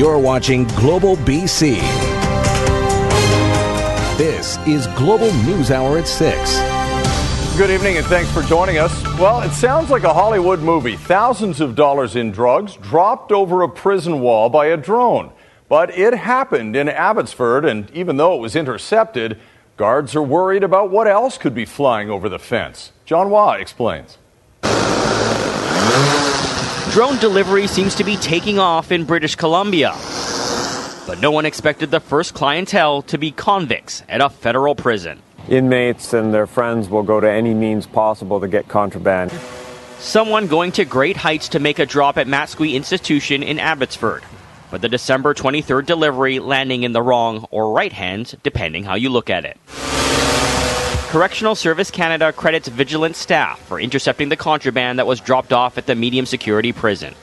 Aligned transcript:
You're 0.00 0.18
watching 0.18 0.64
Global 0.68 1.14
BC. 1.14 1.78
This 4.16 4.56
is 4.66 4.86
Global 4.96 5.30
News 5.44 5.70
Hour 5.70 5.98
at 5.98 6.08
6. 6.08 7.58
Good 7.58 7.68
evening 7.68 7.98
and 7.98 8.06
thanks 8.06 8.32
for 8.32 8.40
joining 8.44 8.78
us. 8.78 8.90
Well, 9.18 9.42
it 9.42 9.50
sounds 9.50 9.90
like 9.90 10.04
a 10.04 10.14
Hollywood 10.14 10.60
movie. 10.60 10.96
Thousands 10.96 11.60
of 11.60 11.74
dollars 11.74 12.16
in 12.16 12.30
drugs 12.30 12.76
dropped 12.76 13.30
over 13.30 13.60
a 13.60 13.68
prison 13.68 14.20
wall 14.20 14.48
by 14.48 14.68
a 14.68 14.78
drone. 14.78 15.32
But 15.68 15.90
it 15.90 16.14
happened 16.14 16.76
in 16.76 16.88
Abbotsford, 16.88 17.66
and 17.66 17.90
even 17.90 18.16
though 18.16 18.34
it 18.36 18.40
was 18.40 18.56
intercepted, 18.56 19.38
guards 19.76 20.16
are 20.16 20.22
worried 20.22 20.64
about 20.64 20.90
what 20.90 21.08
else 21.08 21.36
could 21.36 21.54
be 21.54 21.66
flying 21.66 22.08
over 22.08 22.30
the 22.30 22.38
fence. 22.38 22.92
John 23.04 23.28
Hua 23.28 23.58
explains. 23.58 24.16
Drone 26.90 27.18
delivery 27.18 27.68
seems 27.68 27.94
to 27.94 28.02
be 28.02 28.16
taking 28.16 28.58
off 28.58 28.90
in 28.90 29.04
British 29.04 29.36
Columbia. 29.36 29.94
But 31.06 31.20
no 31.20 31.30
one 31.30 31.46
expected 31.46 31.92
the 31.92 32.00
first 32.00 32.34
clientele 32.34 33.02
to 33.02 33.16
be 33.16 33.30
convicts 33.30 34.02
at 34.08 34.20
a 34.20 34.28
federal 34.28 34.74
prison. 34.74 35.22
Inmates 35.48 36.12
and 36.12 36.34
their 36.34 36.48
friends 36.48 36.88
will 36.88 37.04
go 37.04 37.20
to 37.20 37.30
any 37.30 37.54
means 37.54 37.86
possible 37.86 38.40
to 38.40 38.48
get 38.48 38.66
contraband. 38.66 39.30
Someone 40.00 40.48
going 40.48 40.72
to 40.72 40.84
great 40.84 41.16
heights 41.16 41.50
to 41.50 41.60
make 41.60 41.78
a 41.78 41.86
drop 41.86 42.18
at 42.18 42.26
Matsqui 42.26 42.74
Institution 42.74 43.44
in 43.44 43.60
Abbotsford. 43.60 44.24
But 44.72 44.80
the 44.80 44.88
December 44.88 45.32
23rd 45.32 45.86
delivery 45.86 46.40
landing 46.40 46.82
in 46.82 46.92
the 46.92 47.02
wrong 47.02 47.46
or 47.52 47.72
right 47.72 47.92
hands, 47.92 48.34
depending 48.42 48.82
how 48.82 48.96
you 48.96 49.10
look 49.10 49.30
at 49.30 49.44
it. 49.44 49.58
Correctional 51.10 51.56
Service 51.56 51.90
Canada 51.90 52.32
credits 52.32 52.68
vigilant 52.68 53.16
staff 53.16 53.58
for 53.66 53.80
intercepting 53.80 54.28
the 54.28 54.36
contraband 54.36 55.00
that 55.00 55.08
was 55.08 55.18
dropped 55.18 55.52
off 55.52 55.76
at 55.76 55.86
the 55.86 55.96
medium 55.96 56.24
security 56.24 56.72
prison. 56.72 57.16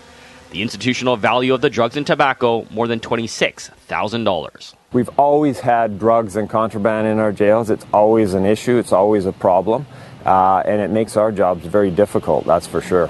The 0.51 0.61
institutional 0.61 1.15
value 1.15 1.53
of 1.53 1.61
the 1.61 1.69
drugs 1.69 1.95
and 1.95 2.05
tobacco 2.05 2.67
more 2.69 2.85
than 2.89 2.99
$26,000. 2.99 4.73
We've 4.91 5.07
always 5.17 5.61
had 5.61 5.99
drugs 5.99 6.35
and 6.35 6.49
contraband 6.49 7.07
in 7.07 7.19
our 7.19 7.31
jails. 7.31 7.69
It's 7.69 7.85
always 7.93 8.33
an 8.33 8.45
issue, 8.45 8.77
it's 8.77 8.91
always 8.91 9.25
a 9.25 9.31
problem, 9.31 9.85
uh, 10.25 10.63
and 10.65 10.81
it 10.81 10.89
makes 10.89 11.15
our 11.15 11.31
jobs 11.31 11.65
very 11.65 11.89
difficult, 11.89 12.45
that's 12.45 12.67
for 12.67 12.81
sure. 12.81 13.07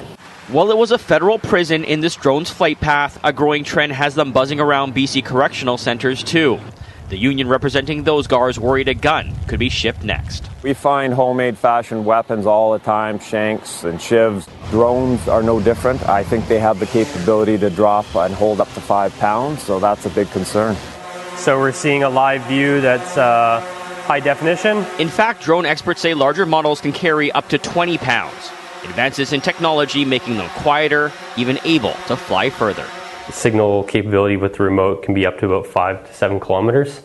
While 0.50 0.70
it 0.70 0.78
was 0.78 0.92
a 0.92 1.00
federal 1.00 1.40
prison 1.40 1.86
in 1.86 2.02
this 2.02 2.16
drone's 2.16 2.52
flight 2.52 2.80
path, 2.80 3.20
a 3.23 3.34
growing 3.34 3.64
trend 3.64 3.94
has 3.94 4.14
them 4.14 4.32
buzzing 4.32 4.60
around 4.60 4.94
BC 4.94 5.26
correctional 5.26 5.80
centers 5.80 6.22
too. 6.22 6.60
The 7.10 7.18
union 7.18 7.48
representing 7.48 8.04
those 8.04 8.28
guards 8.28 8.60
worried 8.60 8.90
a 8.90 8.94
gun 8.94 9.34
could 9.48 9.60
be 9.60 9.70
shipped 9.70 10.04
next. 10.04 10.50
We 10.62 10.74
find 10.74 11.14
homemade 11.14 11.58
fashion 11.58 12.04
weapons 12.04 12.46
all 12.46 12.74
the 12.74 12.80
time, 12.80 13.20
shanks 13.20 13.86
and 13.86 13.98
shivs. 13.98 14.46
Drones 14.72 15.26
are 15.30 15.42
no 15.42 15.62
different. 15.62 16.08
I 16.10 16.24
think 16.24 16.50
they 16.50 16.60
have 16.60 16.80
the 16.80 16.86
capability 16.86 17.58
to 17.60 17.70
drop 17.70 18.14
and 18.14 18.34
hold 18.34 18.60
up 18.60 18.68
to 18.74 18.82
five 18.82 19.18
pounds, 19.20 19.64
so 19.64 19.80
that's 19.80 20.06
a 20.06 20.10
big 20.10 20.30
concern. 20.32 20.76
So 21.38 21.58
we're 21.58 21.72
seeing 21.72 22.04
a 22.04 22.10
live 22.10 22.42
view 22.44 22.82
that's 22.82 23.16
uh, 23.16 23.62
high 24.06 24.20
definition. 24.20 24.86
In 25.00 25.08
fact, 25.08 25.42
drone 25.42 25.66
experts 25.66 26.02
say 26.02 26.14
larger 26.14 26.46
models 26.46 26.82
can 26.82 26.92
carry 26.92 27.32
up 27.32 27.48
to 27.50 27.58
20 27.58 27.98
pounds. 28.00 28.52
Advances 28.84 29.32
in 29.32 29.40
technology 29.40 30.04
making 30.04 30.36
them 30.36 30.50
quieter, 30.50 31.14
even 31.38 31.58
able 31.64 31.94
to 32.08 32.18
fly 32.18 32.50
further 32.50 32.86
signal 33.31 33.83
capability 33.83 34.38
with 34.38 34.56
the 34.56 34.64
remote 34.64 35.03
can 35.03 35.14
be 35.14 35.25
up 35.25 35.39
to 35.39 35.45
about 35.45 35.67
five 35.67 36.06
to 36.08 36.14
seven 36.14 36.39
kilometers. 36.39 37.02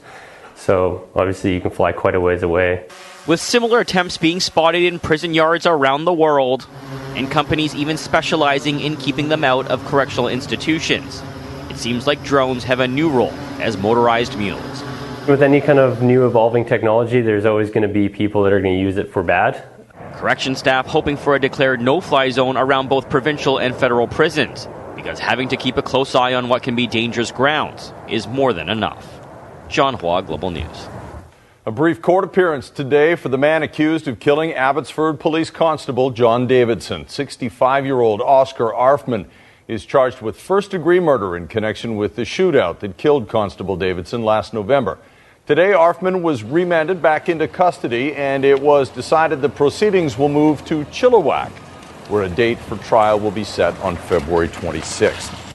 So 0.56 1.08
obviously 1.14 1.54
you 1.54 1.60
can 1.60 1.70
fly 1.70 1.92
quite 1.92 2.14
a 2.14 2.20
ways 2.20 2.42
away. 2.42 2.86
With 3.26 3.40
similar 3.40 3.80
attempts 3.80 4.16
being 4.18 4.40
spotted 4.40 4.82
in 4.82 4.98
prison 4.98 5.34
yards 5.34 5.66
around 5.66 6.04
the 6.04 6.12
world, 6.12 6.66
and 7.14 7.30
companies 7.30 7.74
even 7.74 7.96
specializing 7.96 8.80
in 8.80 8.96
keeping 8.96 9.28
them 9.28 9.44
out 9.44 9.66
of 9.68 9.84
correctional 9.84 10.28
institutions, 10.28 11.22
it 11.70 11.76
seems 11.76 12.06
like 12.06 12.22
drones 12.24 12.64
have 12.64 12.80
a 12.80 12.88
new 12.88 13.10
role 13.10 13.32
as 13.60 13.76
motorized 13.76 14.36
mules. 14.38 14.82
With 15.28 15.42
any 15.42 15.60
kind 15.60 15.78
of 15.78 16.02
new 16.02 16.26
evolving 16.26 16.64
technology, 16.64 17.20
there's 17.20 17.44
always 17.44 17.70
going 17.70 17.82
to 17.82 17.92
be 17.92 18.08
people 18.08 18.42
that 18.42 18.52
are 18.52 18.60
going 18.60 18.74
to 18.74 18.80
use 18.80 18.96
it 18.96 19.12
for 19.12 19.22
bad. 19.22 19.62
Correction 20.14 20.54
staff 20.56 20.86
hoping 20.86 21.16
for 21.16 21.34
a 21.34 21.40
declared 21.40 21.80
no 21.80 22.00
fly 22.00 22.30
zone 22.30 22.56
around 22.56 22.88
both 22.88 23.08
provincial 23.08 23.58
and 23.58 23.74
federal 23.74 24.08
prisons 24.08 24.68
because 24.94 25.18
having 25.18 25.48
to 25.48 25.56
keep 25.56 25.76
a 25.76 25.82
close 25.82 26.14
eye 26.14 26.34
on 26.34 26.48
what 26.48 26.62
can 26.62 26.74
be 26.74 26.86
dangerous 26.86 27.30
grounds 27.30 27.92
is 28.08 28.26
more 28.26 28.52
than 28.52 28.68
enough. 28.68 29.20
John 29.68 29.94
Hua, 29.94 30.22
Global 30.22 30.50
News. 30.50 30.88
A 31.64 31.70
brief 31.70 32.02
court 32.02 32.24
appearance 32.24 32.70
today 32.70 33.14
for 33.14 33.28
the 33.28 33.38
man 33.38 33.62
accused 33.62 34.08
of 34.08 34.18
killing 34.18 34.52
Abbotsford 34.52 35.20
Police 35.20 35.50
Constable 35.50 36.10
John 36.10 36.46
Davidson. 36.46 37.08
65 37.08 37.86
year 37.86 38.00
old 38.00 38.20
Oscar 38.20 38.72
Arfman 38.72 39.26
is 39.68 39.86
charged 39.86 40.20
with 40.20 40.40
first 40.40 40.72
degree 40.72 41.00
murder 41.00 41.36
in 41.36 41.46
connection 41.46 41.96
with 41.96 42.16
the 42.16 42.22
shootout 42.22 42.80
that 42.80 42.96
killed 42.96 43.28
Constable 43.28 43.76
Davidson 43.76 44.24
last 44.24 44.52
November. 44.52 44.98
Today, 45.46 45.70
Arfman 45.72 46.22
was 46.22 46.44
remanded 46.44 47.00
back 47.02 47.28
into 47.28 47.48
custody, 47.48 48.14
and 48.14 48.44
it 48.44 48.60
was 48.60 48.88
decided 48.90 49.40
the 49.40 49.48
proceedings 49.48 50.18
will 50.18 50.28
move 50.28 50.64
to 50.66 50.84
Chilliwack 50.86 51.50
where 52.08 52.24
a 52.24 52.28
date 52.28 52.58
for 52.58 52.76
trial 52.78 53.18
will 53.18 53.30
be 53.30 53.44
set 53.44 53.78
on 53.80 53.96
February 53.96 54.48
26th. 54.48 55.54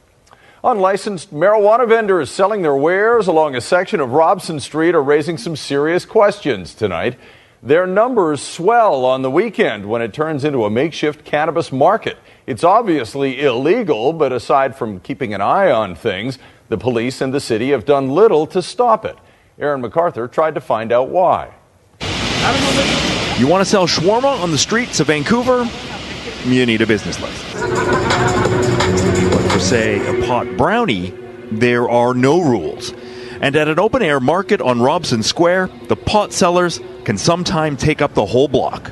Unlicensed 0.63 1.34
marijuana 1.34 1.88
vendors 1.88 2.30
selling 2.30 2.62
their 2.62 2.75
wares 2.75 3.28
along 3.28 3.56
a 3.56 3.62
section 3.62 4.00
of 4.00 4.12
Robson 4.12 4.59
Street 4.59 4.96
are 4.96 5.03
raising 5.03 5.38
some 5.38 5.56
serious 5.56 6.03
questions 6.03 6.74
tonight. 6.74 7.18
Their 7.63 7.88
numbers 7.88 8.41
swell 8.41 9.06
on 9.06 9.22
the 9.22 9.31
weekend 9.31 9.86
when 9.86 10.02
it 10.02 10.13
turns 10.13 10.44
into 10.44 10.66
a 10.66 10.69
makeshift 10.69 11.25
cannabis 11.25 11.72
market. 11.72 12.18
It's 12.46 12.63
obviously 12.63 13.41
illegal, 13.41 14.13
but 14.13 14.31
aside 14.31 14.75
from 14.75 15.00
keeping 15.00 15.34
an 15.34 15.41
eye 15.41 15.72
on 15.72 15.96
things, 15.96 16.38
the 16.69 16.78
police 16.78 17.22
and 17.22 17.34
the 17.34 17.40
city 17.40 17.69
have 17.69 17.86
done 17.86 18.09
little 18.09 18.46
to 18.47 18.62
stop 18.62 19.06
it. 19.06 19.18
Aaron 19.59 19.81
MacArthur 19.81 20.28
tried 20.28 20.56
to 20.56 20.62
find 20.62 20.91
out 20.91 21.09
why. 21.09 21.53
You 23.40 23.47
want 23.47 23.62
to 23.62 23.69
sell 23.69 23.88
shawarma 23.88 24.41
on 24.41 24.52
the 24.52 24.57
streets 24.57 25.00
of 25.00 25.07
Vancouver? 25.07 25.68
You 26.53 26.66
need 26.66 26.81
a 26.81 26.88
business 26.88 27.19
license. 27.19 27.53
But 29.31 29.52
for, 29.52 29.59
say, 29.59 30.06
a 30.08 30.25
pot 30.25 30.47
brownie, 30.58 31.13
there 31.52 31.90
are 31.90 32.13
no 32.13 32.41
rules. 32.41 32.94
And 33.41 33.56
at 33.56 33.68
an 33.68 33.80
open 33.80 34.02
air 34.02 34.19
market 34.19 34.62
on 34.62 34.81
Robson 34.81 35.22
Square, 35.24 35.69
the 35.88 35.96
pot 35.96 36.34
sellers 36.34 36.80
can 37.03 37.18
sometimes 37.18 37.81
take 37.81 38.02
up 38.02 38.13
the 38.13 38.25
whole 38.25 38.47
block. 38.47 38.91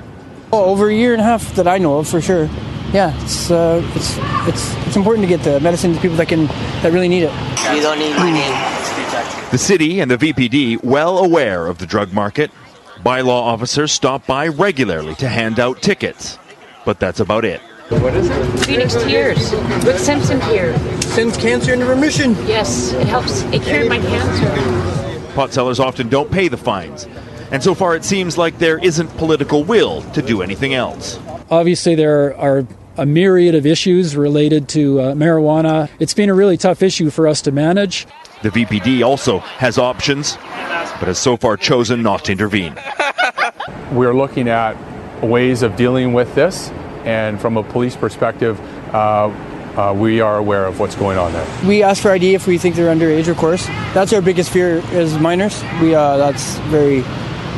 Oh, 0.54 0.66
over 0.66 0.90
a 0.90 0.94
year 0.94 1.14
and 1.14 1.22
a 1.22 1.26
half 1.26 1.56
that 1.56 1.68
I 1.68 1.78
know 1.78 1.98
of, 1.98 2.08
for 2.08 2.22
sure. 2.22 2.46
Yeah, 2.94 3.20
it's, 3.24 3.50
uh, 3.50 3.82
it's, 3.96 4.18
it's, 4.48 4.88
it's 4.88 4.96
important 4.96 5.28
to 5.28 5.28
get 5.28 5.44
the 5.44 5.60
medicine 5.60 5.94
to 5.96 6.00
people 6.00 6.18
that, 6.18 6.28
can, 6.28 6.46
that 6.46 6.94
really 6.94 7.08
need 7.08 7.24
it. 7.24 7.34
You 7.76 7.82
don't 7.82 8.00
need 8.00 8.16
my 8.16 8.32
name. 8.32 9.52
The 9.52 9.58
city 9.58 10.00
and 10.00 10.12
the 10.12 10.18
VPD, 10.18 10.84
well 10.84 11.18
aware 11.18 11.68
of 11.68 11.80
the 11.80 11.86
drug 11.86 12.14
market, 12.14 12.52
bylaw 13.00 13.30
officers 13.30 13.92
stop 13.92 14.26
by 14.26 14.48
regularly 14.48 15.16
to 15.16 15.28
hand 15.28 15.60
out 15.60 15.82
tickets 15.82 16.38
but 16.86 17.00
that's 17.00 17.20
about 17.20 17.44
it. 17.44 17.62
What 17.90 18.16
is 18.16 18.30
it? 18.30 18.66
Phoenix 18.66 18.96
Tears 18.96 19.52
with 19.84 20.00
Simpson 20.00 20.40
Tears. 20.42 20.80
Sends 21.06 21.38
cancer 21.38 21.74
into 21.74 21.86
remission. 21.86 22.32
Yes, 22.48 22.94
it 22.94 23.06
helps. 23.08 23.44
It 23.44 23.62
cured 23.62 23.90
my 23.90 24.00
cancer. 24.00 25.34
Pot 25.34 25.54
sellers 25.54 25.80
often 25.80 26.10
don't 26.10 26.32
pay 26.32 26.48
the 26.48 26.58
fines. 26.58 27.08
And 27.52 27.64
so 27.64 27.76
far, 27.76 27.96
it 27.96 28.04
seems 28.04 28.38
like 28.38 28.58
there 28.58 28.80
isn't 28.80 29.08
political 29.18 29.64
will 29.64 30.02
to 30.14 30.22
do 30.22 30.42
anything 30.42 30.74
else. 30.74 31.20
Obviously, 31.52 31.94
there 31.94 32.36
are 32.38 32.66
a 32.98 33.06
myriad 33.06 33.54
of 33.54 33.66
issues 33.66 34.16
related 34.16 34.68
to 34.70 35.00
uh, 35.00 35.14
marijuana. 35.14 35.90
It's 36.00 36.14
been 36.14 36.30
a 36.30 36.34
really 36.34 36.58
tough 36.58 36.82
issue 36.82 37.12
for 37.12 37.28
us 37.28 37.42
to 37.44 37.52
manage. 37.52 38.08
The 38.42 38.50
VPD 38.50 39.06
also 39.06 39.40
has 39.40 39.78
options, 39.78 40.38
but 40.38 41.08
has 41.08 41.20
so 41.20 41.38
far 41.38 41.56
chosen 41.56 42.02
not 42.02 42.26
to 42.26 42.32
intervene. 42.32 42.76
We're 43.92 44.16
looking 44.16 44.48
at 44.50 44.76
ways 45.26 45.64
of 45.64 45.76
dealing 45.76 46.14
with 46.14 46.34
this, 46.36 46.70
and 47.04 47.40
from 47.40 47.58
a 47.58 47.64
police 47.64 47.96
perspective, 47.96 48.60
uh, 48.94 49.30
uh, 49.76 49.94
we 49.94 50.22
are 50.22 50.38
aware 50.38 50.66
of 50.66 50.80
what's 50.80 50.96
going 50.96 51.18
on 51.18 51.34
there. 51.34 51.68
We 51.68 51.84
ask 51.84 52.02
for 52.02 52.12
ID 52.12 52.34
if 52.34 52.48
we 52.48 52.58
think 52.58 52.76
they're 52.76 52.94
underage, 52.94 53.28
of 53.28 53.38
course. 53.38 53.66
That's 53.94 54.14
our 54.14 54.22
biggest 54.22 54.50
fear 54.50 54.78
is 54.92 55.18
minors. 55.18 55.62
We 55.82 55.94
uh, 55.94 56.18
that's 56.18 56.58
very 56.70 57.04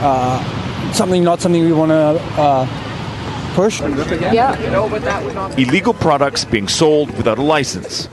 uh, 0.02 0.94
something 0.94 1.24
not 1.24 1.42
something 1.42 1.64
we 1.64 1.74
want 1.74 1.92
to 1.92 2.42
uh, 2.42 3.54
push. 3.54 3.82
Yeah. 3.82 4.56
Illegal 5.58 5.94
products 5.94 6.46
being 6.46 6.68
sold 6.68 7.16
without 7.18 7.38
a 7.38 7.44
license, 7.44 8.08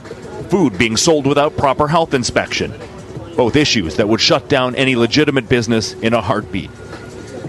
food 0.49 0.77
being 0.77 0.97
sold 0.97 1.25
without 1.25 1.57
proper 1.57 1.87
health 1.87 2.13
inspection. 2.13 2.73
Both 3.35 3.55
issues 3.55 3.97
that 3.97 4.07
would 4.07 4.21
shut 4.21 4.47
down 4.47 4.75
any 4.75 4.95
legitimate 4.95 5.49
business 5.49 5.93
in 5.93 6.13
a 6.13 6.21
heartbeat. 6.21 6.69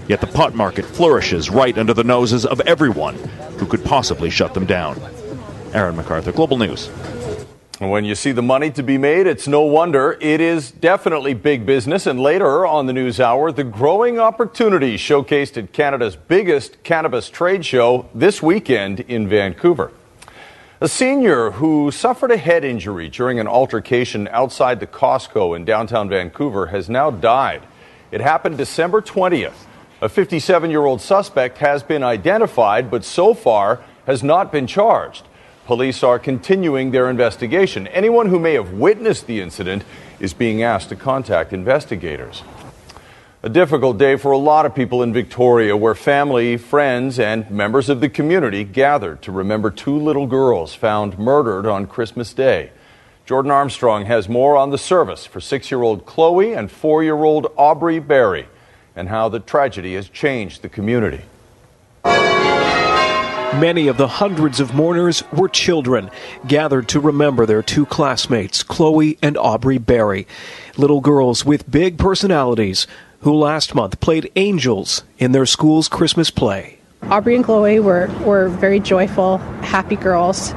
Yet 0.07 0.21
the 0.21 0.27
pot 0.27 0.55
market 0.55 0.85
flourishes 0.85 1.49
right 1.49 1.77
under 1.77 1.93
the 1.93 2.03
noses 2.03 2.45
of 2.45 2.61
everyone 2.61 3.15
who 3.57 3.65
could 3.65 3.83
possibly 3.83 4.29
shut 4.29 4.53
them 4.53 4.65
down. 4.65 5.01
Aaron 5.73 5.97
MacArthur, 5.97 6.31
Global 6.31 6.57
News. 6.57 6.87
When 7.79 8.05
you 8.05 8.15
see 8.15 8.31
the 8.31 8.41
money 8.41 8.71
to 8.71 8.81
be 8.81 8.97
made, 8.97 9.27
it's 9.27 9.47
no 9.47 9.61
wonder. 9.61 10.17
It 10.19 10.41
is 10.41 10.71
definitely 10.71 11.35
big 11.35 11.65
business. 11.65 12.07
And 12.07 12.19
later 12.19 12.65
on 12.65 12.87
the 12.87 12.93
news 12.93 13.19
hour, 13.19 13.51
the 13.51 13.63
growing 13.63 14.17
opportunities 14.17 14.99
showcased 14.99 15.57
at 15.57 15.73
Canada's 15.73 16.15
biggest 16.15 16.81
cannabis 16.83 17.29
trade 17.29 17.63
show 17.63 18.09
this 18.15 18.41
weekend 18.41 19.01
in 19.01 19.27
Vancouver. 19.27 19.91
A 20.79 20.87
senior 20.87 21.51
who 21.51 21.91
suffered 21.91 22.31
a 22.31 22.37
head 22.37 22.63
injury 22.63 23.09
during 23.09 23.39
an 23.39 23.47
altercation 23.47 24.27
outside 24.31 24.79
the 24.79 24.87
Costco 24.87 25.55
in 25.55 25.65
downtown 25.65 26.09
Vancouver 26.09 26.67
has 26.67 26.89
now 26.89 27.11
died. 27.11 27.61
It 28.09 28.21
happened 28.21 28.57
December 28.57 29.01
20th. 29.01 29.65
A 29.99 30.07
57 30.07 30.69
year 30.69 30.85
old 30.85 31.01
suspect 31.01 31.57
has 31.57 31.81
been 31.81 32.03
identified, 32.03 32.91
but 32.91 33.03
so 33.03 33.33
far 33.33 33.81
has 34.05 34.21
not 34.21 34.51
been 34.51 34.67
charged. 34.67 35.25
Police 35.65 36.03
are 36.03 36.19
continuing 36.19 36.91
their 36.91 37.09
investigation. 37.09 37.87
Anyone 37.87 38.29
who 38.29 38.39
may 38.39 38.53
have 38.53 38.73
witnessed 38.73 39.25
the 39.25 39.41
incident 39.41 39.83
is 40.19 40.35
being 40.35 40.61
asked 40.61 40.89
to 40.89 40.95
contact 40.95 41.51
investigators. 41.51 42.43
A 43.41 43.49
difficult 43.49 43.97
day 43.97 44.17
for 44.17 44.31
a 44.31 44.37
lot 44.37 44.67
of 44.67 44.75
people 44.75 45.01
in 45.01 45.13
Victoria, 45.13 45.75
where 45.75 45.95
family, 45.95 46.57
friends, 46.57 47.17
and 47.17 47.49
members 47.49 47.89
of 47.89 47.99
the 47.99 48.09
community 48.09 48.63
gathered 48.63 49.23
to 49.23 49.31
remember 49.31 49.71
two 49.71 49.97
little 49.97 50.27
girls 50.27 50.75
found 50.75 51.17
murdered 51.17 51.65
on 51.65 51.87
Christmas 51.87 52.35
Day. 52.35 52.69
Jordan 53.25 53.51
Armstrong 53.51 54.05
has 54.05 54.29
more 54.29 54.55
on 54.57 54.69
the 54.69 54.77
service 54.77 55.25
for 55.25 55.41
six 55.41 55.71
year 55.71 55.81
old 55.81 56.05
Chloe 56.05 56.53
and 56.53 56.69
four 56.69 57.03
year 57.03 57.23
old 57.23 57.51
Aubrey 57.57 57.97
Berry 57.97 58.47
and 58.97 59.07
how 59.07 59.29
the 59.29 59.39
tragedy 59.39 59.93
has 59.93 60.09
changed 60.09 60.63
the 60.63 60.69
community. 60.69 61.21
Many 62.03 63.87
of 63.87 63.97
the 63.97 64.07
hundreds 64.07 64.59
of 64.59 64.73
mourners 64.73 65.23
were 65.31 65.47
children, 65.47 66.09
gathered 66.47 66.89
to 66.89 66.99
remember 66.99 67.45
their 67.45 67.63
two 67.63 67.85
classmates, 67.85 68.61
Chloe 68.63 69.17
and 69.21 69.37
Aubrey 69.37 69.77
Berry. 69.77 70.27
Little 70.77 70.99
girls 70.99 71.45
with 71.45 71.69
big 71.69 71.97
personalities 71.97 72.87
who 73.21 73.33
last 73.33 73.73
month 73.73 73.99
played 73.99 74.31
angels 74.35 75.03
in 75.17 75.31
their 75.31 75.45
school's 75.45 75.87
Christmas 75.87 76.29
play. 76.29 76.79
Aubrey 77.03 77.35
and 77.35 77.45
Chloe 77.45 77.79
were, 77.79 78.07
were 78.25 78.49
very 78.49 78.79
joyful, 78.79 79.37
happy 79.61 79.95
girls, 79.95 80.51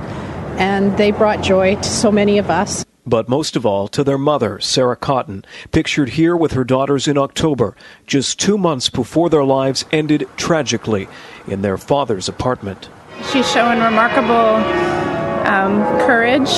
and 0.58 0.96
they 0.96 1.10
brought 1.10 1.42
joy 1.42 1.76
to 1.76 1.84
so 1.84 2.10
many 2.10 2.38
of 2.38 2.50
us. 2.50 2.84
But 3.06 3.28
most 3.28 3.56
of 3.56 3.64
all 3.64 3.88
to 3.88 4.04
their 4.04 4.18
mother, 4.18 4.60
Sarah 4.60 4.96
Cotton, 4.96 5.44
pictured 5.72 6.10
here 6.10 6.36
with 6.36 6.52
her 6.52 6.64
daughters 6.64 7.08
in 7.08 7.16
October, 7.16 7.74
just 8.06 8.38
two 8.38 8.58
months 8.58 8.90
before 8.90 9.30
their 9.30 9.44
lives 9.44 9.84
ended 9.90 10.28
tragically 10.36 11.08
in 11.46 11.62
their 11.62 11.78
father's 11.78 12.28
apartment. 12.28 12.88
She's 13.32 13.50
shown 13.50 13.80
remarkable 13.80 14.56
um, 15.46 15.82
courage 16.00 16.50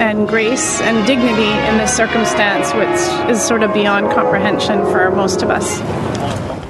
and 0.00 0.28
grace 0.28 0.80
and 0.80 1.06
dignity 1.06 1.50
in 1.68 1.78
this 1.78 1.94
circumstance, 1.94 2.72
which 2.74 3.30
is 3.30 3.42
sort 3.42 3.62
of 3.62 3.74
beyond 3.74 4.12
comprehension 4.12 4.82
for 4.86 5.10
most 5.10 5.42
of 5.42 5.50
us. 5.50 5.80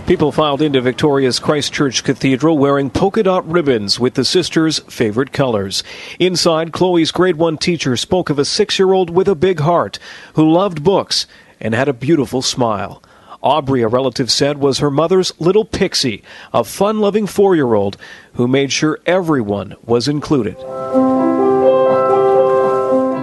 People 0.07 0.33
filed 0.33 0.61
into 0.61 0.83
Victoria's 0.83 1.39
Christchurch 1.39 2.05
Cathedral 2.05 2.59
wearing 2.59 2.91
polka 2.91 3.23
dot 3.23 3.51
ribbons 3.51 3.99
with 3.99 4.13
the 4.13 4.25
sisters' 4.25 4.81
favorite 4.81 5.33
colors. 5.33 5.83
Inside, 6.19 6.73
Chloe's 6.73 7.11
grade 7.11 7.37
one 7.37 7.57
teacher 7.57 7.97
spoke 7.97 8.29
of 8.29 8.39
a 8.39 8.45
six 8.45 8.79
year 8.79 8.93
old 8.93 9.09
with 9.09 9.29
a 9.29 9.35
big 9.35 9.61
heart 9.61 9.99
who 10.35 10.51
loved 10.51 10.85
books 10.85 11.27
and 11.59 11.75
had 11.75 11.89
a 11.89 11.95
beautiful 11.95 12.43
smile. 12.43 13.03
Aubrey, 13.43 13.81
a 13.81 13.89
relative 13.89 14.31
said, 14.31 14.59
was 14.59 14.79
her 14.79 14.91
mother's 14.91 15.33
little 15.41 15.65
pixie, 15.65 16.23
a 16.53 16.65
fun 16.65 17.01
loving 17.01 17.27
four 17.27 17.55
year 17.55 17.73
old 17.73 17.97
who 18.35 18.47
made 18.47 18.73
sure 18.73 19.01
everyone 19.07 19.75
was 19.87 20.07
included 20.07 20.59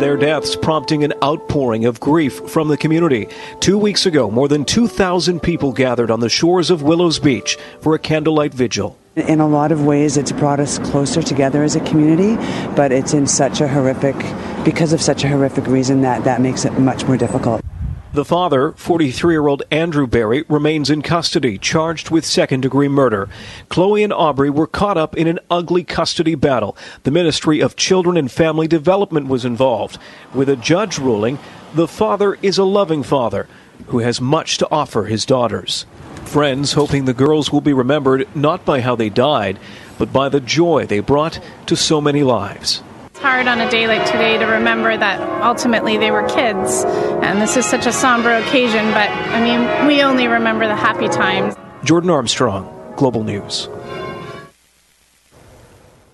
their 0.01 0.18
deaths, 0.18 0.56
prompting 0.56 1.03
an 1.03 1.13
outpouring 1.24 1.86
of 1.86 2.00
grief 2.00 2.50
from 2.50 2.68
the 2.68 2.75
community. 2.75 3.30
Two 3.59 3.77
weeks 3.77 4.06
ago, 4.06 4.30
more 4.31 4.48
than 4.48 4.65
2,000 4.65 5.39
people 5.39 5.71
gathered 5.71 6.09
on 6.09 6.19
the 6.19 6.27
shores 6.27 6.71
of 6.71 6.81
Willows 6.81 7.19
Beach 7.19 7.57
for 7.80 7.94
a 7.94 8.00
candlelight 8.00 8.53
vigil. 8.53 8.98
In 9.15 9.39
a 9.39 9.48
lot 9.48 9.71
of 9.71 9.86
ways, 9.86 10.18
it's 10.18 10.31
brought 10.31 10.59
us 10.59 10.80
closer 10.80 11.21
together 11.21 11.63
as 11.63 11.75
a 11.75 11.81
community, 11.81 12.36
but 12.75 12.92
it's 12.92 13.13
in 13.13 13.27
such 13.27 13.62
a 13.62 13.68
horrific, 13.68 14.15
because 14.65 14.92
of 14.92 15.01
such 15.01 15.24
a 15.24 15.27
horrific 15.27 15.68
reason, 15.68 16.01
that 16.01 16.24
that 16.24 16.42
makes 16.42 16.65
it 16.65 16.74
much 16.80 17.06
more 17.06 17.18
difficult. 17.18 17.62
The 18.13 18.25
father, 18.25 18.73
43 18.73 19.33
year 19.33 19.47
old 19.47 19.63
Andrew 19.71 20.05
Berry, 20.05 20.43
remains 20.49 20.89
in 20.89 21.01
custody, 21.01 21.57
charged 21.57 22.09
with 22.09 22.25
second 22.25 22.59
degree 22.59 22.89
murder. 22.89 23.29
Chloe 23.69 24.03
and 24.03 24.11
Aubrey 24.11 24.49
were 24.49 24.67
caught 24.67 24.97
up 24.97 25.15
in 25.15 25.27
an 25.27 25.39
ugly 25.49 25.85
custody 25.85 26.35
battle. 26.35 26.75
The 27.03 27.11
Ministry 27.11 27.61
of 27.61 27.77
Children 27.77 28.17
and 28.17 28.29
Family 28.29 28.67
Development 28.67 29.29
was 29.29 29.45
involved, 29.45 29.97
with 30.33 30.49
a 30.49 30.57
judge 30.57 30.99
ruling 30.99 31.39
the 31.73 31.87
father 31.87 32.37
is 32.41 32.57
a 32.57 32.65
loving 32.65 33.01
father 33.01 33.47
who 33.87 33.99
has 33.99 34.19
much 34.19 34.57
to 34.57 34.67
offer 34.69 35.05
his 35.05 35.25
daughters. 35.25 35.85
Friends 36.25 36.73
hoping 36.73 37.05
the 37.05 37.13
girls 37.13 37.49
will 37.49 37.61
be 37.61 37.71
remembered 37.71 38.27
not 38.35 38.65
by 38.65 38.81
how 38.81 38.93
they 38.93 39.09
died, 39.09 39.57
but 39.97 40.11
by 40.11 40.27
the 40.27 40.41
joy 40.41 40.85
they 40.85 40.99
brought 40.99 41.39
to 41.65 41.77
so 41.77 42.01
many 42.01 42.23
lives 42.23 42.83
hard 43.21 43.47
on 43.47 43.62
a 43.62 43.69
day 43.69 43.88
like 43.88 44.03
today 44.06 44.39
to 44.39 44.45
remember 44.45 44.97
that 44.97 45.21
ultimately 45.44 45.95
they 45.95 46.09
were 46.09 46.27
kids. 46.27 46.83
And 47.21 47.39
this 47.39 47.56
is 47.56 47.65
such 47.65 47.85
a 47.85 47.94
somber 47.94 48.33
occasion, 48.33 48.83
but 48.91 49.09
I 49.09 49.39
mean, 49.39 49.88
we 49.88 50.01
only 50.01 50.27
remember 50.27 50.68
the 50.68 50.75
happy 50.75 51.07
times. 51.07 51.56
Jordan 51.83 52.09
Armstrong, 52.09 52.94
Global 52.95 53.23
News. 53.23 53.69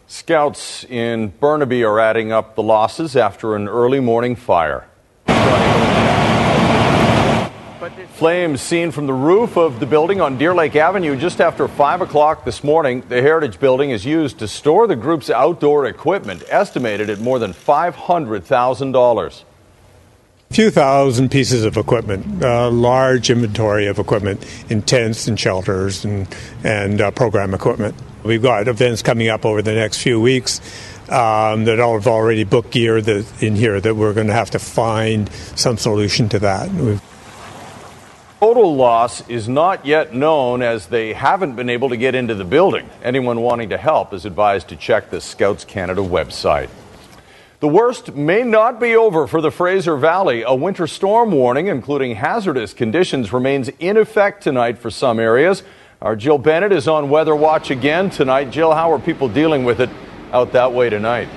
Scouts 0.07 0.83
in 0.83 1.29
Burnaby 1.39 1.85
are 1.85 1.99
adding 1.99 2.33
up 2.33 2.55
the 2.55 2.63
losses 2.63 3.15
after 3.15 3.55
an 3.55 3.69
early 3.69 4.01
morning 4.01 4.35
fire. 4.35 4.87
Flames 8.15 8.61
seen 8.61 8.91
from 8.91 9.07
the 9.07 9.13
roof 9.13 9.57
of 9.57 9.79
the 9.79 9.85
building 9.85 10.21
on 10.21 10.37
Deer 10.37 10.53
Lake 10.53 10.75
Avenue 10.75 11.15
just 11.15 11.39
after 11.39 11.67
5 11.67 12.01
o'clock 12.01 12.45
this 12.45 12.63
morning. 12.63 13.03
The 13.07 13.21
Heritage 13.21 13.59
Building 13.59 13.91
is 13.91 14.05
used 14.05 14.39
to 14.39 14.47
store 14.47 14.87
the 14.87 14.95
group's 14.95 15.29
outdoor 15.29 15.85
equipment, 15.85 16.43
estimated 16.49 17.09
at 17.09 17.19
more 17.19 17.39
than 17.39 17.53
$500,000. 17.53 19.43
A 20.49 20.53
few 20.53 20.71
thousand 20.71 21.29
pieces 21.29 21.65
of 21.65 21.75
equipment, 21.75 22.41
a 22.43 22.69
large 22.69 23.29
inventory 23.29 23.87
of 23.87 23.99
equipment 23.99 24.45
in 24.69 24.81
tents 24.81 25.27
and 25.27 25.37
shelters 25.37 26.05
and, 26.05 26.27
and 26.63 27.01
uh, 27.01 27.11
program 27.11 27.53
equipment. 27.53 27.95
We've 28.23 28.41
got 28.41 28.67
events 28.67 29.01
coming 29.01 29.27
up 29.27 29.45
over 29.45 29.61
the 29.61 29.73
next 29.73 30.01
few 30.01 30.21
weeks 30.21 30.59
um, 31.09 31.65
that 31.65 31.79
have 31.79 32.07
already 32.07 32.43
booked 32.43 32.71
gear 32.71 33.01
that, 33.01 33.43
in 33.43 33.55
here 33.55 33.79
that 33.79 33.95
we're 33.95 34.13
going 34.13 34.27
to 34.27 34.33
have 34.33 34.51
to 34.51 34.59
find 34.59 35.29
some 35.55 35.77
solution 35.77 36.29
to 36.29 36.39
that. 36.39 36.71
We've 36.71 37.01
Total 38.39 38.75
loss 38.75 39.27
is 39.27 39.49
not 39.49 39.83
yet 39.83 40.13
known 40.13 40.61
as 40.61 40.85
they 40.85 41.13
haven't 41.13 41.55
been 41.55 41.71
able 41.71 41.89
to 41.89 41.97
get 41.97 42.13
into 42.13 42.35
the 42.35 42.45
building. 42.45 42.87
Anyone 43.01 43.41
wanting 43.41 43.69
to 43.69 43.79
help 43.79 44.13
is 44.13 44.25
advised 44.25 44.67
to 44.67 44.75
check 44.75 45.09
the 45.09 45.19
Scouts 45.19 45.65
Canada 45.65 46.01
website. 46.01 46.69
The 47.61 47.67
worst 47.67 48.13
may 48.13 48.43
not 48.43 48.79
be 48.79 48.95
over 48.95 49.25
for 49.25 49.41
the 49.41 49.49
Fraser 49.49 49.97
Valley. 49.97 50.43
A 50.43 50.53
winter 50.53 50.85
storm 50.85 51.31
warning, 51.31 51.65
including 51.65 52.13
hazardous 52.13 52.75
conditions, 52.75 53.33
remains 53.33 53.69
in 53.79 53.97
effect 53.97 54.43
tonight 54.43 54.77
for 54.77 54.91
some 54.91 55.19
areas. 55.19 55.63
Our 55.99 56.15
Jill 56.15 56.37
Bennett 56.37 56.71
is 56.71 56.87
on 56.87 57.09
Weather 57.09 57.35
Watch 57.35 57.71
again 57.71 58.11
tonight. 58.11 58.51
Jill, 58.51 58.71
how 58.71 58.91
are 58.91 58.99
people 58.99 59.27
dealing 59.27 59.65
with 59.65 59.81
it 59.81 59.89
out 60.31 60.51
that 60.51 60.73
way 60.73 60.91
tonight? 60.91 61.27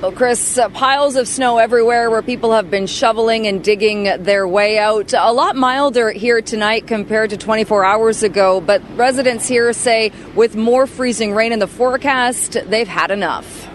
Well, 0.00 0.12
Chris, 0.12 0.56
uh, 0.56 0.68
piles 0.68 1.16
of 1.16 1.26
snow 1.26 1.58
everywhere 1.58 2.08
where 2.08 2.22
people 2.22 2.52
have 2.52 2.70
been 2.70 2.86
shoveling 2.86 3.48
and 3.48 3.64
digging 3.64 4.04
their 4.04 4.46
way 4.46 4.78
out. 4.78 5.12
A 5.12 5.32
lot 5.32 5.56
milder 5.56 6.12
here 6.12 6.40
tonight 6.40 6.86
compared 6.86 7.30
to 7.30 7.36
24 7.36 7.84
hours 7.84 8.22
ago, 8.22 8.60
but 8.60 8.80
residents 8.96 9.48
here 9.48 9.72
say 9.72 10.12
with 10.36 10.54
more 10.54 10.86
freezing 10.86 11.34
rain 11.34 11.50
in 11.50 11.58
the 11.58 11.66
forecast, 11.66 12.58
they've 12.66 12.86
had 12.86 13.10
enough. 13.10 13.68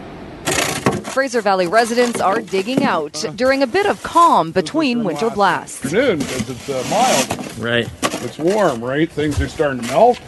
Fraser 1.13 1.41
Valley 1.41 1.67
residents 1.67 2.21
are 2.21 2.39
digging 2.39 2.85
out 2.85 3.25
during 3.35 3.61
a 3.61 3.67
bit 3.67 3.85
of 3.85 4.01
calm 4.01 4.53
between 4.53 5.03
winter 5.03 5.29
blasts. 5.29 5.83
Afternoon 5.83 6.19
because 6.19 6.49
it's 6.49 6.69
uh, 6.69 6.85
mild. 6.89 7.57
Right. 7.57 7.89
It's 8.23 8.39
warm, 8.39 8.81
right? 8.81 9.11
Things 9.11 9.41
are 9.41 9.49
starting 9.49 9.81
to 9.81 9.87
melt. 9.87 10.21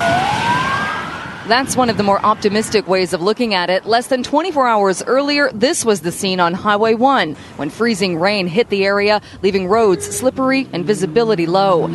That's 1.47 1.77
one 1.77 1.91
of 1.91 1.97
the 1.97 2.01
more 2.01 2.19
optimistic 2.25 2.87
ways 2.87 3.13
of 3.13 3.21
looking 3.21 3.53
at 3.53 3.69
it. 3.69 3.85
Less 3.85 4.07
than 4.07 4.23
24 4.23 4.67
hours 4.67 5.03
earlier, 5.03 5.51
this 5.51 5.85
was 5.85 6.01
the 6.01 6.11
scene 6.11 6.39
on 6.39 6.55
Highway 6.55 6.95
1 6.95 7.35
when 7.57 7.69
freezing 7.69 8.19
rain 8.19 8.47
hit 8.47 8.69
the 8.69 8.83
area, 8.83 9.21
leaving 9.43 9.67
roads 9.67 10.07
slippery 10.07 10.67
and 10.73 10.83
visibility 10.85 11.45
low. 11.45 11.85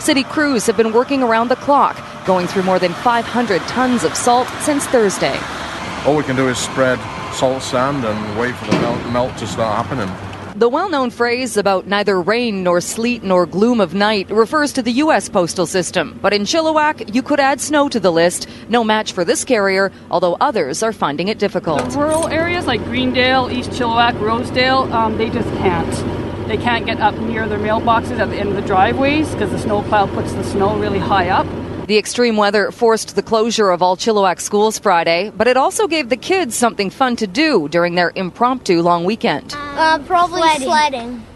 City 0.00 0.22
crews 0.22 0.66
have 0.66 0.76
been 0.76 0.92
working 0.92 1.22
around 1.22 1.48
the 1.48 1.56
clock, 1.56 1.96
going 2.26 2.46
through 2.46 2.64
more 2.64 2.78
than 2.78 2.92
500 2.92 3.62
tons 3.62 4.04
of 4.04 4.14
salt 4.14 4.48
since 4.60 4.86
Thursday. 4.88 5.40
All 6.04 6.14
we 6.14 6.24
can 6.24 6.36
do 6.36 6.46
is 6.48 6.58
spread 6.58 6.98
salt 7.32 7.62
sand 7.62 8.04
and 8.04 8.38
wait 8.38 8.54
for 8.54 8.66
the 8.66 8.78
melt, 8.80 9.12
melt 9.12 9.38
to 9.38 9.46
start 9.46 9.86
happening. 9.86 10.27
The 10.58 10.68
well 10.68 10.90
known 10.90 11.10
phrase 11.10 11.56
about 11.56 11.86
neither 11.86 12.20
rain 12.20 12.64
nor 12.64 12.80
sleet 12.80 13.22
nor 13.22 13.46
gloom 13.46 13.80
of 13.80 13.94
night 13.94 14.28
refers 14.28 14.72
to 14.72 14.82
the 14.82 14.90
U.S. 15.04 15.28
postal 15.28 15.66
system. 15.66 16.18
But 16.20 16.32
in 16.32 16.42
Chilliwack, 16.42 17.14
you 17.14 17.22
could 17.22 17.38
add 17.38 17.60
snow 17.60 17.88
to 17.88 18.00
the 18.00 18.10
list. 18.10 18.48
No 18.68 18.82
match 18.82 19.12
for 19.12 19.24
this 19.24 19.44
carrier, 19.44 19.92
although 20.10 20.36
others 20.40 20.82
are 20.82 20.92
finding 20.92 21.28
it 21.28 21.38
difficult. 21.38 21.88
The 21.90 21.98
rural 22.00 22.26
areas 22.26 22.66
like 22.66 22.82
Greendale, 22.86 23.52
East 23.52 23.70
Chilliwack, 23.70 24.20
Rosedale, 24.20 24.92
um, 24.92 25.16
they 25.16 25.30
just 25.30 25.48
can't. 25.58 26.48
They 26.48 26.56
can't 26.56 26.84
get 26.84 26.98
up 26.98 27.14
near 27.14 27.46
their 27.46 27.60
mailboxes 27.60 28.18
at 28.18 28.28
the 28.28 28.36
end 28.36 28.48
of 28.48 28.56
the 28.56 28.62
driveways 28.62 29.30
because 29.30 29.52
the 29.52 29.60
snow 29.60 29.82
snowplow 29.82 30.12
puts 30.12 30.32
the 30.32 30.42
snow 30.42 30.76
really 30.76 30.98
high 30.98 31.28
up. 31.28 31.46
The 31.88 31.96
extreme 31.96 32.36
weather 32.36 32.70
forced 32.70 33.16
the 33.16 33.22
closure 33.22 33.70
of 33.70 33.80
all 33.80 33.96
Chilliwack 33.96 34.42
schools 34.42 34.78
Friday, 34.78 35.32
but 35.34 35.48
it 35.48 35.56
also 35.56 35.86
gave 35.86 36.10
the 36.10 36.18
kids 36.18 36.54
something 36.54 36.90
fun 36.90 37.16
to 37.16 37.26
do 37.26 37.66
during 37.66 37.94
their 37.94 38.12
impromptu 38.14 38.82
long 38.82 39.04
weekend. 39.04 39.54
Uh, 39.56 39.98
probably 40.00 40.42
sledding. 40.42 40.66
sledding. 40.68 41.26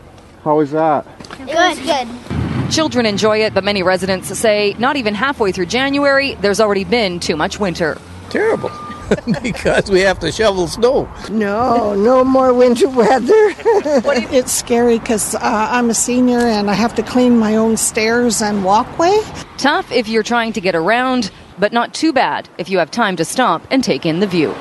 How 0.45 0.59
was 0.59 0.71
that? 0.73 1.07
It 1.49 1.55
was 1.55 1.79
good. 1.79 2.71
Children 2.71 3.07
enjoy 3.07 3.39
it, 3.39 3.55
but 3.55 3.65
many 3.65 3.83
residents 3.83 4.29
say 4.39 4.77
not 4.79 4.97
even 4.97 5.15
halfway 5.15 5.53
through 5.53 5.67
January, 5.67 6.35
there's 6.35 6.61
already 6.61 6.85
been 6.85 7.19
too 7.19 7.35
much 7.35 7.59
winter. 7.59 7.99
Terrible. 8.29 8.69
because 9.43 9.91
we 9.91 10.01
have 10.01 10.19
to 10.21 10.33
shovel 10.33 10.69
snow. 10.69 11.11
No, 11.31 11.95
no 11.95 12.25
more 12.25 12.53
winter 12.53 12.89
weather. 12.89 13.55
it's 14.33 14.53
scary 14.53 14.99
because 14.99 15.35
uh, 15.35 15.41
I'm 15.43 15.91
a 15.91 15.95
senior 15.95 16.39
and 16.39 16.71
I 16.71 16.75
have 16.75 16.95
to 16.97 17.03
clean 17.03 17.39
my 17.39 17.57
own 17.57 17.77
stairs 17.77 18.43
and 18.43 18.65
walkway. 18.65 19.21
Tough 19.59 19.91
if 19.93 20.09
you're 20.09 20.23
trying 20.23 20.53
to 20.55 20.61
get 20.61 20.75
around, 20.75 21.31
but 21.59 21.73
not 21.73 21.95
too 21.95 22.13
bad 22.13 22.49
if 22.59 22.69
you 22.69 22.79
have 22.79 22.91
time 22.91 23.17
to 23.17 23.25
stop 23.25 23.67
and 23.71 23.83
take 23.83 24.07
in 24.07 24.21
the 24.21 24.27
view. 24.27 24.55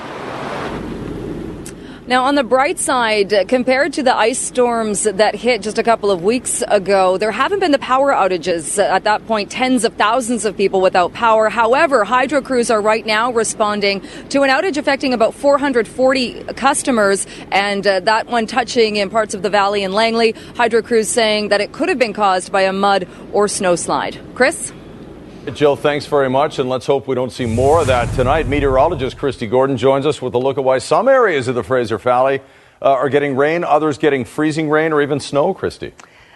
Now, 2.07 2.23
on 2.23 2.33
the 2.33 2.43
bright 2.43 2.79
side, 2.79 3.31
compared 3.47 3.93
to 3.93 4.01
the 4.01 4.15
ice 4.15 4.39
storms 4.39 5.03
that 5.03 5.35
hit 5.35 5.61
just 5.61 5.77
a 5.77 5.83
couple 5.83 6.09
of 6.09 6.23
weeks 6.23 6.63
ago, 6.67 7.19
there 7.19 7.29
haven't 7.31 7.59
been 7.59 7.71
the 7.71 7.77
power 7.77 8.11
outages. 8.11 8.83
At 8.83 9.03
that 9.03 9.27
point, 9.27 9.51
tens 9.51 9.85
of 9.85 9.93
thousands 9.93 10.43
of 10.43 10.57
people 10.57 10.81
without 10.81 11.13
power. 11.13 11.47
However, 11.47 12.03
hydro 12.03 12.41
crews 12.41 12.71
are 12.71 12.81
right 12.81 13.05
now 13.05 13.31
responding 13.31 14.01
to 14.29 14.41
an 14.41 14.49
outage 14.49 14.77
affecting 14.77 15.13
about 15.13 15.35
440 15.35 16.45
customers, 16.55 17.27
and 17.51 17.85
uh, 17.85 17.99
that 17.99 18.25
one 18.25 18.47
touching 18.47 18.95
in 18.95 19.11
parts 19.11 19.35
of 19.35 19.43
the 19.43 19.51
valley 19.51 19.83
in 19.83 19.93
Langley. 19.93 20.31
Hydro 20.55 20.81
crews 20.81 21.07
saying 21.07 21.49
that 21.49 21.61
it 21.61 21.71
could 21.71 21.87
have 21.87 21.99
been 21.99 22.13
caused 22.13 22.51
by 22.51 22.63
a 22.63 22.73
mud 22.73 23.07
or 23.31 23.45
snowslide. 23.45 24.17
Chris? 24.33 24.73
Jill, 25.49 25.75
thanks 25.75 26.05
very 26.05 26.29
much, 26.29 26.59
and 26.59 26.69
let's 26.69 26.85
hope 26.85 27.07
we 27.07 27.15
don't 27.15 27.31
see 27.31 27.47
more 27.47 27.81
of 27.81 27.87
that 27.87 28.13
tonight. 28.13 28.47
Meteorologist 28.47 29.17
Kristi 29.17 29.49
Gordon 29.49 29.75
joins 29.75 30.05
us 30.05 30.21
with 30.21 30.35
a 30.35 30.37
look 30.37 30.59
at 30.59 30.63
why 30.63 30.77
some 30.77 31.07
areas 31.07 31.47
of 31.47 31.55
the 31.55 31.63
Fraser 31.63 31.97
Valley 31.97 32.41
uh, 32.79 32.91
are 32.91 33.09
getting 33.09 33.35
rain, 33.35 33.63
others 33.63 33.97
getting 33.97 34.23
freezing 34.23 34.69
rain 34.69 34.93
or 34.93 35.01
even 35.01 35.19
snow, 35.19 35.51
Kristi. 35.55 35.93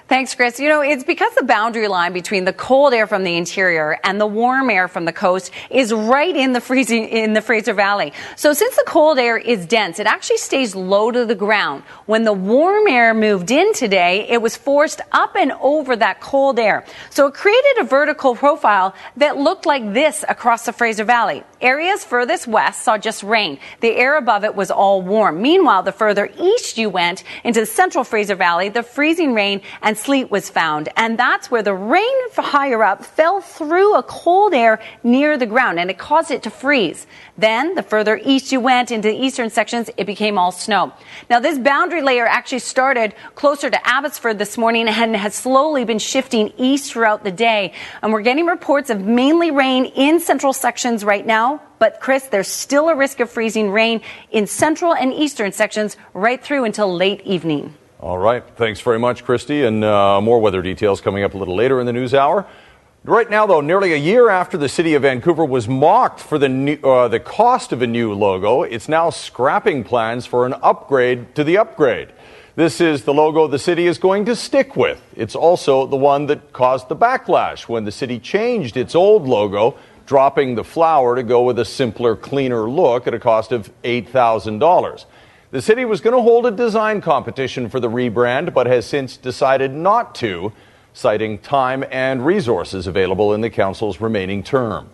Thanks, 0.07 0.35
Chris. 0.35 0.59
You 0.59 0.69
know, 0.69 0.81
it's 0.81 1.03
because 1.03 1.33
the 1.33 1.43
boundary 1.43 1.87
line 1.87 2.13
between 2.13 2.45
the 2.45 2.53
cold 2.53 2.93
air 2.93 3.07
from 3.07 3.23
the 3.23 3.35
interior 3.37 3.97
and 4.03 4.21
the 4.21 4.27
warm 4.27 4.69
air 4.69 4.87
from 4.87 5.05
the 5.05 5.11
coast 5.11 5.49
is 5.71 5.91
right 5.91 6.35
in 6.35 6.53
the 6.53 6.61
freezing, 6.61 7.05
in 7.09 7.33
the 7.33 7.41
Fraser 7.41 7.73
Valley. 7.73 8.13
So 8.35 8.53
since 8.53 8.75
the 8.75 8.83
cold 8.85 9.17
air 9.17 9.35
is 9.35 9.65
dense, 9.65 9.97
it 9.97 10.05
actually 10.05 10.37
stays 10.37 10.75
low 10.75 11.09
to 11.09 11.25
the 11.25 11.33
ground. 11.33 11.81
When 12.05 12.23
the 12.23 12.33
warm 12.33 12.87
air 12.87 13.15
moved 13.15 13.49
in 13.49 13.73
today, 13.73 14.27
it 14.29 14.43
was 14.43 14.55
forced 14.55 15.01
up 15.11 15.35
and 15.35 15.53
over 15.53 15.95
that 15.95 16.21
cold 16.21 16.59
air. 16.59 16.85
So 17.09 17.25
it 17.25 17.33
created 17.33 17.79
a 17.79 17.83
vertical 17.85 18.35
profile 18.35 18.93
that 19.17 19.37
looked 19.37 19.65
like 19.65 19.91
this 19.91 20.23
across 20.29 20.67
the 20.67 20.73
Fraser 20.73 21.03
Valley. 21.03 21.43
Areas 21.65 22.05
furthest 22.05 22.47
west 22.47 22.83
saw 22.83 22.95
just 22.99 23.23
rain. 23.23 23.57
The 23.79 23.95
air 23.95 24.17
above 24.17 24.43
it 24.43 24.53
was 24.53 24.69
all 24.69 25.01
warm. 25.01 25.41
Meanwhile, 25.41 25.81
the 25.81 25.91
further 25.91 26.29
east 26.39 26.77
you 26.77 26.91
went 26.91 27.23
into 27.43 27.59
the 27.59 27.65
central 27.65 28.03
Fraser 28.03 28.35
Valley, 28.35 28.69
the 28.69 28.83
freezing 28.83 29.33
rain 29.33 29.61
and 29.81 29.97
sleet 29.97 30.29
was 30.29 30.47
found. 30.47 30.89
And 30.95 31.17
that's 31.17 31.49
where 31.49 31.63
the 31.63 31.73
rain 31.73 32.05
higher 32.45 32.83
up 32.83 33.03
fell 33.03 33.41
through 33.41 33.95
a 33.95 34.03
cold 34.03 34.53
air 34.53 34.79
near 35.03 35.37
the 35.37 35.45
ground 35.45 35.79
and 35.79 35.89
it 35.89 35.97
caused 35.97 36.31
it 36.31 36.43
to 36.43 36.49
freeze. 36.49 37.07
Then, 37.37 37.75
the 37.75 37.83
further 37.83 38.19
east 38.23 38.51
you 38.51 38.59
went 38.59 38.91
into 38.91 39.09
the 39.09 39.15
eastern 39.15 39.49
sections, 39.49 39.89
it 39.97 40.05
became 40.05 40.37
all 40.37 40.51
snow. 40.51 40.93
Now, 41.29 41.39
this 41.39 41.59
boundary 41.59 42.01
layer 42.01 42.25
actually 42.25 42.59
started 42.59 43.13
closer 43.33 43.69
to 43.69 43.87
Abbotsford 43.87 44.37
this 44.37 44.57
morning 44.57 44.87
and 44.87 45.15
has 45.15 45.35
slowly 45.35 45.83
been 45.83 45.99
shifting 45.99 46.53
east 46.57 46.93
throughout 46.93 47.23
the 47.23 47.31
day. 47.31 47.73
And 48.01 48.13
we're 48.13 48.21
getting 48.21 48.45
reports 48.45 48.89
of 48.89 49.01
mainly 49.01 49.51
rain 49.51 49.85
in 49.85 50.19
central 50.19 50.53
sections 50.53 51.03
right 51.03 51.25
now. 51.25 51.54
But 51.79 51.99
Chris, 51.99 52.27
there's 52.27 52.47
still 52.47 52.89
a 52.89 52.95
risk 52.95 53.19
of 53.19 53.29
freezing 53.29 53.71
rain 53.71 54.01
in 54.31 54.47
central 54.47 54.93
and 54.93 55.13
eastern 55.13 55.51
sections 55.51 55.97
right 56.13 56.41
through 56.41 56.65
until 56.65 56.93
late 56.93 57.21
evening. 57.25 57.75
All 57.99 58.17
right. 58.17 58.43
Thanks 58.55 58.81
very 58.81 58.99
much, 58.99 59.25
Kristi. 59.25 59.67
And 59.67 59.83
uh, 59.83 60.21
more 60.21 60.39
weather 60.39 60.61
details 60.61 61.01
coming 61.01 61.23
up 61.23 61.33
a 61.33 61.37
little 61.37 61.55
later 61.55 61.79
in 61.79 61.85
the 61.85 61.93
news 61.93 62.13
hour. 62.13 62.45
Right 63.03 63.29
now, 63.29 63.45
though, 63.45 63.61
nearly 63.61 63.93
a 63.93 63.97
year 63.97 64.29
after 64.29 64.57
the 64.57 64.67
city 64.67 64.95
of 64.95 65.03
Vancouver 65.03 65.45
was 65.45 65.67
mocked 65.67 66.19
for 66.19 66.39
the, 66.39 66.49
new, 66.49 66.77
uh, 66.83 67.07
the 67.07 67.19
cost 67.19 67.71
of 67.71 67.83
a 67.83 67.87
new 67.87 68.13
logo, 68.13 68.63
it's 68.63 68.89
now 68.89 69.11
scrapping 69.11 69.83
plans 69.83 70.25
for 70.25 70.47
an 70.47 70.55
upgrade 70.63 71.35
to 71.35 71.43
the 71.43 71.59
upgrade. 71.59 72.11
This 72.55 72.81
is 72.81 73.03
the 73.03 73.13
logo 73.13 73.47
the 73.47 73.59
city 73.59 73.85
is 73.85 73.99
going 73.99 74.25
to 74.25 74.35
stick 74.35 74.75
with. 74.75 75.03
It's 75.15 75.35
also 75.35 75.85
the 75.85 75.97
one 75.97 76.25
that 76.27 76.51
caused 76.51 76.89
the 76.89 76.95
backlash 76.95 77.67
when 77.67 77.85
the 77.85 77.91
city 77.91 78.17
changed 78.17 78.75
its 78.75 78.95
old 78.95 79.27
logo, 79.27 79.77
dropping 80.05 80.55
the 80.55 80.63
flower 80.63 81.15
to 81.15 81.23
go 81.23 81.43
with 81.43 81.59
a 81.59 81.65
simpler, 81.65 82.15
cleaner 82.15 82.69
look 82.69 83.07
at 83.07 83.13
a 83.13 83.19
cost 83.19 83.51
of 83.51 83.71
$8,000. 83.83 85.05
The 85.51 85.61
city 85.61 85.85
was 85.85 86.01
going 86.01 86.15
to 86.15 86.21
hold 86.21 86.45
a 86.45 86.51
design 86.51 87.01
competition 87.01 87.69
for 87.69 87.79
the 87.79 87.89
rebrand, 87.89 88.53
but 88.53 88.67
has 88.67 88.85
since 88.85 89.17
decided 89.17 89.73
not 89.73 90.13
to, 90.15 90.51
citing 90.93 91.37
time 91.39 91.83
and 91.91 92.25
resources 92.25 92.87
available 92.87 93.33
in 93.33 93.41
the 93.41 93.49
council's 93.49 93.99
remaining 93.99 94.43
term. 94.43 94.89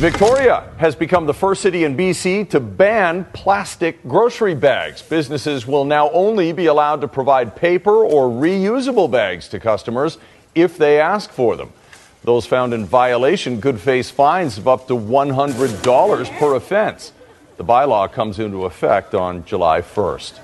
Victoria 0.00 0.72
has 0.78 0.94
become 0.94 1.26
the 1.26 1.34
first 1.34 1.60
city 1.60 1.84
in 1.84 1.94
BC 1.94 2.48
to 2.48 2.60
ban 2.60 3.26
plastic 3.34 4.02
grocery 4.08 4.54
bags. 4.54 5.02
Businesses 5.02 5.66
will 5.66 5.84
now 5.84 6.08
only 6.12 6.52
be 6.52 6.66
allowed 6.66 7.02
to 7.02 7.08
provide 7.08 7.54
paper 7.54 8.04
or 8.04 8.30
reusable 8.30 9.10
bags 9.10 9.48
to 9.48 9.60
customers 9.60 10.16
if 10.54 10.78
they 10.78 10.98
ask 10.98 11.30
for 11.30 11.56
them. 11.56 11.70
Those 12.22 12.44
found 12.44 12.74
in 12.74 12.84
violation 12.84 13.60
could 13.60 13.80
face 13.80 14.10
fines 14.10 14.58
of 14.58 14.68
up 14.68 14.86
to 14.88 14.94
$100 14.94 16.38
per 16.38 16.54
offense. 16.54 17.12
The 17.56 17.64
bylaw 17.64 18.12
comes 18.12 18.38
into 18.38 18.66
effect 18.66 19.14
on 19.14 19.44
July 19.44 19.80
1st. 19.80 20.38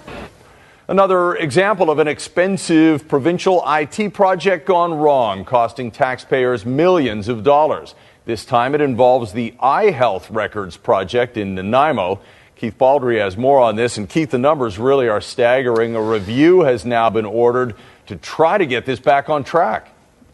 Another 0.89 1.35
example 1.35 1.91
of 1.91 1.99
an 1.99 2.07
expensive 2.07 3.09
provincial 3.09 3.63
IT 3.67 4.15
project 4.15 4.67
gone 4.67 4.95
wrong, 4.95 5.45
costing 5.45 5.91
taxpayers 5.91 6.65
millions 6.65 7.29
of 7.29 7.43
dollars. 7.43 7.95
This 8.25 8.45
time 8.45 8.75
it 8.75 8.81
involves 8.81 9.33
the 9.33 9.53
iHealth 9.61 10.35
Records 10.35 10.77
project 10.77 11.37
in 11.37 11.57
Nanaimo. 11.57 12.21
Keith 12.55 12.79
Baldry 12.79 13.19
has 13.19 13.37
more 13.37 13.61
on 13.61 13.77
this, 13.77 13.99
and 13.99 14.09
Keith, 14.09 14.31
the 14.31 14.39
numbers 14.39 14.79
really 14.79 15.09
are 15.09 15.21
staggering. 15.21 15.95
A 15.95 16.03
review 16.03 16.61
has 16.61 16.87
now 16.87 17.11
been 17.11 17.27
ordered 17.27 17.75
to 18.07 18.17
try 18.17 18.57
to 18.57 18.65
get 18.65 18.87
this 18.87 19.01
back 19.01 19.29
on 19.29 19.45
track. 19.45 19.91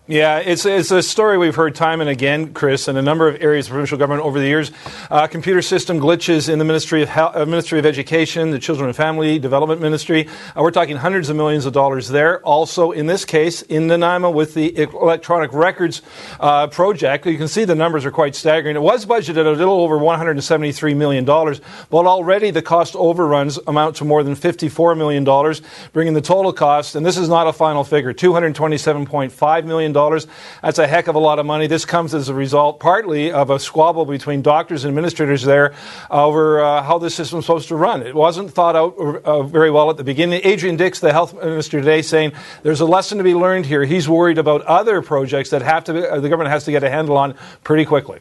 Yeah, 0.08 0.38
it's, 0.38 0.66
it's 0.66 0.90
a 0.90 1.00
story 1.00 1.38
we've 1.38 1.54
heard 1.54 1.76
time 1.76 2.00
and 2.00 2.10
again, 2.10 2.54
Chris, 2.54 2.88
in 2.88 2.96
a 2.96 3.02
number 3.02 3.28
of 3.28 3.40
areas 3.40 3.66
of 3.66 3.70
provincial 3.70 3.96
government 3.98 4.26
over 4.26 4.40
the 4.40 4.46
years. 4.46 4.72
Uh, 5.08 5.28
computer 5.28 5.62
system 5.62 6.00
glitches 6.00 6.48
in 6.48 6.58
the 6.58 6.64
Ministry 6.64 7.02
of, 7.02 7.08
Health, 7.08 7.36
uh, 7.36 7.46
Ministry 7.46 7.78
of 7.78 7.86
Education, 7.86 8.50
the 8.50 8.58
Children 8.58 8.88
and 8.88 8.96
Family 8.96 9.38
Development 9.38 9.80
Ministry. 9.80 10.26
Uh, 10.56 10.62
we're 10.62 10.72
talking 10.72 10.96
hundreds 10.96 11.28
of 11.28 11.36
millions 11.36 11.66
of 11.66 11.72
dollars 11.72 12.08
there. 12.08 12.40
Also, 12.40 12.90
in 12.90 13.06
this 13.06 13.24
case, 13.24 13.62
in 13.62 13.86
Nanaimo 13.86 14.28
with 14.28 14.54
the 14.54 14.76
electronic 14.76 15.52
records 15.52 16.02
uh, 16.40 16.66
project, 16.66 17.24
you 17.24 17.38
can 17.38 17.46
see 17.46 17.64
the 17.64 17.76
numbers 17.76 18.04
are 18.04 18.10
quite 18.10 18.34
staggering. 18.34 18.74
It 18.74 18.82
was 18.82 19.06
budgeted 19.06 19.46
a 19.46 19.50
little 19.50 19.78
over 19.82 19.98
$173 19.98 20.96
million, 20.96 21.24
but 21.24 22.06
already 22.06 22.50
the 22.50 22.60
cost 22.60 22.96
overruns 22.96 23.56
amount 23.68 23.94
to 23.96 24.04
more 24.04 24.24
than 24.24 24.34
$54 24.34 24.98
million, 24.98 25.22
bringing 25.92 26.14
the 26.14 26.20
total 26.20 26.52
cost, 26.52 26.96
and 26.96 27.06
this 27.06 27.16
is 27.16 27.28
not 27.28 27.46
a 27.46 27.52
final 27.52 27.84
figure, 27.84 28.12
$227.5 28.12 29.64
million 29.64 29.91
that's 29.92 30.78
a 30.78 30.86
heck 30.86 31.08
of 31.08 31.14
a 31.14 31.18
lot 31.18 31.38
of 31.38 31.46
money. 31.46 31.66
This 31.66 31.84
comes 31.84 32.14
as 32.14 32.28
a 32.28 32.34
result 32.34 32.80
partly 32.80 33.32
of 33.32 33.50
a 33.50 33.58
squabble 33.58 34.04
between 34.06 34.42
doctors 34.42 34.84
and 34.84 34.90
administrators 34.90 35.42
there 35.42 35.74
over 36.10 36.60
uh, 36.60 36.82
how 36.82 36.98
this 36.98 37.14
system 37.14 37.40
is 37.40 37.46
supposed 37.46 37.68
to 37.68 37.76
run. 37.76 38.02
It 38.02 38.14
wasn't 38.14 38.50
thought 38.50 38.76
out 38.76 38.96
uh, 38.96 39.42
very 39.42 39.70
well 39.70 39.90
at 39.90 39.96
the 39.96 40.04
beginning. 40.04 40.40
Adrian 40.44 40.76
Dix, 40.76 41.00
the 41.00 41.12
health 41.12 41.34
minister 41.34 41.80
today, 41.80 42.02
saying 42.02 42.32
there's 42.62 42.80
a 42.80 42.86
lesson 42.86 43.18
to 43.18 43.24
be 43.24 43.34
learned 43.34 43.66
here. 43.66 43.84
He's 43.84 44.08
worried 44.08 44.38
about 44.38 44.62
other 44.62 45.02
projects 45.02 45.50
that 45.50 45.62
have 45.62 45.84
to 45.84 45.92
be, 45.92 46.06
uh, 46.06 46.20
the 46.20 46.28
government 46.28 46.50
has 46.50 46.64
to 46.64 46.70
get 46.70 46.82
a 46.82 46.90
handle 46.90 47.16
on 47.16 47.34
pretty 47.64 47.84
quickly. 47.84 48.18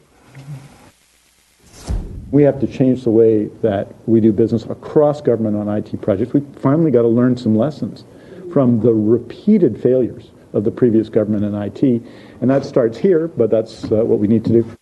We 2.30 2.44
have 2.44 2.60
to 2.60 2.66
change 2.66 3.04
the 3.04 3.10
way 3.10 3.46
that 3.60 3.94
we 4.06 4.20
do 4.20 4.32
business 4.32 4.64
across 4.64 5.20
government 5.20 5.56
on 5.56 5.68
IT 5.68 6.00
projects. 6.00 6.32
We 6.32 6.40
finally 6.60 6.90
got 6.90 7.02
to 7.02 7.08
learn 7.08 7.36
some 7.36 7.54
lessons 7.54 8.04
from 8.52 8.80
the 8.80 8.92
repeated 8.92 9.82
failures 9.82 10.30
of 10.52 10.64
the 10.64 10.70
previous 10.70 11.08
government 11.08 11.44
in 11.44 11.54
IT. 11.54 12.02
And 12.40 12.50
that 12.50 12.64
starts 12.64 12.98
here, 12.98 13.28
but 13.28 13.50
that's 13.50 13.84
uh, 13.84 14.04
what 14.04 14.18
we 14.18 14.28
need 14.28 14.44
to 14.44 14.52
do. 14.52 14.76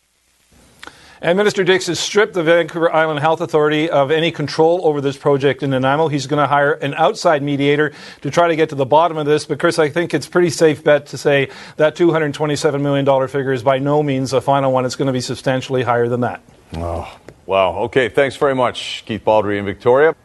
And 1.23 1.37
Minister 1.37 1.65
Dix 1.65 1.87
has 1.89 2.01
stripped 2.01 2.33
the 2.33 2.43
Vancouver 2.43 2.91
Island 2.91 3.21
Health 3.21 3.43
Authority 3.43 3.91
of 3.91 4.11
any 4.11 4.31
control 4.31 4.87
over 4.87 5.03
this 5.03 5.19
project 5.19 5.63
in 5.63 5.69
Nanaimo. 5.69 6.09
He's 6.09 6.27
going 6.27 6.41
to 6.41 6.47
hire 6.47 6.73
an 6.73 6.95
outside 6.95 7.43
mediator 7.43 7.93
to 8.23 8.31
try 8.31 8.49
to 8.49 8.57
get 8.57 8.71
to 8.71 8.75
the 8.75 8.87
bottom 8.87 9.19
of 9.19 9.27
this. 9.27 9.45
But, 9.45 9.59
Chris, 9.59 9.79
I 9.79 9.91
think 9.91 10.15
it's 10.15 10.27
pretty 10.27 10.49
safe 10.49 10.83
bet 10.83 11.07
to 11.09 11.19
say 11.19 11.51
that 11.77 11.95
$227 11.95 12.81
million 12.81 13.29
figure 13.29 13.53
is 13.53 13.63
by 13.63 13.79
no 13.79 14.03
means 14.03 14.33
a 14.33 14.41
final 14.41 14.73
one. 14.73 14.87
It's 14.87 14.97
going 14.97 15.09
to 15.09 15.13
be 15.13 15.21
substantially 15.21 15.83
higher 15.83 16.09
than 16.09 16.23
that. 16.23 16.41
Oh, 16.77 17.19
wow. 17.45 17.77
Okay, 17.81 18.09
thanks 18.09 18.37
very 18.37 18.55
much, 18.55 19.05
Keith 19.05 19.23
Baldry 19.23 19.59
and 19.59 19.67
Victoria. 19.67 20.17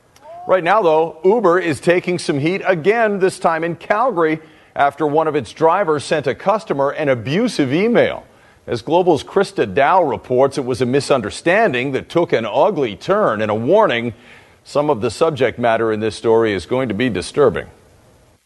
Right 0.47 0.63
now, 0.63 0.81
though, 0.81 1.19
Uber 1.25 1.59
is 1.59 1.81
taking 1.81 2.19
some 2.19 2.39
heat 2.39 2.61
again, 2.65 3.19
this 3.19 3.37
time 3.37 3.65
in 3.65 3.75
Calgary 3.75 4.39
after 4.75 5.07
one 5.07 5.27
of 5.27 5.35
its 5.35 5.53
drivers 5.53 6.03
sent 6.03 6.27
a 6.27 6.35
customer 6.35 6.91
an 6.91 7.09
abusive 7.09 7.73
email. 7.73 8.25
As 8.67 8.81
Global's 8.81 9.23
Christa 9.23 9.71
Dao 9.71 10.09
reports, 10.09 10.57
it 10.57 10.65
was 10.65 10.81
a 10.81 10.85
misunderstanding 10.85 11.91
that 11.91 12.09
took 12.09 12.33
an 12.33 12.45
ugly 12.45 12.95
turn 12.95 13.41
and 13.41 13.51
a 13.51 13.55
warning. 13.55 14.13
Some 14.63 14.89
of 14.89 15.01
the 15.01 15.11
subject 15.11 15.59
matter 15.59 15.91
in 15.91 15.99
this 15.99 16.15
story 16.15 16.53
is 16.53 16.65
going 16.65 16.89
to 16.89 16.95
be 16.95 17.09
disturbing. 17.09 17.67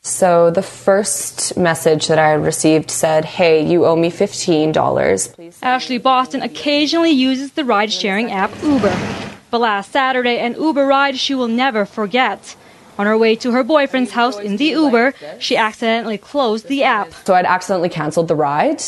So 0.02 0.50
the 0.52 0.62
first 0.62 1.58
message 1.58 2.08
that 2.08 2.20
I 2.20 2.34
received 2.34 2.92
said, 2.92 3.26
Hey, 3.26 3.66
you 3.66 3.86
owe 3.86 3.96
me 3.96 4.12
$15. 4.12 5.36
Please. 5.36 5.60
Ashley 5.62 5.98
Boston 5.98 6.42
occasionally 6.42 7.12
uses 7.12 7.54
the 7.54 7.66
ride 7.66 7.92
sharing 7.92 8.32
app 8.32 8.52
Uber. 8.62 8.98
But 9.52 9.60
last 9.60 9.92
Saturday, 9.92 10.38
an 10.40 10.56
Uber 10.56 10.86
ride 10.86 11.18
she 11.18 11.34
will 11.34 11.48
never 11.48 11.86
forget. 11.86 12.56
On 13.00 13.06
her 13.06 13.18
way 13.18 13.38
to 13.38 13.52
her 13.52 13.64
boyfriend's 13.64 14.12
house 14.12 14.38
in 14.38 14.58
the 14.58 14.66
Uber, 14.66 15.14
she 15.40 15.56
accidentally 15.56 16.18
closed 16.18 16.68
the 16.68 16.84
app. 16.84 17.14
So 17.24 17.34
I'd 17.34 17.46
accidentally 17.46 17.88
canceled 17.88 18.28
the 18.28 18.36
ride. 18.36 18.84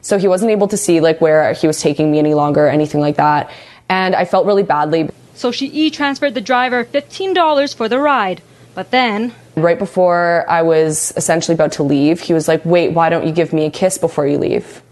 So 0.00 0.18
he 0.18 0.26
wasn't 0.26 0.50
able 0.50 0.66
to 0.66 0.76
see 0.76 1.00
like 1.00 1.20
where 1.20 1.52
he 1.52 1.68
was 1.68 1.80
taking 1.80 2.10
me 2.10 2.18
any 2.18 2.34
longer, 2.34 2.66
or 2.66 2.68
anything 2.68 3.00
like 3.00 3.16
that. 3.16 3.52
And 3.88 4.16
I 4.16 4.24
felt 4.24 4.46
really 4.46 4.64
badly. 4.64 5.10
So 5.34 5.52
she 5.52 5.66
e-transferred 5.66 6.34
the 6.34 6.40
driver 6.40 6.84
$15 6.84 7.76
for 7.76 7.88
the 7.88 8.00
ride. 8.00 8.42
But 8.74 8.90
then 8.90 9.32
Right 9.54 9.78
before 9.78 10.44
I 10.48 10.62
was 10.62 11.12
essentially 11.16 11.54
about 11.54 11.72
to 11.72 11.82
leave, 11.82 12.20
he 12.20 12.32
was 12.32 12.48
like, 12.48 12.64
"Wait, 12.64 12.88
why 12.92 13.10
don't 13.10 13.26
you 13.26 13.32
give 13.32 13.52
me 13.52 13.66
a 13.66 13.70
kiss 13.70 13.98
before 13.98 14.26
you 14.26 14.38
leave?" 14.38 14.82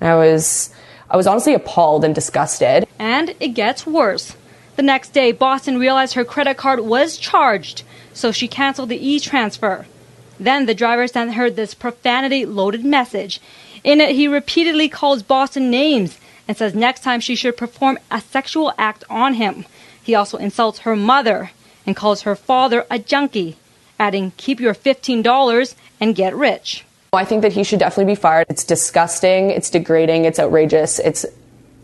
And 0.00 0.10
I 0.10 0.16
was 0.16 0.70
I 1.10 1.16
was 1.16 1.26
honestly 1.26 1.54
appalled 1.54 2.04
and 2.04 2.14
disgusted. 2.14 2.86
And 2.98 3.34
it 3.38 3.48
gets 3.48 3.86
worse. 3.86 4.34
The 4.76 4.82
next 4.82 5.10
day, 5.10 5.32
Boston 5.32 5.78
realized 5.78 6.14
her 6.14 6.24
credit 6.24 6.56
card 6.56 6.80
was 6.80 7.16
charged, 7.16 7.82
so 8.18 8.32
she 8.32 8.48
canceled 8.48 8.88
the 8.88 9.08
e-transfer. 9.08 9.86
Then 10.40 10.66
the 10.66 10.74
driver 10.74 11.06
sent 11.06 11.34
her 11.34 11.50
this 11.50 11.74
profanity-loaded 11.74 12.84
message. 12.84 13.40
In 13.84 14.00
it, 14.00 14.14
he 14.16 14.26
repeatedly 14.26 14.88
calls 14.88 15.22
Boston 15.22 15.70
names 15.70 16.18
and 16.46 16.56
says 16.56 16.74
next 16.74 17.02
time 17.02 17.20
she 17.20 17.36
should 17.36 17.56
perform 17.56 17.98
a 18.10 18.20
sexual 18.20 18.72
act 18.76 19.04
on 19.08 19.34
him. 19.34 19.64
He 20.02 20.14
also 20.14 20.36
insults 20.38 20.80
her 20.80 20.96
mother 20.96 21.52
and 21.86 21.94
calls 21.94 22.22
her 22.22 22.34
father 22.34 22.86
a 22.90 22.98
junkie 22.98 23.56
adding, 23.98 24.32
keep 24.36 24.60
your 24.60 24.74
$15 24.74 25.74
and 26.00 26.14
get 26.14 26.34
rich. 26.34 26.84
I 27.12 27.24
think 27.24 27.42
that 27.42 27.52
he 27.52 27.64
should 27.64 27.78
definitely 27.78 28.12
be 28.12 28.20
fired. 28.20 28.46
It's 28.48 28.64
disgusting, 28.64 29.50
it's 29.50 29.70
degrading, 29.70 30.24
it's 30.24 30.38
outrageous, 30.38 30.98
it's 30.98 31.24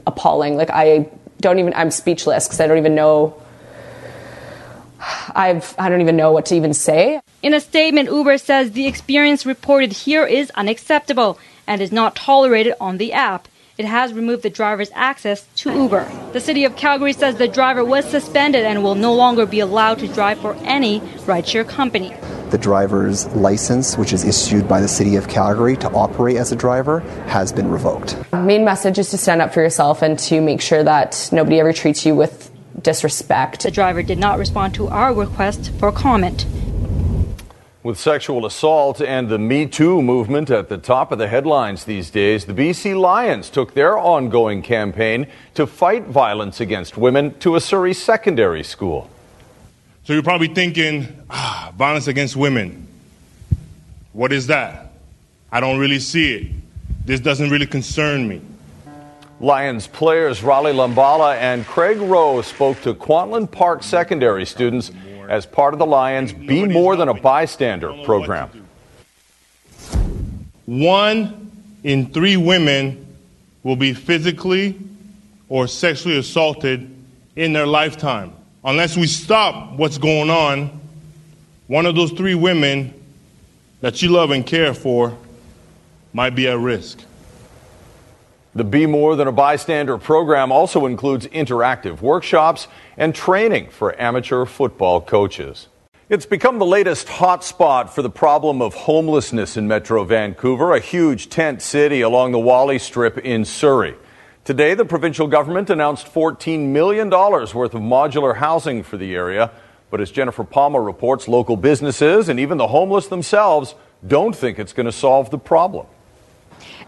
appalling. 0.07 0.57
Like, 0.57 0.71
I 0.71 1.09
don't 1.41 1.59
even, 1.59 1.73
I'm 1.75 1.91
speechless 1.91 2.47
because 2.47 2.61
I 2.61 2.67
don't 2.67 2.79
even 2.79 2.95
know. 2.95 3.41
I've, 5.34 5.75
I 5.78 5.88
don't 5.88 6.00
even 6.00 6.16
know 6.16 6.32
what 6.32 6.46
to 6.46 6.54
even 6.54 6.75
say. 6.75 7.20
In 7.42 7.54
a 7.54 7.61
statement, 7.61 8.11
Uber 8.11 8.38
says 8.38 8.73
the 8.73 8.87
experience 8.87 9.44
reported 9.44 9.92
here 9.92 10.26
is 10.26 10.50
unacceptable 10.52 11.38
and 11.66 11.80
is 11.80 11.92
not 11.92 12.16
tolerated 12.16 12.75
on 12.80 12.99
the 12.99 13.12
app. 13.12 13.49
It 13.76 13.87
has 13.87 14.12
removed 14.12 14.44
the 14.44 14.50
driver's 14.50 14.90
access 14.94 15.49
to 15.56 15.73
Uber. 15.73 16.08
The 16.32 16.40
city 16.40 16.64
of 16.64 16.76
Calgary 16.76 17.12
says 17.12 17.37
the 17.37 17.49
driver 17.49 17.84
was 17.84 18.04
suspended 18.04 18.64
and 18.64 18.84
will 18.84 18.94
no 18.94 19.12
longer 19.12 19.46
be 19.46 19.58
allowed 19.58 19.99
to 19.99 20.06
drive 20.06 20.38
for 20.38 20.54
any 20.62 21.00
rideshare 21.26 21.68
company. 21.68 22.14
The 22.50 22.58
driver's 22.58 23.26
license, 23.34 23.99
which 23.99 24.12
is 24.12 24.25
issued 24.25 24.68
by 24.68 24.80
the 24.80 24.87
city 24.87 25.16
of 25.16 25.26
Calgary 25.26 25.76
to 25.78 25.90
operate 25.90 26.37
as 26.37 26.52
a 26.52 26.56
driver, 26.56 27.00
has 27.26 27.52
been 27.52 27.68
revoked. 27.68 28.16
Main 28.32 28.64
message 28.64 28.96
is 29.00 29.11
to 29.11 29.18
stand 29.18 29.42
up 29.42 29.52
for 29.52 29.61
yourself 29.61 30.02
and 30.02 30.16
to 30.20 30.40
make 30.40 30.61
sure 30.61 30.84
that 30.84 31.28
nobody 31.32 31.58
ever 31.58 31.73
treats 31.73 32.06
you 32.06 32.14
with 32.14 32.53
disrespect. 32.85 33.64
The 33.64 33.73
driver 33.73 34.05
did 34.05 34.19
not 34.19 34.38
respond 34.38 34.75
to 34.76 34.87
our 34.87 35.12
request 35.12 35.73
for 35.81 35.91
comment. 35.91 36.47
With 37.83 37.99
sexual 37.99 38.47
assault 38.47 39.03
and 39.03 39.29
the 39.29 39.38
Me 39.38 39.67
Too 39.67 40.00
movement 40.00 40.49
at 40.50 40.69
the 40.69 40.79
top 40.79 41.12
of 41.12 41.19
the 41.19 41.29
headlines 41.29 41.85
these 41.85 42.09
days, 42.09 42.45
the 42.45 42.55
BC 42.55 42.99
Lions 42.99 43.50
took 43.50 43.75
their 43.75 43.99
ongoing 43.99 44.62
campaign 44.62 45.26
to 45.55 45.67
fight 45.67 46.07
violence 46.07 46.61
against 46.61 46.97
women 46.97 47.37
to 47.41 47.57
a 47.57 47.61
Surrey 47.61 47.93
secondary 47.93 48.62
school. 48.62 49.11
So 50.05 50.12
you're 50.14 50.23
probably 50.23 50.49
thinking, 50.49 51.14
ah, 51.29 51.73
violence 51.76 52.07
against 52.07 52.37
women. 52.37 52.87
What 54.14 54.33
is 54.33 54.47
that? 54.47 54.92
I 55.53 55.61
don't 55.61 55.79
really 55.79 55.99
see 55.99 56.35
it. 56.35 56.53
This 57.05 57.20
doesn't 57.20 57.51
really 57.51 57.66
concern 57.66 58.27
me. 58.29 58.40
Lions 59.40 59.87
players 59.87 60.42
Rolly 60.42 60.73
Lumbala 60.73 61.37
and 61.37 61.66
Craig 61.66 61.99
Roh 61.99 62.40
spoke 62.42 62.81
to 62.83 62.94
Kwantlen 62.94 63.51
Park 63.51 63.83
secondary 63.83 64.47
students 64.47 64.90
as 65.29 65.44
part 65.44 65.75
of 65.75 65.79
the 65.79 65.87
Lions 65.87 66.33
Be 66.33 66.66
More 66.66 66.97
Than 66.97 67.09
a 67.09 67.14
Bystander 67.14 67.92
program. 68.05 68.51
One 70.66 71.51
in 71.83 72.12
three 72.12 72.37
women 72.37 73.07
will 73.62 73.77
be 73.77 73.92
physically 73.92 74.79
or 75.49 75.66
sexually 75.66 76.18
assaulted 76.18 76.90
in 77.37 77.53
their 77.53 77.66
lifetime. 77.66 78.33
Unless 78.64 78.97
we 78.97 79.07
stop 79.07 79.77
what's 79.79 79.99
going 79.99 80.31
on, 80.31 80.81
one 81.66 81.87
of 81.87 81.97
those 81.97 82.12
three 82.12 82.35
women 82.35 82.94
that 83.81 84.01
you 84.01 84.11
love 84.11 84.31
and 84.31 84.47
care 84.47 84.73
for 84.73 85.16
might 86.12 86.35
be 86.35 86.49
at 86.49 86.59
risk. 86.59 87.01
The 88.57 88.62
Be 88.62 88.87
More 88.87 89.17
Than 89.17 89.27
a 89.27 89.33
Bystander 89.33 89.99
program 89.99 90.53
also 90.53 90.87
includes 90.87 91.27
interactive 91.27 92.01
workshops 92.01 92.69
and 92.97 93.12
training 93.12 93.71
for 93.71 94.01
amateur 94.01 94.45
football 94.45 95.01
coaches. 95.01 95.67
It's 96.09 96.25
become 96.25 96.61
the 96.61 96.64
latest 96.64 97.09
hotspot 97.09 97.90
for 97.90 98.03
the 98.03 98.11
problem 98.11 98.62
of 98.62 98.73
homelessness 98.75 99.57
in 99.57 99.67
Metro 99.67 100.05
Vancouver, 100.05 100.73
a 100.73 100.79
huge 100.79 101.31
tent 101.31 101.62
city 101.62 102.01
along 102.03 102.31
the 102.31 102.38
Whalley 102.38 102.79
Strip 102.79 103.19
in 103.19 103.45
Surrey. 103.45 103.97
Today, 104.45 104.75
the 104.75 104.85
provincial 104.85 105.27
government 105.27 105.69
announced 105.69 106.07
$14 106.07 106.69
million 106.69 107.11
worth 107.11 107.55
of 107.55 107.83
modular 107.83 108.37
housing 108.37 108.85
for 108.85 108.97
the 108.97 109.17
area. 109.17 109.51
But 109.90 110.01
as 110.01 110.12
Jennifer 110.12 110.45
Palma 110.45 110.81
reports, 110.81 111.27
local 111.27 111.57
businesses 111.57 112.29
and 112.29 112.38
even 112.38 112.59
the 112.59 112.69
homeless 112.69 113.09
themselves 113.09 113.75
don't 114.07 114.37
think 114.37 114.61
it's 114.61 114.73
going 114.73 114.87
to 114.87 114.93
solve 114.93 115.31
the 115.31 115.38
problem. 115.38 115.87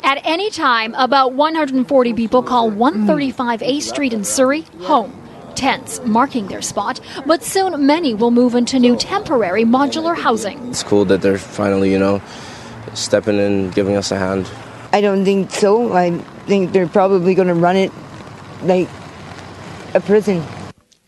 At 0.03 0.21
any 0.25 0.51
time, 0.51 0.95
about 0.95 1.33
140 1.33 2.13
people 2.15 2.43
call 2.43 2.71
135 2.71 3.63
A 3.63 3.81
Street 3.81 4.13
in 4.13 4.25
Surrey 4.25 4.63
home. 4.81 5.13
Tents 5.55 6.01
marking 6.05 6.49
their 6.49 6.63
spot, 6.63 7.01
but 7.25 7.43
soon 7.43 7.87
many 7.87 8.15
will 8.15 8.31
move 8.31 8.55
into 8.55 8.79
new 8.79 8.97
temporary 8.97 9.65
modular 9.65 10.17
housing. 10.17 10.69
It's 10.69 10.83
cool 10.83 11.07
that 11.07 11.23
they're 11.23 11.39
finally, 11.39 11.91
you 11.91 11.99
know, 11.99 12.21
stepping 12.95 13.39
in, 13.39 13.71
giving 13.71 13.97
us 13.97 14.13
a 14.13 14.19
hand. 14.19 14.51
I 14.93 15.01
don't 15.01 15.25
think 15.25 15.51
so. 15.51 15.93
I 15.95 16.19
think 16.47 16.73
they're 16.73 16.87
probably 16.87 17.35
going 17.35 17.49
to 17.49 17.55
run 17.55 17.77
it 17.77 17.91
like 18.63 18.89
a 19.95 20.01
prison. 20.01 20.45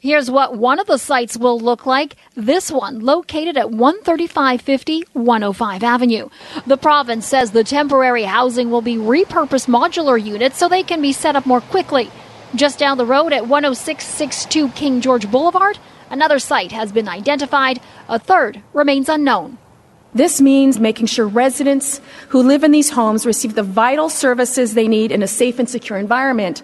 Here's 0.01 0.31
what 0.31 0.57
one 0.57 0.79
of 0.79 0.87
the 0.87 0.97
sites 0.97 1.37
will 1.37 1.59
look 1.59 1.85
like. 1.85 2.15
This 2.37 2.71
one, 2.71 3.01
located 3.01 3.57
at 3.57 3.73
13550 3.73 5.03
105 5.13 5.83
Avenue. 5.83 6.29
The 6.69 6.77
province 6.77 7.27
says 7.27 7.51
the 7.51 7.65
temporary 7.65 8.23
housing 8.23 8.71
will 8.71 8.81
be 8.81 8.95
repurposed 8.95 9.67
modular 9.67 10.25
units 10.25 10.57
so 10.57 10.69
they 10.69 10.85
can 10.85 11.03
be 11.03 11.13
set 11.13 11.35
up 11.35 11.47
more 11.47 11.61
quickly. 11.61 12.13
Just 12.55 12.79
down 12.79 12.97
the 12.97 13.05
road 13.05 13.33
at 13.33 13.49
10662 13.49 14.69
King 14.69 15.01
George 15.01 15.29
Boulevard, 15.29 15.81
another 16.11 16.39
site 16.39 16.71
has 16.71 16.93
been 16.93 17.09
identified. 17.09 17.81
A 18.09 18.21
third 18.21 18.63
remains 18.73 19.09
unknown. 19.09 19.59
This 20.15 20.41
means 20.41 20.79
making 20.79 21.07
sure 21.07 21.27
residents 21.27 22.01
who 22.29 22.45
live 22.45 22.63
in 22.63 22.71
these 22.71 22.91
homes 22.91 23.27
receive 23.27 23.57
the 23.57 23.65
vital 23.65 24.09
services 24.09 24.75
they 24.75 24.87
need 24.87 25.11
in 25.11 25.25
a 25.25 25.29
safe 25.29 25.59
and 25.59 25.69
secure 25.69 25.99
environment 25.99 26.63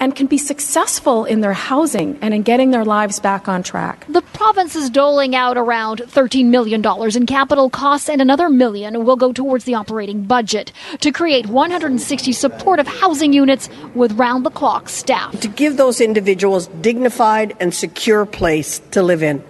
and 0.00 0.14
can 0.14 0.26
be 0.26 0.38
successful 0.38 1.24
in 1.24 1.40
their 1.40 1.52
housing 1.52 2.18
and 2.20 2.32
in 2.34 2.42
getting 2.42 2.70
their 2.70 2.84
lives 2.84 3.20
back 3.20 3.48
on 3.48 3.62
track. 3.62 4.06
The 4.08 4.22
province 4.22 4.76
is 4.76 4.90
doling 4.90 5.34
out 5.34 5.56
around 5.56 5.98
$13 6.00 6.46
million 6.46 6.84
in 7.16 7.26
capital 7.26 7.70
costs, 7.70 8.08
and 8.08 8.22
another 8.22 8.48
million 8.48 9.04
will 9.04 9.16
go 9.16 9.32
towards 9.32 9.64
the 9.64 9.74
operating 9.74 10.22
budget 10.24 10.72
to 11.00 11.10
create 11.10 11.46
160 11.46 12.32
supportive 12.32 12.86
housing 12.86 13.32
units 13.32 13.68
with 13.94 14.12
round 14.12 14.46
the 14.46 14.50
clock 14.50 14.88
staff. 14.88 15.38
To 15.40 15.48
give 15.48 15.76
those 15.76 16.00
individuals 16.00 16.68
dignified 16.80 17.56
and 17.60 17.74
secure 17.74 18.26
place 18.26 18.80
to 18.92 19.02
live 19.02 19.22
in. 19.22 19.42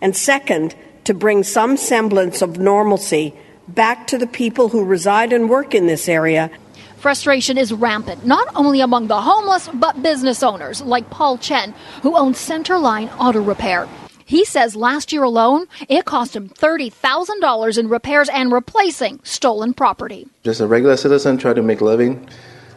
And 0.00 0.16
second, 0.16 0.74
to 1.04 1.14
bring 1.14 1.42
some 1.42 1.76
semblance 1.76 2.42
of 2.42 2.58
normalcy 2.58 3.34
back 3.68 4.06
to 4.08 4.18
the 4.18 4.26
people 4.26 4.68
who 4.68 4.84
reside 4.84 5.32
and 5.32 5.48
work 5.48 5.74
in 5.74 5.86
this 5.86 6.08
area 6.08 6.50
Frustration 6.98 7.58
is 7.58 7.72
rampant, 7.72 8.24
not 8.26 8.48
only 8.56 8.80
among 8.80 9.08
the 9.08 9.20
homeless, 9.20 9.68
but 9.74 10.02
business 10.02 10.42
owners 10.42 10.80
like 10.80 11.08
Paul 11.10 11.38
Chen, 11.38 11.74
who 12.02 12.16
owns 12.16 12.38
Centerline 12.38 13.14
Auto 13.18 13.42
Repair. 13.42 13.86
He 14.24 14.44
says 14.44 14.74
last 14.74 15.12
year 15.12 15.22
alone, 15.22 15.66
it 15.88 16.04
cost 16.04 16.34
him 16.34 16.48
$30,000 16.48 17.78
in 17.78 17.88
repairs 17.88 18.28
and 18.28 18.50
replacing 18.50 19.20
stolen 19.22 19.72
property. 19.72 20.26
Just 20.42 20.60
a 20.60 20.66
regular 20.66 20.96
citizen 20.96 21.38
trying 21.38 21.54
to 21.54 21.62
make 21.62 21.80
a 21.80 21.84
living. 21.84 22.28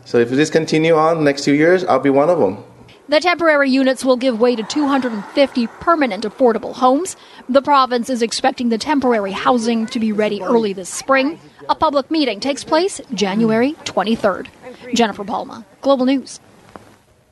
So 0.06 0.20
if 0.20 0.30
this 0.30 0.50
continue 0.50 0.96
on 0.96 1.24
next 1.24 1.44
two 1.44 1.56
years, 1.56 1.84
I'll 1.86 2.00
be 2.00 2.12
one 2.12 2.30
of 2.30 2.40
them. 2.40 2.64
The 3.10 3.20
temporary 3.20 3.72
units 3.72 4.06
will 4.06 4.18
give 4.18 4.40
way 4.40 4.56
to 4.56 4.62
250 4.62 5.66
permanent 5.66 6.26
affordable 6.26 6.76
homes. 6.76 7.16
The 7.50 7.60
province 7.60 8.08
is 8.08 8.22
expecting 8.22 8.70
the 8.70 8.78
temporary 8.78 9.32
housing 9.32 9.88
to 9.88 10.00
be 10.00 10.12
ready 10.12 10.44
early 10.44 10.74
this 10.74 10.90
spring. 10.90 11.40
A 11.68 11.74
public 11.74 12.12
meeting 12.12 12.40
takes 12.40 12.64
place 12.64 13.02
January 13.16 13.74
23rd. 13.86 14.50
Jennifer 14.94 15.24
Palma, 15.24 15.66
Global 15.82 16.06
News. 16.06 16.40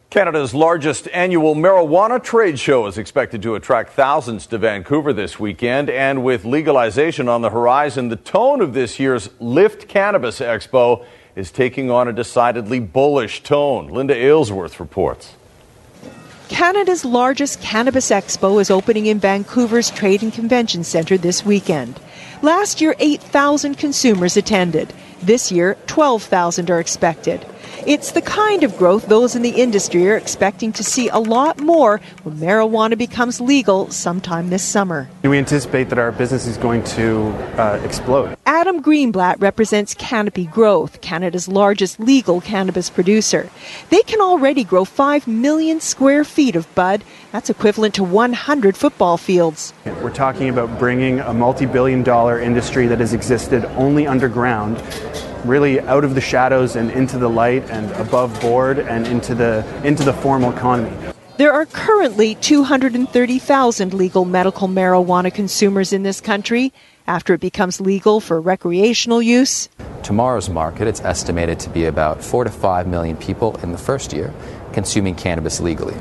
Canada's 0.09 0.55
largest 0.55 1.09
annual 1.13 1.53
marijuana 1.53 2.23
trade 2.23 2.57
show 2.57 2.87
is 2.87 2.97
expected 2.97 3.43
to 3.43 3.53
attract 3.53 3.93
thousands 3.93 4.47
to 4.47 4.57
Vancouver 4.57 5.13
this 5.13 5.39
weekend. 5.39 5.91
And 5.91 6.23
with 6.23 6.43
legalization 6.43 7.29
on 7.29 7.43
the 7.43 7.51
horizon, 7.51 8.09
the 8.09 8.15
tone 8.15 8.61
of 8.61 8.73
this 8.73 8.99
year's 8.99 9.29
Lift 9.39 9.87
Cannabis 9.87 10.39
Expo 10.39 11.05
is 11.35 11.51
taking 11.51 11.91
on 11.91 12.07
a 12.07 12.13
decidedly 12.13 12.79
bullish 12.79 13.43
tone. 13.43 13.89
Linda 13.89 14.15
Aylesworth 14.15 14.79
reports. 14.79 15.35
Canada's 16.49 17.03
largest 17.03 17.61
cannabis 17.61 18.09
expo 18.09 18.61
is 18.61 18.71
opening 18.71 19.05
in 19.05 19.19
Vancouver's 19.19 19.91
Trade 19.91 20.23
and 20.23 20.31
Convention 20.31 20.83
Centre 20.83 21.17
this 21.17 21.45
weekend. 21.45 21.99
Last 22.41 22.79
year, 22.79 22.95
8,000 22.99 23.75
consumers 23.77 24.37
attended. 24.37 24.93
This 25.21 25.51
year, 25.51 25.75
12,000 25.87 26.71
are 26.71 26.79
expected. 26.79 27.45
It's 27.85 28.11
the 28.11 28.21
kind 28.21 28.63
of 28.63 28.75
growth 28.77 29.07
those 29.07 29.35
in 29.35 29.41
the 29.43 29.49
industry 29.49 30.09
are 30.09 30.17
expecting 30.17 30.73
to 30.73 30.83
see 30.83 31.09
a 31.09 31.19
lot 31.19 31.59
more 31.59 32.01
when 32.23 32.37
marijuana 32.37 32.97
becomes 32.97 33.39
legal 33.39 33.89
sometime 33.91 34.49
this 34.49 34.63
summer. 34.63 35.07
We 35.23 35.37
anticipate 35.37 35.89
that 35.89 35.99
our 35.99 36.11
business 36.11 36.47
is 36.47 36.57
going 36.57 36.83
to 36.85 37.27
uh, 37.57 37.79
explode. 37.83 38.37
Adam 38.45 38.81
Greenblatt 38.81 39.41
represents 39.41 39.93
Canopy 39.93 40.45
Growth, 40.45 41.01
Canada's 41.01 41.47
largest 41.47 41.99
legal 41.99 42.41
cannabis 42.41 42.89
producer. 42.89 43.49
They 43.89 44.01
can 44.01 44.21
already 44.21 44.63
grow 44.63 44.83
5 44.85 45.27
million 45.27 45.79
square 45.79 46.23
feet 46.23 46.55
of 46.55 46.73
bud. 46.73 47.03
That's 47.31 47.49
equivalent 47.49 47.93
to 47.95 48.03
100 48.03 48.75
football 48.75 49.17
fields. 49.17 49.73
We're 49.85 50.13
talking 50.13 50.49
about 50.49 50.79
bringing 50.79 51.19
a 51.19 51.33
multi 51.33 51.65
billion 51.65 52.03
dollar 52.03 52.39
industry 52.39 52.87
that 52.87 52.99
has 52.99 53.13
existed 53.13 53.65
only 53.75 54.07
underground 54.07 54.77
really 55.47 55.79
out 55.81 56.03
of 56.03 56.15
the 56.15 56.21
shadows 56.21 56.75
and 56.75 56.91
into 56.91 57.17
the 57.17 57.29
light 57.29 57.69
and 57.69 57.91
above 57.93 58.39
board 58.41 58.79
and 58.79 59.07
into 59.07 59.33
the 59.33 59.65
into 59.83 60.03
the 60.03 60.13
formal 60.13 60.51
economy. 60.51 60.95
There 61.37 61.53
are 61.53 61.67
currently 61.67 62.33
230,000 62.35 63.93
legal 63.93 64.25
medical 64.25 64.67
marijuana 64.67 65.31
consumers 65.31 65.93
in 65.93 66.01
this 66.03 66.19
country. 66.19 66.73
After 67.05 67.35
it 67.35 67.39
becomes 67.39 67.79
legal 67.79 68.19
for 68.19 68.41
recreational 68.41 69.21
use, 69.21 69.69
tomorrow's 70.03 70.49
market 70.49 70.87
it's 70.87 71.01
estimated 71.01 71.59
to 71.61 71.69
be 71.69 71.85
about 71.85 72.23
4 72.23 72.45
to 72.45 72.49
5 72.49 72.87
million 72.87 73.15
people 73.17 73.55
in 73.57 73.71
the 73.71 73.77
first 73.77 74.13
year 74.13 74.33
consuming 74.73 75.15
cannabis 75.15 75.59
legally. 75.59 75.95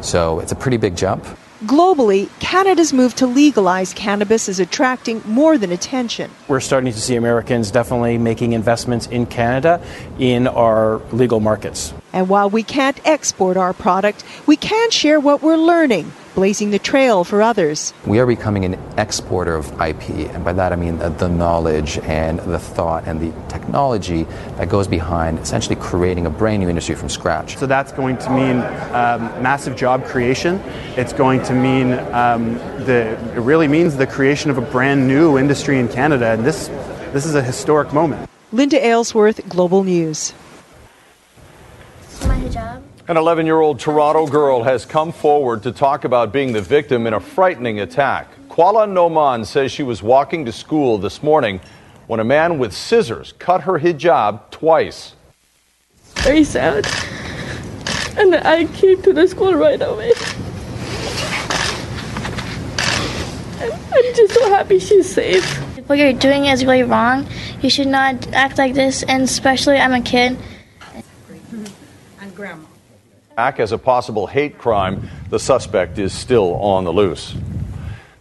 So 0.00 0.40
it's 0.40 0.52
a 0.52 0.56
pretty 0.56 0.76
big 0.76 0.96
jump. 0.96 1.24
Globally, 1.62 2.28
Canada's 2.40 2.92
move 2.92 3.14
to 3.14 3.24
legalize 3.24 3.94
cannabis 3.94 4.48
is 4.48 4.58
attracting 4.58 5.22
more 5.24 5.56
than 5.56 5.70
attention. 5.70 6.28
We're 6.48 6.58
starting 6.58 6.92
to 6.92 7.00
see 7.00 7.14
Americans 7.14 7.70
definitely 7.70 8.18
making 8.18 8.52
investments 8.52 9.06
in 9.06 9.26
Canada 9.26 9.80
in 10.18 10.48
our 10.48 11.00
legal 11.12 11.38
markets. 11.38 11.94
And 12.12 12.28
while 12.28 12.50
we 12.50 12.64
can't 12.64 12.98
export 13.06 13.56
our 13.56 13.72
product, 13.72 14.24
we 14.44 14.56
can 14.56 14.90
share 14.90 15.20
what 15.20 15.40
we're 15.40 15.56
learning 15.56 16.10
blazing 16.34 16.70
the 16.70 16.78
trail 16.78 17.24
for 17.24 17.42
others. 17.42 17.92
We 18.06 18.18
are 18.18 18.26
becoming 18.26 18.64
an 18.64 18.78
exporter 18.98 19.54
of 19.54 19.68
IP, 19.80 20.10
and 20.32 20.44
by 20.44 20.52
that 20.54 20.72
I 20.72 20.76
mean 20.76 20.98
the, 20.98 21.10
the, 21.10 21.28
knowledge 21.28 21.98
and 21.98 22.38
the 22.40 22.58
thought 22.58 23.06
and 23.06 23.20
the 23.20 23.32
technology 23.48 24.24
that 24.56 24.68
goes 24.68 24.86
behind 24.86 25.38
essentially 25.38 25.76
creating 25.76 26.26
a 26.26 26.30
brand 26.30 26.62
new 26.62 26.68
industry 26.68 26.94
from 26.94 27.08
scratch. 27.08 27.56
So 27.56 27.66
that's 27.66 27.92
going 27.92 28.18
to 28.18 28.30
mean 28.30 28.58
um, 28.92 29.42
massive 29.42 29.76
job 29.76 30.04
creation. 30.04 30.60
It's 30.96 31.12
going 31.12 31.42
to 31.44 31.54
mean 31.54 31.94
um, 32.12 32.54
the 32.84 33.12
it 33.34 33.40
really 33.40 33.68
means 33.68 33.96
the 33.96 34.06
creation 34.06 34.50
of 34.50 34.58
a 34.58 34.62
brand 34.62 35.08
new 35.08 35.38
industry 35.38 35.78
in 35.78 35.88
Canada, 35.88 36.26
and 36.26 36.44
this 36.44 36.68
this 37.12 37.24
is 37.26 37.34
a 37.34 37.42
historic 37.42 37.92
moment. 37.92 38.28
Linda 38.52 38.84
Aylesworth, 38.84 39.48
Global 39.48 39.84
News. 39.84 40.34
My 43.08 43.08
hijab. 43.08 43.10
An 43.10 43.16
11 43.16 43.46
year 43.46 43.60
old 43.60 43.80
Toronto 43.80 44.26
girl 44.26 44.62
has 44.62 44.84
come 44.84 45.12
forward 45.12 45.62
to 45.62 45.72
talk 45.72 46.04
about 46.04 46.32
being 46.32 46.52
the 46.52 46.62
victim 46.62 47.06
in 47.06 47.14
a 47.14 47.20
frightening 47.20 47.80
attack. 47.80 48.28
Khawlah 48.48 48.88
Noman 48.88 49.44
says 49.44 49.72
she 49.72 49.82
was 49.82 50.02
walking 50.02 50.44
to 50.46 50.52
school 50.52 50.98
this 50.98 51.22
morning 51.22 51.60
when 52.06 52.20
a 52.20 52.24
man 52.24 52.58
with 52.58 52.72
scissors 52.72 53.32
cut 53.38 53.62
her 53.62 53.78
hijab 53.78 54.50
twice. 54.50 55.14
Very 56.16 56.44
sad. 56.44 56.86
And 58.16 58.34
I 58.34 58.66
came 58.66 59.00
to 59.02 59.12
the 59.12 59.26
school 59.26 59.54
right 59.54 59.80
away. 59.80 60.12
I'm 63.94 64.14
just 64.14 64.34
so 64.34 64.50
happy 64.50 64.78
she's 64.78 65.12
safe. 65.12 65.58
What 65.88 65.98
you're 65.98 66.12
doing 66.12 66.46
is 66.46 66.64
really 66.64 66.82
wrong. 66.82 67.26
You 67.62 67.70
should 67.70 67.88
not 67.88 68.32
act 68.34 68.58
like 68.58 68.74
this, 68.74 69.02
and 69.04 69.22
especially 69.22 69.78
I'm 69.78 69.94
a 69.94 70.02
kid. 70.02 70.36
And 72.20 72.34
grandma. 72.34 72.71
Back 73.36 73.60
as 73.60 73.72
a 73.72 73.78
possible 73.78 74.26
hate 74.26 74.58
crime, 74.58 75.08
the 75.30 75.38
suspect 75.38 75.98
is 75.98 76.12
still 76.12 76.54
on 76.56 76.84
the 76.84 76.92
loose. 76.92 77.34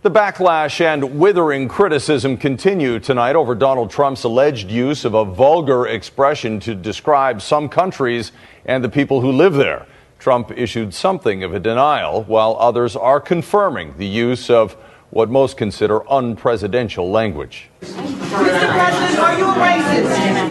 The 0.04 0.10
backlash 0.10 0.80
and 0.80 1.20
withering 1.20 1.68
criticism 1.68 2.38
continue 2.38 2.98
tonight 2.98 3.36
over 3.36 3.54
Donald 3.54 3.92
Trump's 3.92 4.24
alleged 4.24 4.72
use 4.72 5.04
of 5.04 5.14
a 5.14 5.26
vulgar 5.26 5.86
expression 5.86 6.62
to 6.62 6.74
describe 6.74 7.42
some 7.42 7.68
countries 7.68 8.32
and 8.66 8.84
the 8.84 8.90
people 8.90 9.20
who 9.20 9.32
live 9.32 9.54
there. 9.54 9.86
Trump 10.18 10.52
issued 10.56 10.94
something 10.94 11.44
of 11.44 11.54
a 11.54 11.60
denial, 11.60 12.24
while 12.24 12.56
others 12.58 12.96
are 12.96 13.20
confirming 13.20 13.96
the 13.98 14.08
use 14.08 14.50
of 14.50 14.74
what 15.10 15.30
most 15.30 15.58
consider 15.58 16.00
unpresidential 16.02 17.12
language. 17.12 17.70
Mr. 17.82 18.32
President, 18.32 19.20
are 19.20 19.38
you? 19.38 19.81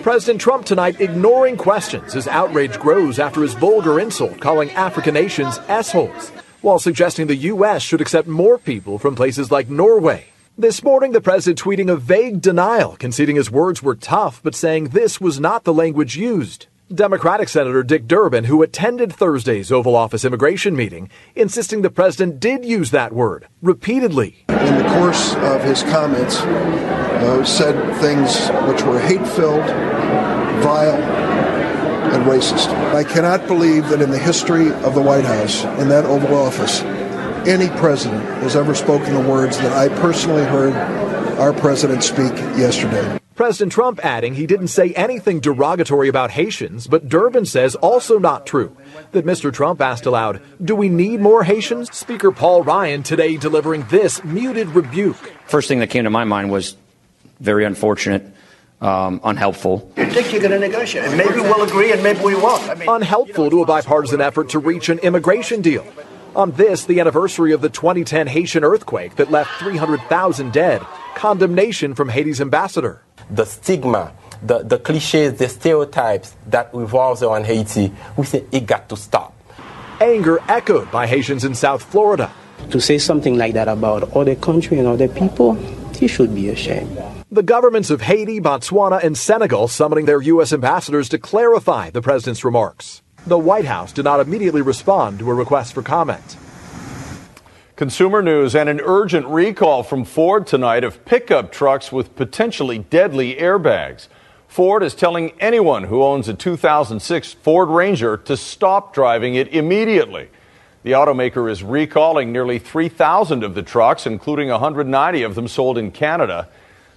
President 0.03 0.41
Trump 0.41 0.65
tonight 0.65 1.01
ignoring 1.01 1.57
questions 1.57 2.17
as 2.17 2.27
outrage 2.27 2.79
grows 2.79 3.19
after 3.19 3.43
his 3.43 3.55
vulgar 3.55 4.01
insult 4.01 4.41
calling 4.41 4.71
African 4.73 5.15
nations 5.15 5.59
assholes, 5.69 6.31
while 6.63 6.79
suggesting 6.79 7.27
the 7.27 7.37
U.S. 7.37 7.83
should 7.83 8.01
accept 8.01 8.27
more 8.27 8.59
people 8.59 8.99
from 8.99 9.15
places 9.15 9.51
like 9.51 9.69
Norway. 9.69 10.27
This 10.59 10.83
morning, 10.83 11.13
the 11.13 11.21
president 11.21 11.61
tweeting 11.61 11.91
a 11.91 11.97
vague 11.97 12.41
denial, 12.41 12.97
conceding 12.97 13.37
his 13.37 13.51
words 13.51 13.83
were 13.83 13.95
tough, 13.95 14.41
but 14.43 14.55
saying 14.55 14.89
this 14.89 15.21
was 15.21 15.39
not 15.39 15.65
the 15.65 15.73
language 15.73 16.17
used. 16.17 16.67
Democratic 16.93 17.49
Senator 17.49 17.85
Dick 17.85 18.09
Durbin, 18.09 18.45
who 18.45 18.65
attended 18.65 19.13
Thursday's 19.13 19.71
Oval 19.71 19.95
Office 19.95 20.25
immigration 20.25 20.75
meeting, 20.75 21.09
insisting 21.37 21.83
the 21.83 21.91
president 21.91 22.41
did 22.41 22.65
use 22.65 22.91
that 22.91 23.13
word 23.13 23.47
repeatedly. 23.63 24.45
In 24.49 24.77
the 24.77 24.89
course 24.99 25.37
of 25.37 25.63
his 25.63 25.85
comments, 25.85 26.41
uh, 26.41 27.45
said 27.45 27.77
things 28.01 28.49
which 28.69 28.83
were 28.83 28.99
hate 28.99 29.25
filled, 29.29 29.65
vile, 30.65 31.01
and 32.13 32.25
racist. 32.25 32.69
I 32.93 33.05
cannot 33.05 33.47
believe 33.47 33.89
that 33.89 34.03
in 34.03 34.11
the 34.11 34.19
history 34.19 34.73
of 34.73 34.97
the 34.97 35.03
White 35.03 35.25
House, 35.25 35.63
in 35.81 35.89
that 35.91 36.07
Oval 36.07 36.37
Office, 36.37 36.81
any 37.47 37.69
president 37.79 38.25
has 38.43 38.57
ever 38.57 38.75
spoken 38.75 39.15
the 39.15 39.31
words 39.31 39.59
that 39.59 39.73
I 39.73 39.89
personally 40.01 40.45
heard 40.45 40.75
our 41.41 41.53
president 41.55 42.05
speak 42.05 42.33
yesterday. 42.57 43.19
President 43.35 43.73
Trump 43.73 44.05
adding 44.05 44.35
he 44.35 44.47
didn't 44.47 44.69
say 44.69 44.93
anything 44.93 45.41
derogatory 45.41 46.09
about 46.09 46.31
Haitians, 46.31 46.87
but 46.87 47.09
Durbin 47.09 47.47
says 47.47 47.75
also 47.77 48.19
not 48.19 48.45
true. 48.45 48.77
That 49.13 49.25
Mr. 49.25 49.51
Trump 49.51 49.81
asked 49.81 50.05
aloud, 50.05 50.43
Do 50.63 50.77
we 50.77 50.91
need 50.91 51.21
more 51.21 51.43
Haitians? 51.43 51.91
Speaker 51.97 52.31
Paul 52.31 52.63
Ryan 52.63 53.03
today 53.03 53.39
delivering 53.39 53.87
this 53.89 54.23
muted 54.23 54.69
rebuke. 54.69 55.17
First 55.47 55.69
thing 55.69 55.79
that 55.79 55.89
came 55.89 56.05
to 56.05 56.11
my 56.11 56.25
mind 56.25 56.51
was 56.51 56.77
very 57.41 57.65
unfortunate. 57.65 58.27
Um, 58.83 59.21
unhelpful. 59.25 59.93
You 59.99 60.07
think 60.07 60.33
you're 60.33 60.41
going 60.41 60.53
to 60.53 60.59
negotiate? 60.59 61.05
And 61.05 61.17
maybe 61.19 61.41
we'll 61.41 61.63
agree 61.63 61.93
and 61.93 62.03
maybe 62.03 62.21
we 62.21 62.35
won't. 62.35 62.63
I 62.63 62.75
mean, 62.75 62.89
unhelpful 62.89 63.51
to 63.51 63.63
a 63.63 63.67
bipartisan 63.67 64.23
effort 64.23 64.49
to 64.51 64.59
reach 64.59 64.89
an 64.89 64.99
immigration 65.01 65.61
deal. 65.61 65.87
On 66.35 66.53
this, 66.53 66.85
the 66.87 67.01
anniversary 67.01 67.53
of 67.53 67.61
the 67.61 67.69
2010 67.69 68.29
Haitian 68.29 68.65
earthquake 68.65 69.17
that 69.17 69.31
left 69.31 69.51
300,000 69.61 70.53
dead, 70.53 70.81
condemnation 71.21 71.95
from 71.95 72.09
Haiti's 72.09 72.41
ambassador 72.41 73.03
the 73.31 73.45
stigma, 73.45 74.11
the, 74.43 74.61
the 74.61 74.79
cliches, 74.79 75.39
the 75.39 75.51
stereotypes 75.51 76.35
that 76.47 76.71
revolves 76.73 77.23
around 77.23 77.45
Haiti, 77.45 77.93
we 78.17 78.25
say 78.25 78.43
it 78.51 78.65
got 78.65 78.89
to 78.89 78.97
stop. 78.97 79.35
Anger 80.01 80.39
echoed 80.49 80.91
by 80.91 81.07
Haitians 81.07 81.45
in 81.45 81.55
South 81.55 81.83
Florida. 81.85 82.33
To 82.71 82.81
say 82.81 82.97
something 82.97 83.37
like 83.37 83.53
that 83.53 83.69
about 83.69 84.17
other 84.17 84.35
country 84.35 84.79
and 84.79 84.89
other 84.89 85.09
people, 85.09 85.55
he 85.95 86.09
should 86.09 86.35
be 86.35 86.49
ashamed. 86.49 86.99
The 87.31 87.43
governments 87.43 87.91
of 87.91 88.01
Haiti, 88.01 88.41
Botswana, 88.41 89.05
and 89.05 89.17
Senegal 89.17 89.69
summoning 89.69 90.07
their 90.07 90.23
U.S. 90.23 90.55
ambassadors 90.55 91.11
to 91.11 91.19
clarify 91.19 91.91
the 91.91 92.01
president's 92.01 92.45
remarks. 92.45 93.03
The 93.27 93.39
White 93.39 93.67
House 93.67 93.93
did 93.93 94.07
not 94.07 94.21
immediately 94.21 94.63
respond 94.63 95.19
to 95.19 95.31
a 95.31 95.35
request 95.35 95.75
for 95.75 95.83
comment. 95.83 96.37
Consumer 97.81 98.21
news 98.21 98.55
and 98.55 98.69
an 98.69 98.79
urgent 98.85 99.27
recall 99.27 99.83
from 99.83 100.05
Ford 100.05 100.47
tonight 100.47 100.85
of 100.85 101.03
pickup 101.07 101.51
trucks 101.51 101.91
with 101.91 102.15
potentially 102.15 102.77
deadly 102.77 103.37
airbags. 103.37 104.09
Ford 104.47 104.83
is 104.83 104.95
telling 104.95 105.33
anyone 105.41 105.85
who 105.85 106.03
owns 106.03 106.29
a 106.29 106.35
2006 106.35 107.33
Ford 107.33 107.71
Ranger 107.71 108.19
to 108.19 108.37
stop 108.37 108.93
driving 108.93 109.35
it 109.35 109.49
immediately. 109.49 110.29
The 110.83 110.91
automaker 110.91 111.51
is 111.51 111.63
recalling 111.63 112.33
nearly 112.33 112.59
3,000 112.59 113.43
of 113.43 113.55
the 113.55 113.63
trucks, 113.63 114.05
including 114.05 114.51
190 114.51 115.23
of 115.23 115.35
them 115.35 115.49
sold 115.49 115.79
in 115.79 115.91
Canada. 115.91 116.51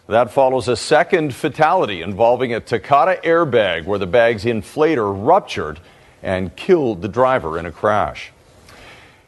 That 0.07 0.31
follows 0.31 0.67
a 0.67 0.75
second 0.75 1.33
fatality 1.33 2.01
involving 2.01 2.53
a 2.53 2.59
Takata 2.59 3.21
airbag 3.23 3.85
where 3.85 3.99
the 3.99 4.05
bag's 4.05 4.43
inflator 4.43 5.15
ruptured 5.15 5.79
and 6.21 6.53
killed 6.57 7.01
the 7.01 7.07
driver 7.07 7.57
in 7.57 7.65
a 7.65 7.71
crash. 7.71 8.32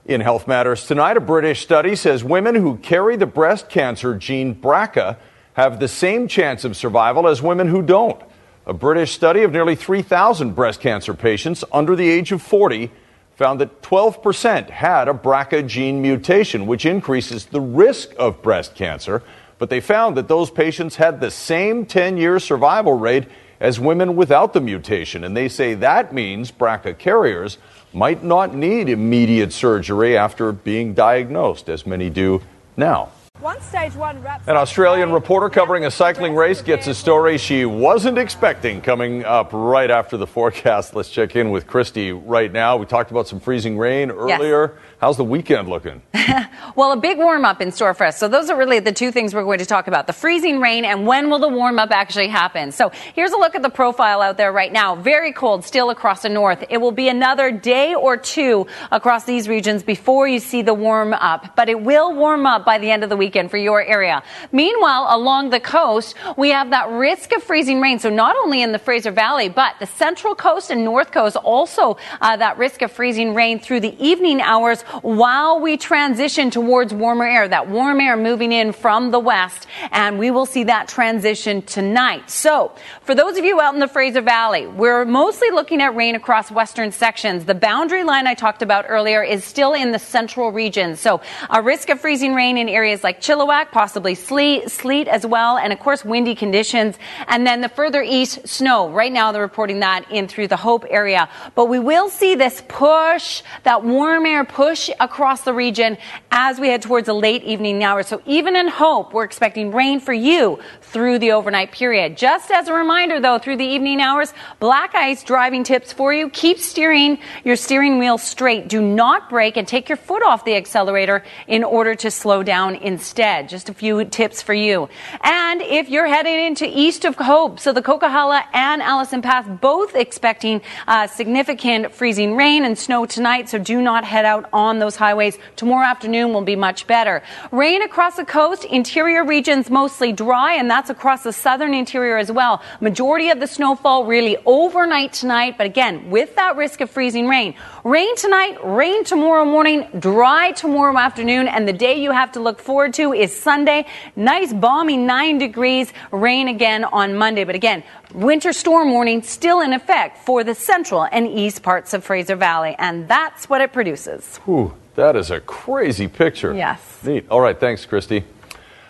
In 0.06 0.22
Health 0.22 0.48
Matters 0.48 0.86
tonight, 0.86 1.18
a 1.18 1.20
British 1.20 1.64
study 1.64 1.96
says 1.96 2.24
women 2.24 2.54
who 2.54 2.78
carry 2.78 3.16
the 3.16 3.26
breast 3.26 3.70
cancer 3.70 4.14
gene 4.14 4.54
BRCA 4.54 5.18
have 5.54 5.80
the 5.80 5.88
same 5.88 6.28
chance 6.28 6.64
of 6.64 6.78
survival 6.78 7.28
as 7.28 7.42
women 7.42 7.70
who 7.70 7.82
don't. 7.82 8.22
A 8.68 8.74
British 8.74 9.14
study 9.14 9.42
of 9.42 9.52
nearly 9.52 9.76
3,000 9.76 10.54
breast 10.54 10.80
cancer 10.80 11.16
patients 11.16 11.64
under 11.72 11.96
the 11.96 12.08
age 12.08 12.32
of 12.32 12.44
40 12.44 12.92
found 13.36 13.60
that 13.60 13.82
12% 13.82 14.70
had 14.70 15.08
a 15.08 15.14
BRCA 15.14 15.68
gene 15.68 16.04
mutation, 16.04 16.68
which 16.68 16.86
increases 16.86 17.48
the 17.48 17.62
risk 17.62 18.14
of 18.20 18.44
breast 18.44 18.76
cancer. 18.76 19.24
But 19.58 19.72
they 19.72 19.80
found 19.80 20.16
that 20.18 20.28
those 20.28 20.52
patients 20.52 20.98
had 20.98 21.20
the 21.20 21.32
same 21.32 21.84
10 21.84 22.18
year 22.18 22.40
survival 22.40 22.94
rate 22.94 23.26
as 23.60 23.80
women 23.80 24.16
without 24.16 24.54
the 24.54 24.62
mutation. 24.62 25.24
And 25.24 25.36
they 25.36 25.50
say 25.50 25.74
that 25.74 26.14
means 26.14 26.52
BRCA 26.52 26.96
carriers 27.00 27.58
might 27.96 28.24
not 28.24 28.54
need 28.54 28.90
immediate 28.90 29.54
surgery 29.54 30.18
after 30.18 30.52
being 30.52 30.94
diagnosed, 30.94 31.70
as 31.70 31.86
many 31.86 32.10
do 32.10 32.42
now. 32.76 33.10
One 33.42 33.60
stage 33.60 33.94
one 33.96 34.24
wraps 34.24 34.48
An 34.48 34.56
Australian 34.56 35.12
reporter 35.12 35.50
covering 35.50 35.84
a 35.84 35.92
cycling 35.92 36.36
race 36.36 36.62
gets 36.62 36.88
a 36.88 36.96
story 36.96 37.38
she 37.38 37.66
wasn't 37.66 38.18
expecting 38.18 38.80
coming 38.80 39.26
up 39.26 39.50
right 39.52 39.92
after 39.92 40.16
the 40.16 40.26
forecast. 40.26 40.96
Let's 40.96 41.10
check 41.10 41.36
in 41.36 41.52
with 41.52 41.68
Kristi 41.68 42.20
right 42.26 42.50
now. 42.50 42.78
We 42.78 42.86
talked 42.86 43.12
about 43.12 43.28
some 43.28 43.42
freezing 43.42 43.78
rain 43.78 44.10
earlier. 44.10 44.78
How's 45.00 45.18
the 45.18 45.26
weekend 45.26 45.68
looking? 45.68 46.02
well, 46.78 46.94
a 46.94 46.98
big 46.98 47.18
warm 47.18 47.44
up 47.44 47.60
in 47.62 47.74
store 47.74 47.94
for 47.94 48.06
us. 48.06 48.18
So 48.18 48.30
those 48.30 48.50
are 48.50 48.58
really 48.58 48.80
the 48.80 48.94
two 48.94 49.12
things 49.12 49.36
we're 49.36 49.44
going 49.44 49.60
to 49.60 49.66
talk 49.66 49.88
about: 49.88 50.08
the 50.08 50.14
freezing 50.14 50.62
rain 50.62 50.86
and 50.86 51.06
when 51.06 51.30
will 51.30 51.40
the 51.40 51.50
warm 51.50 51.78
up 51.78 51.92
actually 51.92 52.30
happen. 52.30 52.72
So 52.72 52.90
here's 53.16 53.32
a 53.32 53.38
look 53.38 53.54
at 53.54 53.62
the 53.62 53.70
profile 53.70 54.22
out 54.22 54.38
there 54.38 54.54
right 54.54 54.72
now. 54.72 54.96
Very 54.96 55.34
cold 55.34 55.66
still 55.66 55.90
across 55.90 56.22
the 56.22 56.30
north. 56.30 56.64
It 56.70 56.78
will 56.78 56.94
be 56.94 57.10
another 57.10 57.52
day 57.52 57.96
or 57.96 58.16
two 58.16 58.66
across 58.92 59.26
these 59.26 59.50
regions 59.50 59.84
before 59.84 60.26
you 60.26 60.40
see 60.40 60.62
the 60.62 60.74
warm 60.74 61.14
up, 61.14 61.58
but 61.58 61.68
it 61.68 61.82
will 61.82 62.16
warm 62.16 62.46
up 62.46 62.64
by 62.64 62.78
the 62.78 62.90
end 62.90 63.04
of 63.04 63.10
the 63.10 63.25
weekend 63.26 63.50
for 63.50 63.58
your 63.58 63.82
area. 63.82 64.22
Meanwhile, 64.52 65.08
along 65.10 65.50
the 65.50 65.60
coast, 65.60 66.14
we 66.38 66.50
have 66.50 66.70
that 66.70 66.90
risk 66.90 67.32
of 67.32 67.42
freezing 67.42 67.82
rain. 67.82 67.98
So 67.98 68.10
not 68.12 68.36
only 68.44 68.62
in 68.62 68.72
the 68.72 68.78
Fraser 68.78 69.10
Valley, 69.10 69.50
but 69.50 69.74
the 69.80 69.88
central 69.88 70.36
coast 70.36 70.70
and 70.70 70.86
north 70.86 71.12
coast 71.12 71.36
also 71.38 71.98
uh, 72.22 72.38
that 72.38 72.60
risk 72.60 72.84
of 72.84 72.92
freezing 72.92 73.34
rain 73.34 73.60
through 73.60 73.80
the 73.80 73.96
evening 74.04 74.42
hours 74.42 74.84
while 75.02 75.60
we 75.60 75.76
transition 75.76 76.52
towards 76.52 76.94
warmer 76.94 77.26
air, 77.26 77.48
that 77.48 77.68
warm 77.68 78.00
air 78.00 78.16
moving 78.16 78.52
in 78.52 78.72
from 78.74 79.10
the 79.10 79.20
west, 79.20 79.66
and 79.92 80.20
we 80.20 80.30
will 80.30 80.46
see 80.46 80.66
that 80.66 80.88
transition 80.88 81.64
tonight. 81.64 82.30
So, 82.30 82.74
for 83.02 83.16
those 83.16 83.38
of 83.38 83.44
you 83.44 83.60
out 83.60 83.74
in 83.74 83.80
the 83.80 83.88
Fraser 83.88 84.22
Valley, 84.22 84.68
we're 84.68 85.06
mostly 85.06 85.50
looking 85.50 85.82
at 85.82 85.96
rain 85.96 86.14
across 86.14 86.52
western 86.52 86.92
sections. 86.92 87.46
The 87.46 87.56
boundary 87.56 88.04
line 88.04 88.28
I 88.28 88.36
talked 88.36 88.62
about 88.62 88.86
earlier 88.88 89.24
is 89.24 89.44
still 89.44 89.74
in 89.74 89.92
the 89.92 90.00
central 90.00 90.52
region. 90.52 90.96
So, 90.96 91.22
a 91.50 91.62
risk 91.62 91.90
of 91.90 92.00
freezing 92.00 92.36
rain 92.36 92.58
in 92.58 92.70
areas 92.70 93.04
like 93.04 93.15
Chilliwack, 93.22 93.72
possibly 93.72 94.16
sleet, 94.16 94.70
sleet 94.70 95.08
as 95.08 95.26
well, 95.26 95.58
and 95.58 95.74
of 95.74 95.80
course, 95.80 96.06
windy 96.06 96.36
conditions. 96.36 96.98
And 97.28 97.46
then 97.46 97.62
the 97.62 97.70
further 97.70 98.02
east, 98.02 98.48
snow. 98.48 98.90
Right 98.90 99.12
now, 99.12 99.32
they're 99.32 99.42
reporting 99.42 99.80
that 99.80 100.12
in 100.12 100.28
through 100.28 100.48
the 100.48 100.58
Hope 100.58 100.86
area. 100.90 101.30
But 101.56 101.66
we 101.66 101.80
will 101.80 102.10
see 102.10 102.36
this 102.36 102.64
push, 102.68 103.42
that 103.64 103.84
warm 103.84 104.26
air 104.26 104.46
push 104.46 104.90
across 105.00 105.42
the 105.42 105.54
region 105.54 105.98
as 106.32 106.60
we 106.60 106.68
head 106.68 106.82
towards 106.82 107.06
the 107.06 107.14
late 107.14 107.44
evening 107.44 107.84
hours. 107.84 108.08
So 108.08 108.22
even 108.26 108.56
in 108.56 108.68
Hope, 108.68 109.14
we're 109.14 109.24
expecting 109.24 109.72
rain 109.72 110.00
for 110.00 110.14
you 110.14 110.60
through 110.82 111.20
the 111.20 111.32
overnight 111.32 111.72
period. 111.72 112.18
Just 112.18 112.52
as 112.52 112.68
a 112.68 112.74
reminder 112.74 113.20
though, 113.20 113.40
through 113.40 113.58
the 113.58 113.66
evening 113.66 114.02
hours, 114.02 114.34
black 114.60 114.94
ice 114.96 115.24
driving 115.24 115.64
tips 115.64 115.94
for 115.94 116.14
you. 116.14 116.30
Keep 116.30 116.60
steering 116.60 117.20
your 117.44 117.56
steering 117.56 118.00
wheel 118.00 118.18
straight. 118.18 118.68
Do 118.68 118.82
not 118.82 119.30
brake 119.30 119.56
and 119.56 119.68
take 119.68 119.88
your 119.88 119.98
foot 119.98 120.24
off 120.24 120.44
the 120.44 120.56
accelerator 120.56 121.24
in 121.48 121.64
order 121.64 121.96
to 121.96 122.12
slow 122.12 122.44
down 122.44 122.76
instead. 123.06 123.48
Just 123.48 123.70
a 123.70 123.74
few 123.74 124.04
tips 124.06 124.42
for 124.42 124.56
you. 124.56 124.90
And 125.22 125.62
if 125.62 125.90
you're 125.90 126.08
heading 126.08 126.44
into 126.44 126.66
east 126.68 127.06
of 127.06 127.16
Hope, 127.16 127.60
so 127.60 127.72
the 127.72 127.84
Coquihalla 127.84 128.44
and 128.52 128.82
Allison 128.82 129.22
Pass 129.22 129.48
both 129.62 129.96
expecting 129.96 130.60
uh, 130.88 131.06
significant 131.06 131.94
freezing 131.94 132.36
rain 132.36 132.66
and 132.66 132.76
snow 132.76 133.06
tonight, 133.06 133.48
so 133.48 133.60
do 133.60 133.80
not 133.80 134.06
head 134.06 134.26
out 134.26 134.50
on 134.52 134.80
those 134.80 134.96
highways. 134.96 135.38
Tomorrow 135.56 135.86
afternoon 135.86 136.34
will 136.34 136.42
be 136.42 136.56
much 136.56 136.88
better. 136.88 137.22
Rain 137.52 137.84
across 137.84 138.16
the 138.16 138.26
coast, 138.26 138.66
interior 138.66 139.24
regions 139.24 139.70
mostly 139.70 140.12
dry, 140.12 140.56
and 140.56 140.68
that's 140.68 140.90
across 140.90 141.22
the 141.22 141.32
southern 141.32 141.76
interior 141.76 142.18
as 142.18 142.32
well. 142.32 142.64
Majority 142.82 143.30
of 143.30 143.40
the 143.40 143.46
snowfall 143.46 144.06
really 144.06 144.36
overnight 144.48 145.14
tonight, 145.14 145.60
but 145.60 145.68
again, 145.68 146.10
with 146.10 146.36
that 146.38 146.56
risk 146.56 146.82
of 146.82 146.90
freezing 146.90 147.28
rain. 147.28 147.54
Rain 147.84 148.16
tonight, 148.16 148.58
rain 148.66 149.04
tomorrow 149.04 149.46
morning, 149.46 149.88
dry 150.00 150.54
tomorrow 150.54 150.98
afternoon, 150.98 151.48
and 151.48 151.68
the 151.68 151.74
day 151.74 152.02
you 152.02 152.10
have 152.10 152.32
to 152.32 152.40
look 152.40 152.60
forward 152.60 152.95
to 152.96 153.14
is 153.14 153.36
Sunday. 153.36 153.86
Nice 154.16 154.54
balmy 154.54 154.98
nine 154.98 155.38
degrees, 155.38 155.92
rain 156.12 156.48
again 156.48 156.84
on 156.84 157.16
Monday. 157.16 157.44
But 157.44 157.56
again, 157.56 157.84
winter 158.14 158.54
storm 158.54 158.92
warning 158.92 159.22
still 159.22 159.62
in 159.62 159.74
effect 159.74 160.26
for 160.26 160.44
the 160.44 160.56
central 160.56 161.08
and 161.12 161.28
east 161.28 161.64
parts 161.64 161.94
of 161.94 162.04
Fraser 162.04 162.36
Valley, 162.36 162.76
and 162.80 163.08
that's 163.08 163.50
what 163.50 163.62
it 163.62 163.74
produces. 163.74 164.38
Whew, 164.46 164.74
that 164.96 165.16
is 165.16 165.32
a 165.32 165.40
crazy 165.42 166.08
picture. 166.08 166.54
Yes. 166.54 166.80
Neat. 167.04 167.26
All 167.30 167.42
right, 167.42 167.60
thanks, 167.60 167.86
Kristi. 167.86 168.24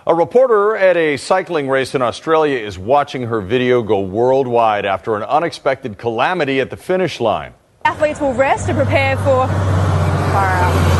A 0.07 0.13
reporter 0.13 0.77
at 0.77 0.95
a 0.97 1.17
cycling 1.17 1.67
race 1.67 1.95
in 1.95 2.03
Australia 2.03 2.59
is 2.59 2.77
watching 2.77 3.23
her 3.23 3.41
video 3.41 3.81
go 3.81 4.01
worldwide 4.01 4.85
after 4.85 5.15
an 5.15 5.23
unexpected 5.23 5.97
calamity 5.97 6.59
at 6.59 6.69
the 6.69 6.77
finish 6.77 7.19
line. 7.19 7.53
Athletes 7.85 8.21
will 8.21 8.33
rest 8.33 8.67
to 8.67 8.75
prepare 8.75 9.17
for 9.17 9.47
far 9.47 10.47
out. 10.47 10.94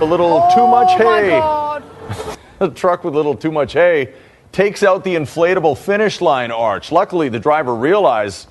A 0.00 0.04
little 0.04 0.48
too 0.54 0.66
much 0.66 0.98
oh 0.98 1.82
hay. 2.58 2.66
a 2.66 2.70
truck 2.74 3.04
with 3.04 3.12
a 3.12 3.16
little 3.18 3.36
too 3.36 3.52
much 3.52 3.74
hay 3.74 4.14
takes 4.50 4.82
out 4.82 5.04
the 5.04 5.14
inflatable 5.14 5.76
finish 5.76 6.22
line 6.22 6.50
arch. 6.50 6.90
Luckily, 6.90 7.28
the 7.28 7.38
driver 7.38 7.74
realize, 7.74 8.46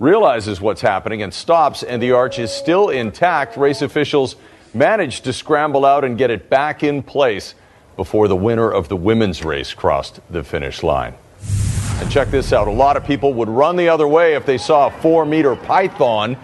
realizes 0.00 0.60
what's 0.60 0.80
happening 0.80 1.22
and 1.22 1.32
stops, 1.32 1.84
and 1.84 2.02
the 2.02 2.10
arch 2.10 2.40
is 2.40 2.50
still 2.50 2.88
intact. 2.88 3.56
Race 3.56 3.82
officials 3.82 4.34
managed 4.74 5.22
to 5.24 5.32
scramble 5.32 5.84
out 5.84 6.04
and 6.04 6.18
get 6.18 6.28
it 6.28 6.50
back 6.50 6.82
in 6.82 7.04
place 7.04 7.54
before 7.96 8.26
the 8.26 8.34
winner 8.34 8.68
of 8.68 8.88
the 8.88 8.96
women's 8.96 9.44
race 9.44 9.72
crossed 9.72 10.18
the 10.28 10.42
finish 10.42 10.82
line. 10.82 11.14
And 12.00 12.10
check 12.10 12.32
this 12.32 12.52
out 12.52 12.66
a 12.66 12.72
lot 12.72 12.96
of 12.96 13.04
people 13.04 13.32
would 13.34 13.48
run 13.48 13.76
the 13.76 13.88
other 13.88 14.08
way 14.08 14.34
if 14.34 14.44
they 14.44 14.58
saw 14.58 14.88
a 14.88 14.90
four 14.90 15.24
meter 15.24 15.54
python 15.54 16.36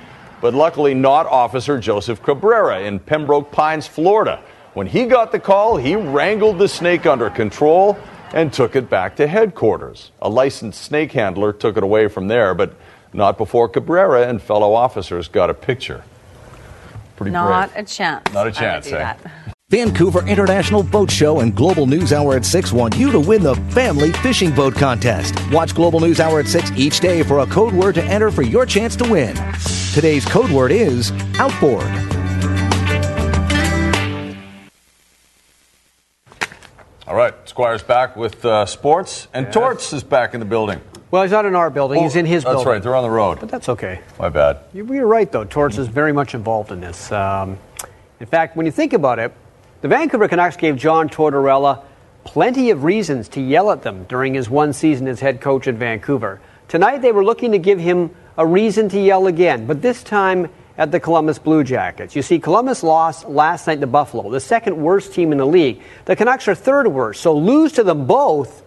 but 0.46 0.54
luckily 0.54 0.94
not 0.94 1.26
Officer 1.26 1.76
Joseph 1.76 2.22
Cabrera 2.22 2.82
in 2.82 3.00
Pembroke 3.00 3.50
Pines, 3.50 3.88
Florida. 3.88 4.40
When 4.74 4.86
he 4.86 5.06
got 5.06 5.32
the 5.32 5.40
call, 5.40 5.76
he 5.76 5.96
wrangled 5.96 6.60
the 6.60 6.68
snake 6.68 7.04
under 7.04 7.28
control 7.30 7.98
and 8.32 8.52
took 8.52 8.76
it 8.76 8.88
back 8.88 9.16
to 9.16 9.26
headquarters. 9.26 10.12
A 10.22 10.28
licensed 10.28 10.80
snake 10.80 11.10
handler 11.10 11.52
took 11.52 11.76
it 11.76 11.82
away 11.82 12.06
from 12.06 12.28
there, 12.28 12.54
but 12.54 12.76
not 13.12 13.38
before 13.38 13.68
Cabrera 13.68 14.28
and 14.28 14.40
fellow 14.40 14.72
officers 14.72 15.26
got 15.26 15.50
a 15.50 15.54
picture. 15.54 16.04
Pretty 17.16 17.32
Not 17.32 17.72
brave. 17.72 17.84
a 17.84 17.88
chance. 17.88 18.32
Not 18.32 18.36
a 18.36 18.40
I 18.42 18.44
would 18.44 18.54
chance, 18.54 18.86
do 18.86 18.94
eh? 18.94 18.98
that. 18.98 19.52
Vancouver 19.76 20.24
International 20.28 20.84
Boat 20.84 21.10
Show 21.10 21.40
and 21.40 21.52
Global 21.52 21.88
News 21.88 22.12
Hour 22.12 22.36
at 22.36 22.44
6 22.44 22.72
want 22.72 22.94
you 22.96 23.10
to 23.10 23.18
win 23.18 23.42
the 23.42 23.56
Family 23.72 24.12
Fishing 24.12 24.54
Boat 24.54 24.76
Contest. 24.76 25.34
Watch 25.50 25.74
Global 25.74 25.98
News 25.98 26.20
Hour 26.20 26.38
at 26.38 26.46
6 26.46 26.70
each 26.76 27.00
day 27.00 27.24
for 27.24 27.40
a 27.40 27.46
code 27.46 27.74
word 27.74 27.96
to 27.96 28.04
enter 28.04 28.30
for 28.30 28.42
your 28.42 28.64
chance 28.64 28.94
to 28.94 29.10
win. 29.10 29.34
Today's 29.92 30.24
code 30.24 30.52
word 30.52 30.70
is 30.70 31.10
outboard. 31.40 31.82
All 37.08 37.16
right, 37.16 37.34
Squire's 37.48 37.82
back 37.82 38.16
with 38.16 38.44
uh, 38.44 38.66
sports, 38.66 39.26
and 39.34 39.52
Torts 39.52 39.92
is 39.92 40.04
back 40.04 40.34
in 40.34 40.38
the 40.38 40.46
building. 40.46 40.80
Well, 41.10 41.22
he's 41.22 41.32
not 41.32 41.44
in 41.44 41.56
our 41.56 41.70
building. 41.70 42.04
he's 42.04 42.14
in 42.14 42.24
his 42.26 42.44
That's 42.44 42.54
building. 42.54 42.68
right, 42.72 42.82
they're 42.82 42.94
on 42.94 43.02
the 43.02 43.10
road. 43.10 43.40
But 43.40 43.48
that's 43.48 43.68
okay. 43.70 44.00
My 44.16 44.28
bad. 44.28 44.58
You- 44.72 44.86
You're 44.94 45.06
right, 45.08 45.30
though. 45.32 45.42
Torts 45.44 45.76
is 45.76 45.88
very 45.88 46.12
much 46.12 46.34
involved 46.34 46.70
in 46.70 46.80
this. 46.80 47.10
Um, 47.10 47.58
in 48.20 48.26
fact, 48.26 48.56
when 48.56 48.64
you 48.64 48.70
think 48.72 48.92
about 48.92 49.18
it, 49.18 49.32
the 49.80 49.88
Vancouver 49.88 50.28
Canucks 50.28 50.56
gave 50.56 50.76
John 50.76 51.08
Tortorella 51.08 51.82
plenty 52.24 52.70
of 52.70 52.84
reasons 52.84 53.28
to 53.30 53.40
yell 53.40 53.70
at 53.70 53.82
them 53.82 54.04
during 54.04 54.34
his 54.34 54.50
one 54.50 54.72
season 54.72 55.06
as 55.06 55.20
head 55.20 55.40
coach 55.40 55.66
in 55.66 55.78
Vancouver. 55.78 56.40
Tonight, 56.68 56.98
they 56.98 57.12
were 57.12 57.24
looking 57.24 57.52
to 57.52 57.58
give 57.58 57.78
him 57.78 58.10
a 58.36 58.46
reason 58.46 58.88
to 58.88 59.00
yell 59.00 59.26
again, 59.26 59.66
but 59.66 59.80
this 59.80 60.02
time 60.02 60.48
at 60.78 60.92
the 60.92 61.00
Columbus 61.00 61.38
Blue 61.38 61.64
Jackets. 61.64 62.14
You 62.14 62.22
see, 62.22 62.38
Columbus 62.38 62.82
lost 62.82 63.28
last 63.28 63.66
night 63.66 63.80
to 63.80 63.86
Buffalo, 63.86 64.30
the 64.30 64.40
second 64.40 64.76
worst 64.76 65.14
team 65.14 65.32
in 65.32 65.38
the 65.38 65.46
league. 65.46 65.80
The 66.04 66.16
Canucks 66.16 66.48
are 66.48 66.54
third 66.54 66.86
worst, 66.88 67.22
so 67.22 67.34
lose 67.34 67.72
to 67.72 67.84
them 67.84 68.06
both, 68.06 68.62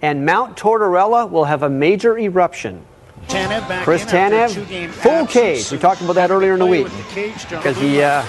and 0.00 0.24
Mount 0.24 0.56
Tortorella 0.56 1.28
will 1.28 1.44
have 1.44 1.62
a 1.62 1.70
major 1.70 2.16
eruption. 2.18 2.84
Tanev 3.28 3.82
Chris 3.84 4.04
Tanev, 4.04 4.50
full 4.90 5.12
absence. 5.12 5.32
cage. 5.32 5.72
We 5.72 5.78
talked 5.78 6.02
about 6.02 6.14
that 6.14 6.30
earlier 6.30 6.52
in 6.52 6.58
the 6.58 6.66
week 6.66 6.88
because 7.48 7.78
he 7.78 8.02
uh, 8.02 8.24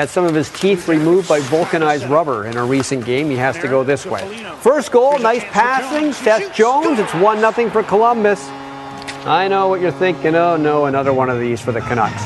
had 0.00 0.08
some 0.08 0.24
of 0.24 0.34
his 0.34 0.48
teeth 0.48 0.88
removed 0.88 1.28
by 1.28 1.40
vulcanized 1.40 2.06
rubber 2.06 2.46
in 2.46 2.56
a 2.56 2.64
recent 2.64 3.04
game. 3.04 3.28
He 3.28 3.36
has 3.36 3.58
to 3.58 3.68
go 3.68 3.84
this 3.84 4.06
way. 4.06 4.42
First 4.60 4.92
goal, 4.92 5.18
nice 5.18 5.44
passing. 5.44 6.14
Seth 6.14 6.54
Jones. 6.54 6.98
It's 6.98 7.12
1 7.12 7.54
0 7.54 7.68
for 7.68 7.82
Columbus. 7.82 8.42
I 9.26 9.46
know 9.46 9.68
what 9.68 9.82
you're 9.82 9.92
thinking. 9.92 10.34
Oh, 10.34 10.56
no, 10.56 10.86
another 10.86 11.12
one 11.12 11.28
of 11.28 11.38
these 11.38 11.60
for 11.60 11.72
the 11.72 11.82
Canucks. 11.82 12.24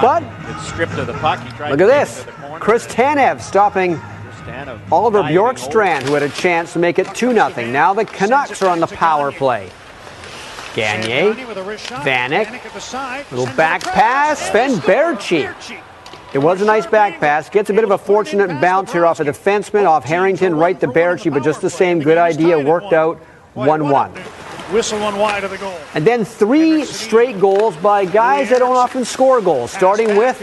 But. 0.00 0.24
Look 1.70 1.80
at 1.80 1.86
this. 1.86 2.26
Chris 2.58 2.88
Tanev 2.88 3.40
stopping 3.40 3.92
Oliver 4.90 5.22
Bjorkstrand, 5.22 6.02
who 6.02 6.14
had 6.14 6.24
a 6.24 6.28
chance 6.28 6.72
to 6.72 6.80
make 6.80 6.98
it 6.98 7.06
2 7.14 7.32
0. 7.32 7.50
Now 7.70 7.94
the 7.94 8.04
Canucks 8.04 8.62
are 8.62 8.68
on 8.68 8.80
the 8.80 8.88
power 8.88 9.30
play. 9.30 9.70
Gagne, 10.74 11.34
Vanek, 12.02 13.30
little 13.30 13.54
back 13.56 13.82
pass, 13.82 14.40
Sven 14.50 14.72
Berchi. 14.80 15.80
It 16.32 16.38
was 16.38 16.62
a 16.62 16.64
nice 16.64 16.86
back 16.86 17.18
pass. 17.18 17.48
Gets 17.48 17.70
a 17.70 17.72
bit 17.72 17.82
of 17.82 17.90
a 17.90 17.98
fortunate 17.98 18.60
bounce 18.60 18.92
here 18.92 19.04
off 19.04 19.18
a 19.18 19.24
defenseman, 19.24 19.84
off 19.86 20.04
Harrington, 20.04 20.54
right 20.54 20.78
to 20.78 20.86
Baertschi, 20.86 21.32
but 21.32 21.42
just 21.42 21.60
the 21.60 21.70
same, 21.70 21.98
good 21.98 22.18
idea, 22.18 22.58
worked 22.58 22.92
out 22.92 23.18
1 23.54 23.88
1. 23.88 24.12
Whistle 24.72 25.00
one 25.00 25.18
wide 25.18 25.42
of 25.42 25.50
the 25.50 25.58
goal. 25.58 25.76
And 25.94 26.06
then 26.06 26.24
three 26.24 26.84
straight 26.84 27.40
goals 27.40 27.76
by 27.78 28.04
guys 28.04 28.50
that 28.50 28.60
don't 28.60 28.76
often 28.76 29.04
score 29.04 29.40
goals, 29.40 29.72
starting 29.72 30.16
with 30.16 30.38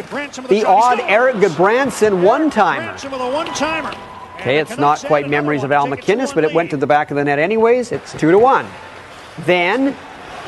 the 0.50 0.66
odd 0.66 1.00
Erik 1.00 1.38
Gudbranson 1.38 2.22
one 2.22 2.50
timer. 2.50 2.94
Okay, 4.36 4.58
it's 4.58 4.78
not 4.78 5.00
quite 5.06 5.30
memories 5.30 5.64
of 5.64 5.72
Al 5.72 5.88
MacInnis, 5.88 6.36
but 6.36 6.44
it 6.44 6.54
went 6.54 6.70
to 6.72 6.78
the 6.78 6.86
back 6.86 7.10
of 7.10 7.16
the 7.16 7.24
net 7.24 7.40
anyways. 7.40 7.94
It's 7.94 8.12
two 8.12 8.32
to 8.32 8.38
one. 8.38 8.68
Then 9.46 9.96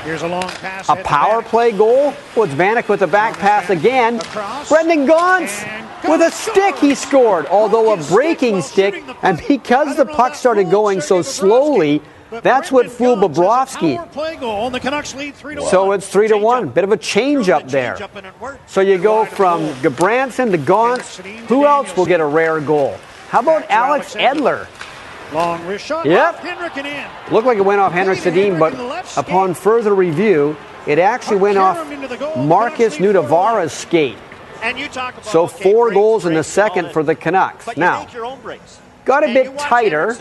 Here's 0.04 0.22
a 0.22 0.28
long 0.28 0.44
pass. 0.44 0.90
a 0.90 0.96
power 0.98 1.42
play 1.42 1.72
goal. 1.72 2.14
It's 2.36 2.54
Vanek 2.54 2.88
with 2.88 3.02
the 3.02 3.08
back 3.08 3.38
pass 3.38 3.70
again. 3.70 4.22
Brendan 4.68 5.06
Gaunce 5.06 5.64
with 6.08 6.22
a 6.22 6.32
stick 6.32 6.78
he 6.78 6.96
scored, 6.96 7.46
although 7.48 7.94
a 7.94 7.98
breaking 8.08 8.62
stick. 8.62 9.04
And 9.22 9.42
because 9.48 9.98
the 9.98 10.06
puck 10.06 10.36
started 10.36 10.72
going 10.72 11.02
so 11.02 11.22
slowly, 11.22 12.02
that's 12.30 12.72
what 12.72 12.90
fooled 12.90 13.20
Bobrovsky. 13.20 14.12
Play 14.12 14.36
goal, 14.36 14.68
and 14.68 14.76
the 14.76 14.80
Canucks 14.80 15.16
lead 15.16 15.36
three 15.36 15.56
to 15.56 15.62
So 15.64 15.92
it's 15.92 16.08
three 16.08 16.28
to 16.28 16.38
one. 16.38 16.70
Bit 16.70 16.84
of 16.84 16.92
a 16.92 16.98
change 16.98 17.50
up 17.50 17.68
there. 17.68 17.98
So 18.68 18.82
you 18.82 18.98
go 18.98 19.26
from 19.26 19.68
Gudbranson 19.82 20.52
to 20.52 20.58
Gaunce. 20.58 21.18
Who 21.48 21.66
else 21.66 21.96
will 21.98 22.06
get 22.06 22.20
a 22.20 22.26
rare 22.26 22.62
goal? 22.62 22.98
How 23.30 23.40
about 23.42 23.70
Alex 23.70 24.16
Edler? 24.16 24.68
Long 25.34 25.66
wrist 25.68 25.86
shot. 25.86 26.06
Yep. 26.06 26.36
off 26.36 26.40
Henrik 26.40 26.78
and 26.78 26.88
in. 26.88 27.34
Looked 27.34 27.46
like 27.46 27.58
it 27.58 27.66
went 27.66 27.80
off 27.80 27.92
Henrik 27.92 28.20
Sedin, 28.20 28.58
but 28.58 28.74
upon 29.18 29.54
further 29.54 29.94
review, 29.94 30.58
it 30.88 30.98
actually 30.98 31.38
went 31.38 31.58
off 31.58 31.78
Markus 32.38 32.98
Nutivaara's 32.98 33.72
skate. 33.72 34.18
And 34.62 34.78
you 34.78 34.88
talk 34.88 35.14
about 35.14 35.26
So 35.26 35.48
four 35.48 35.92
goals 35.92 36.26
in 36.26 36.34
the 36.34 36.44
second 36.44 36.92
for 36.92 37.04
the 37.04 37.16
Canucks. 37.16 37.78
Now, 37.78 38.08
your 38.12 38.26
own 38.26 38.42
breaks. 38.42 38.80
got 39.06 39.24
a 39.24 39.34
bit 39.34 39.58
tighter 39.58 40.16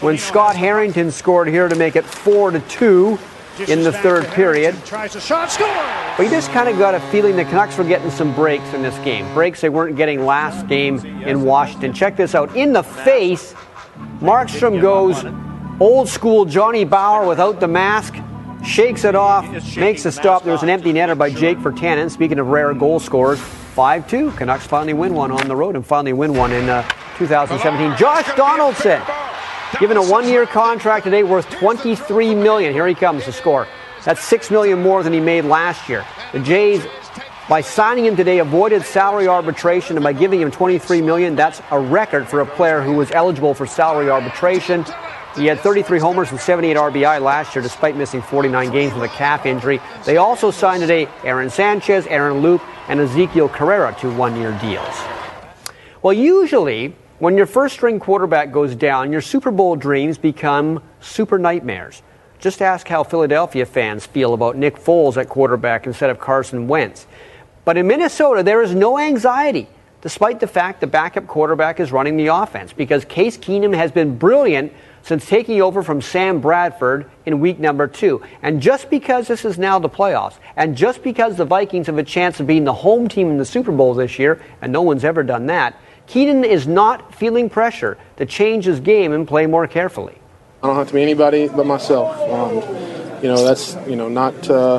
when 0.00 0.18
Scott 0.18 0.56
Harrington 0.56 1.10
scored 1.10 1.48
here 1.48 1.68
to 1.68 1.76
make 1.76 1.94
it 1.94 2.04
four 2.04 2.50
to 2.50 2.60
two 2.60 3.18
in 3.68 3.82
the 3.82 3.92
third 3.92 4.26
period. 4.28 4.74
Shot. 4.86 5.56
But 6.16 6.24
you 6.24 6.30
just 6.30 6.50
kind 6.50 6.68
of 6.68 6.78
got 6.78 6.94
a 6.94 7.00
feeling 7.10 7.36
the 7.36 7.44
Canucks 7.44 7.76
were 7.76 7.84
getting 7.84 8.10
some 8.10 8.34
breaks 8.34 8.72
in 8.72 8.82
this 8.82 8.98
game. 9.00 9.32
Breaks 9.34 9.60
they 9.60 9.68
weren't 9.68 9.96
getting 9.96 10.24
last 10.24 10.66
game 10.66 10.98
in 11.04 11.42
Washington. 11.42 11.92
Check 11.92 12.16
this 12.16 12.34
out. 12.34 12.54
In 12.56 12.72
the 12.72 12.82
face, 12.82 13.54
Markstrom 14.22 14.80
goes 14.80 15.24
old 15.80 16.08
school 16.08 16.44
Johnny 16.44 16.84
Bower 16.84 17.26
without 17.26 17.58
the 17.58 17.66
mask, 17.66 18.14
shakes 18.64 19.02
it 19.02 19.16
off, 19.16 19.44
makes 19.76 20.06
a 20.06 20.12
stop. 20.12 20.44
There 20.44 20.52
was 20.52 20.62
an 20.62 20.70
empty 20.70 20.92
netter 20.92 21.18
by 21.18 21.28
Jake 21.28 21.58
Virtanen. 21.58 22.08
Speaking 22.08 22.38
of 22.38 22.46
rare 22.46 22.72
goal 22.72 23.00
scorers, 23.00 23.40
5 23.40 24.08
2. 24.08 24.30
Canucks 24.30 24.64
finally 24.64 24.92
win 24.92 25.14
one 25.14 25.32
on 25.32 25.48
the 25.48 25.56
road 25.56 25.74
and 25.74 25.84
finally 25.84 26.12
win 26.12 26.34
one 26.34 26.52
in 26.52 26.68
uh, 26.68 26.88
2017. 27.18 27.98
Josh 27.98 28.32
Donaldson, 28.36 29.02
given 29.80 29.96
a 29.96 30.08
one 30.08 30.28
year 30.28 30.46
contract 30.46 31.02
today 31.02 31.24
worth 31.24 31.50
23 31.50 32.36
million. 32.36 32.72
Here 32.72 32.86
he 32.86 32.94
comes 32.94 33.24
to 33.24 33.32
score. 33.32 33.66
That's 34.04 34.22
6 34.24 34.52
million 34.52 34.80
more 34.80 35.02
than 35.02 35.12
he 35.12 35.18
made 35.18 35.46
last 35.46 35.88
year. 35.88 36.06
The 36.32 36.38
Jays 36.38 36.86
by 37.48 37.60
signing 37.60 38.04
him 38.04 38.16
today, 38.16 38.38
avoided 38.38 38.84
salary 38.84 39.26
arbitration, 39.26 39.96
and 39.96 40.04
by 40.04 40.12
giving 40.12 40.40
him 40.40 40.50
23 40.50 41.02
million, 41.02 41.34
that's 41.34 41.60
a 41.70 41.78
record 41.78 42.28
for 42.28 42.40
a 42.40 42.46
player 42.46 42.80
who 42.80 42.92
was 42.92 43.10
eligible 43.10 43.52
for 43.52 43.66
salary 43.66 44.08
arbitration. 44.08 44.84
He 45.34 45.46
had 45.46 45.58
33 45.60 45.98
homers 45.98 46.30
and 46.30 46.38
78 46.38 46.76
RBI 46.76 47.20
last 47.20 47.54
year, 47.54 47.62
despite 47.62 47.96
missing 47.96 48.22
49 48.22 48.70
games 48.70 48.94
with 48.94 49.02
a 49.02 49.08
calf 49.08 49.44
injury. 49.44 49.80
They 50.04 50.18
also 50.18 50.50
signed 50.50 50.82
today 50.82 51.08
Aaron 51.24 51.50
Sanchez, 51.50 52.06
Aaron 52.06 52.42
Loup, 52.42 52.62
and 52.88 53.00
Ezekiel 53.00 53.48
Carrera 53.48 53.96
to 54.00 54.14
one-year 54.14 54.56
deals. 54.60 54.94
Well, 56.02 56.12
usually 56.12 56.94
when 57.18 57.36
your 57.36 57.46
first 57.46 57.74
string 57.74 57.98
quarterback 57.98 58.52
goes 58.52 58.74
down, 58.74 59.10
your 59.10 59.20
Super 59.20 59.50
Bowl 59.50 59.74
dreams 59.74 60.18
become 60.18 60.82
super 61.00 61.38
nightmares. 61.38 62.02
Just 62.38 62.60
ask 62.60 62.88
how 62.88 63.04
Philadelphia 63.04 63.64
fans 63.64 64.04
feel 64.04 64.34
about 64.34 64.56
Nick 64.56 64.76
Foles 64.76 65.16
at 65.16 65.28
quarterback 65.28 65.86
instead 65.86 66.10
of 66.10 66.18
Carson 66.18 66.66
Wentz. 66.66 67.06
But 67.64 67.76
in 67.76 67.86
Minnesota, 67.86 68.42
there 68.42 68.62
is 68.62 68.74
no 68.74 68.98
anxiety, 68.98 69.68
despite 70.00 70.40
the 70.40 70.46
fact 70.46 70.80
the 70.80 70.86
backup 70.86 71.26
quarterback 71.26 71.78
is 71.78 71.92
running 71.92 72.16
the 72.16 72.26
offense, 72.26 72.72
because 72.72 73.04
Case 73.04 73.36
Keenum 73.36 73.74
has 73.74 73.92
been 73.92 74.18
brilliant 74.18 74.72
since 75.02 75.26
taking 75.26 75.60
over 75.60 75.82
from 75.82 76.00
Sam 76.00 76.40
Bradford 76.40 77.10
in 77.26 77.40
week 77.40 77.58
number 77.58 77.86
two. 77.86 78.22
And 78.42 78.60
just 78.60 78.90
because 78.90 79.28
this 79.28 79.44
is 79.44 79.58
now 79.58 79.78
the 79.78 79.88
playoffs, 79.88 80.38
and 80.56 80.76
just 80.76 81.02
because 81.02 81.36
the 81.36 81.44
Vikings 81.44 81.86
have 81.86 81.98
a 81.98 82.04
chance 82.04 82.40
of 82.40 82.46
being 82.46 82.64
the 82.64 82.72
home 82.72 83.08
team 83.08 83.30
in 83.30 83.38
the 83.38 83.44
Super 83.44 83.72
Bowl 83.72 83.94
this 83.94 84.18
year, 84.18 84.40
and 84.60 84.72
no 84.72 84.82
one's 84.82 85.04
ever 85.04 85.22
done 85.22 85.46
that, 85.46 85.76
Keenum 86.06 86.44
is 86.44 86.66
not 86.66 87.14
feeling 87.14 87.48
pressure 87.48 87.96
to 88.16 88.26
change 88.26 88.64
his 88.64 88.80
game 88.80 89.12
and 89.12 89.26
play 89.26 89.46
more 89.46 89.66
carefully. 89.66 90.18
I 90.62 90.66
don't 90.66 90.76
have 90.76 90.88
to 90.88 90.94
be 90.94 91.02
anybody 91.02 91.48
but 91.48 91.66
myself. 91.66 92.16
Um, 92.28 92.54
you 93.22 93.28
know, 93.28 93.44
that's 93.44 93.76
you 93.86 93.96
know 93.96 94.08
not 94.08 94.48
uh, 94.50 94.78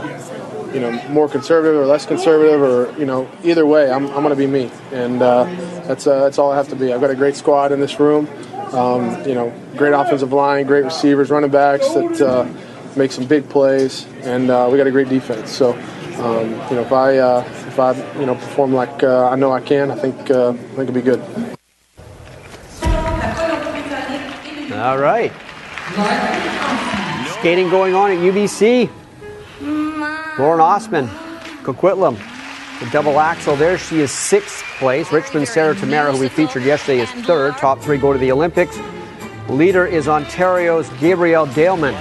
you 0.74 0.80
know 0.80 0.92
more 1.10 1.30
conservative 1.30 1.80
or 1.80 1.86
less 1.86 2.06
conservative 2.06 2.62
or 2.62 2.98
you 3.00 3.06
know 3.06 3.30
either 3.44 3.66
way, 3.66 3.92
I'm, 3.92 4.08
I'm 4.08 4.24
going 4.24 4.30
to 4.30 4.36
be 4.36 4.48
me, 4.48 4.72
and 4.92 5.22
uh, 5.22 5.44
that's 5.88 6.08
uh, 6.08 6.20
that's 6.22 6.38
all 6.38 6.52
I 6.52 6.56
have 6.56 6.70
to 6.70 6.76
be. 6.76 6.94
I've 6.94 7.02
got 7.02 7.12
a 7.12 7.16
great 7.16 7.36
squad 7.36 7.72
in 7.72 7.80
this 7.80 8.00
room. 8.00 8.28
Um, 8.74 9.24
you 9.28 9.36
know, 9.36 9.54
great 9.78 9.94
offensive 9.94 10.34
line, 10.34 10.66
great 10.66 10.84
receivers, 10.84 11.30
running 11.30 11.52
backs 11.52 11.88
that 11.94 12.22
uh, 12.22 12.48
make 12.96 13.12
some 13.12 13.26
big 13.26 13.48
plays, 13.50 14.08
and 14.22 14.50
uh, 14.50 14.68
we 14.72 14.78
got 14.78 14.88
a 14.88 14.92
great 14.92 15.10
defense. 15.10 15.52
So. 15.52 15.78
Um, 16.14 16.52
you 16.70 16.76
know, 16.76 16.82
if 16.82 16.92
I 16.92 17.18
uh, 17.18 17.40
if 17.42 17.80
I 17.80 18.20
you 18.20 18.28
know 18.28 18.36
perform 18.36 18.72
like 18.72 19.02
uh, 19.02 19.30
I 19.30 19.36
know 19.36 19.52
I 19.52 19.60
can, 19.60 19.90
I 19.90 19.96
think 19.96 20.30
I 20.30 20.54
think 20.54 20.90
it'll 20.90 20.94
be 20.94 21.02
good. 21.02 21.20
All 24.74 24.98
right. 24.98 25.32
Skating 27.40 27.70
going 27.70 27.94
on 27.94 28.12
at 28.12 28.18
UBC. 28.18 28.90
Lauren 30.40 30.62
Osman, 30.62 31.08
Coquitlam. 31.62 32.18
The 32.80 32.90
double 32.90 33.20
axel 33.20 33.56
there. 33.56 33.78
She 33.78 34.00
is 34.00 34.12
sixth 34.12 34.64
place. 34.80 35.12
Richmond 35.12 35.48
Sarah 35.48 35.76
Tamara, 35.76 36.12
who 36.12 36.20
we 36.20 36.28
featured 36.28 36.64
yesterday, 36.64 37.02
is 37.02 37.12
third. 37.26 37.56
Top 37.58 37.80
three 37.80 38.00
go 38.00 38.12
to 38.12 38.18
the 38.18 38.32
Olympics. 38.32 38.80
Leader 39.48 39.86
is 39.86 40.08
Ontario's 40.08 40.90
Gabrielle 41.00 41.46
Daleman. 41.48 41.94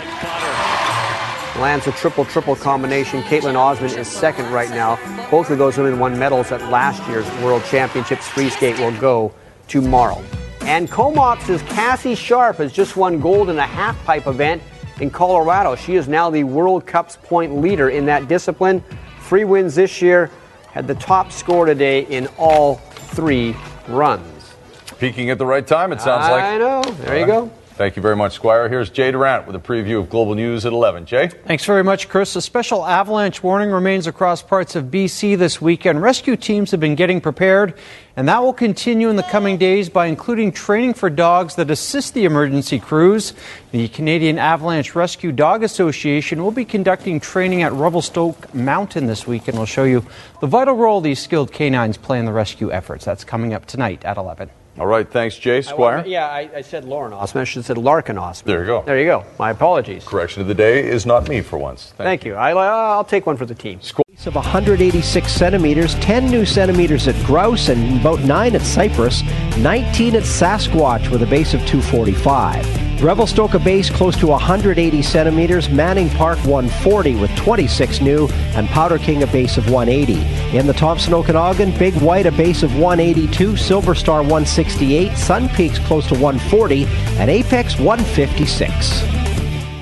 Lands 1.60 1.86
a 1.86 1.92
triple 1.92 2.24
triple 2.24 2.56
combination. 2.56 3.20
Kaetlyn 3.24 3.54
Osmond 3.54 3.92
is 3.92 4.08
second 4.08 4.50
right 4.50 4.70
now. 4.70 4.98
Both 5.30 5.50
of 5.50 5.58
those 5.58 5.76
women 5.76 5.98
won 5.98 6.18
medals 6.18 6.52
at 6.52 6.62
last 6.70 7.06
year's 7.08 7.30
World 7.42 7.62
Championships. 7.66 8.26
Free 8.28 8.48
skate 8.48 8.78
will 8.78 8.98
go 8.98 9.34
tomorrow. 9.68 10.22
And 10.62 10.90
Comox's 10.90 11.60
Cassie 11.62 12.14
Sharpe 12.14 12.56
has 12.56 12.72
just 12.72 12.96
won 12.96 13.20
gold 13.20 13.50
in 13.50 13.58
a 13.58 13.66
half 13.66 14.02
pipe 14.04 14.26
event 14.26 14.62
in 15.00 15.10
Colorado. 15.10 15.76
She 15.76 15.96
is 15.96 16.08
now 16.08 16.30
the 16.30 16.44
World 16.44 16.86
Cup's 16.86 17.16
point 17.16 17.56
leader 17.56 17.88
in 17.88 18.06
that 18.06 18.28
discipline. 18.28 18.82
Three 19.20 19.44
wins 19.44 19.74
this 19.74 20.02
year, 20.02 20.30
had 20.72 20.86
the 20.86 20.94
top 20.94 21.32
score 21.32 21.66
today 21.66 22.02
in 22.06 22.26
all 22.38 22.76
three 22.76 23.56
runs. 23.88 24.54
Peaking 24.98 25.30
at 25.30 25.38
the 25.38 25.46
right 25.46 25.66
time, 25.66 25.92
it 25.92 26.00
sounds 26.00 26.30
like. 26.30 26.42
I 26.42 26.58
know. 26.58 26.82
There 26.82 27.18
you 27.18 27.26
go. 27.26 27.50
Thank 27.74 27.96
you 27.96 28.02
very 28.02 28.16
much, 28.16 28.34
Squire. 28.34 28.68
Here's 28.68 28.90
Jay 28.90 29.10
Durant 29.10 29.46
with 29.46 29.56
a 29.56 29.58
preview 29.58 29.98
of 29.98 30.10
Global 30.10 30.34
News 30.34 30.66
at 30.66 30.74
11. 30.74 31.06
Jay? 31.06 31.28
Thanks 31.28 31.64
very 31.64 31.82
much, 31.82 32.06
Chris. 32.06 32.36
A 32.36 32.42
special 32.42 32.84
avalanche 32.84 33.42
warning 33.42 33.70
remains 33.70 34.06
across 34.06 34.42
parts 34.42 34.76
of 34.76 34.84
BC 34.84 35.38
this 35.38 35.58
weekend. 35.58 36.02
Rescue 36.02 36.36
teams 36.36 36.70
have 36.70 36.80
been 36.80 36.94
getting 36.94 37.18
prepared, 37.20 37.72
and 38.14 38.28
that 38.28 38.42
will 38.42 38.52
continue 38.52 39.08
in 39.08 39.16
the 39.16 39.22
coming 39.22 39.56
days 39.56 39.88
by 39.88 40.06
including 40.06 40.52
training 40.52 40.92
for 40.92 41.08
dogs 41.08 41.54
that 41.54 41.70
assist 41.70 42.12
the 42.12 42.26
emergency 42.26 42.78
crews. 42.78 43.32
The 43.70 43.88
Canadian 43.88 44.38
Avalanche 44.38 44.94
Rescue 44.94 45.32
Dog 45.32 45.62
Association 45.62 46.42
will 46.42 46.50
be 46.50 46.66
conducting 46.66 47.20
training 47.20 47.62
at 47.62 47.72
Revelstoke 47.72 48.54
Mountain 48.54 49.06
this 49.06 49.26
week, 49.26 49.48
and 49.48 49.56
we'll 49.56 49.64
show 49.64 49.84
you 49.84 50.04
the 50.42 50.46
vital 50.46 50.74
role 50.74 51.00
these 51.00 51.20
skilled 51.20 51.52
canines 51.52 51.96
play 51.96 52.18
in 52.18 52.26
the 52.26 52.32
rescue 52.32 52.70
efforts. 52.70 53.06
That's 53.06 53.24
coming 53.24 53.54
up 53.54 53.64
tonight 53.64 54.04
at 54.04 54.18
11. 54.18 54.50
All 54.78 54.86
right, 54.86 55.08
thanks, 55.08 55.36
Jay. 55.36 55.60
Squire? 55.60 56.02
yeah, 56.06 56.28
I, 56.28 56.48
I, 56.56 56.60
said 56.62 56.84
Lauren 56.84 57.12
Osman. 57.12 57.42
I 57.42 57.44
should 57.44 57.58
have 57.58 57.66
said 57.66 57.76
Larkyn 57.76 58.18
Austman. 58.18 58.52
There 58.52 58.60
you 58.60 58.66
go. 58.66 58.82
There 58.82 58.98
you 58.98 59.04
go. 59.04 59.24
My 59.38 59.50
apologies. 59.50 60.04
Correction 60.04 60.40
of 60.40 60.48
the 60.48 60.54
day 60.54 60.86
is 60.86 61.04
not 61.04 61.28
me 61.28 61.42
for 61.42 61.58
once. 61.58 61.92
Thank, 61.98 62.24
you. 62.24 62.34
I, 62.34 62.52
I'll 62.52 63.04
take 63.04 63.26
one 63.26 63.36
for 63.36 63.44
the 63.44 63.54
team. 63.54 63.80
of 64.26 64.34
186 64.34 65.30
centimeters, 65.30 65.94
10 65.96 66.26
new 66.26 66.46
centimeters 66.46 67.06
at 67.06 67.26
Grouse, 67.26 67.68
and 67.68 68.00
about 68.00 68.20
9 68.20 68.54
at 68.54 68.62
Cypress, 68.62 69.22
19 69.58 70.16
at 70.16 70.22
Sasquatch 70.22 71.10
with 71.10 71.22
a 71.22 71.26
base 71.26 71.52
of 71.52 71.60
245. 71.66 72.81
Revelstoke 73.02 73.54
a 73.54 73.58
base 73.58 73.90
close 73.90 74.16
to 74.18 74.28
180 74.28 75.02
centimeters, 75.02 75.68
Manning 75.68 76.08
Park 76.10 76.38
140 76.44 77.16
with 77.16 77.34
26 77.34 78.00
new, 78.00 78.28
and 78.54 78.68
Powder 78.68 78.96
King 78.96 79.24
a 79.24 79.26
base 79.26 79.58
of 79.58 79.68
180. 79.68 80.56
In 80.56 80.68
the 80.68 80.72
Thompson 80.72 81.12
Okanagan, 81.12 81.76
Big 81.78 81.94
White 81.94 82.26
a 82.26 82.30
base 82.30 82.62
of 82.62 82.78
182, 82.78 83.56
Silver 83.56 83.96
Star 83.96 84.20
168, 84.20 85.18
Sun 85.18 85.48
Peaks 85.48 85.80
close 85.80 86.06
to 86.06 86.14
140, 86.14 86.84
and 87.18 87.28
Apex 87.28 87.76
156. 87.76 89.02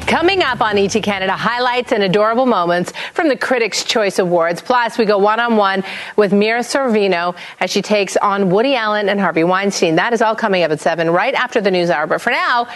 Coming 0.07 0.43
up 0.43 0.63
on 0.63 0.79
ET 0.79 0.95
Canada, 1.03 1.33
highlights 1.33 1.93
and 1.93 2.03
adorable 2.03 2.47
moments 2.47 2.93
from 3.13 3.29
the 3.29 3.37
Critics' 3.37 3.85
Choice 3.85 4.19
Awards. 4.19 4.61
Plus, 4.63 4.99
we 4.99 5.05
go 5.05 5.19
one 5.19 5.39
on 5.39 5.57
one 5.57 5.85
with 6.17 6.33
Mira 6.33 6.61
Sorvino 6.61 7.37
as 7.61 7.71
she 7.71 7.81
takes 7.81 8.17
on 8.17 8.49
Woody 8.51 8.75
Allen 8.75 9.09
and 9.09 9.21
Harvey 9.21 9.45
Weinstein. 9.45 9.95
That 9.95 10.13
is 10.13 10.21
all 10.21 10.35
coming 10.35 10.65
up 10.65 10.73
at 10.73 10.81
7 10.81 11.11
right 11.11 11.35
after 11.35 11.61
the 11.61 11.71
news 11.71 11.91
hour. 11.91 12.09
But 12.09 12.21
for 12.21 12.31
now, 12.31 12.67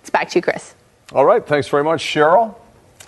it's 0.00 0.10
back 0.10 0.28
to 0.30 0.38
you, 0.38 0.42
Chris. 0.42 0.74
All 1.12 1.24
right. 1.24 1.46
Thanks 1.46 1.68
very 1.68 1.84
much, 1.84 2.02
Cheryl. 2.02 2.54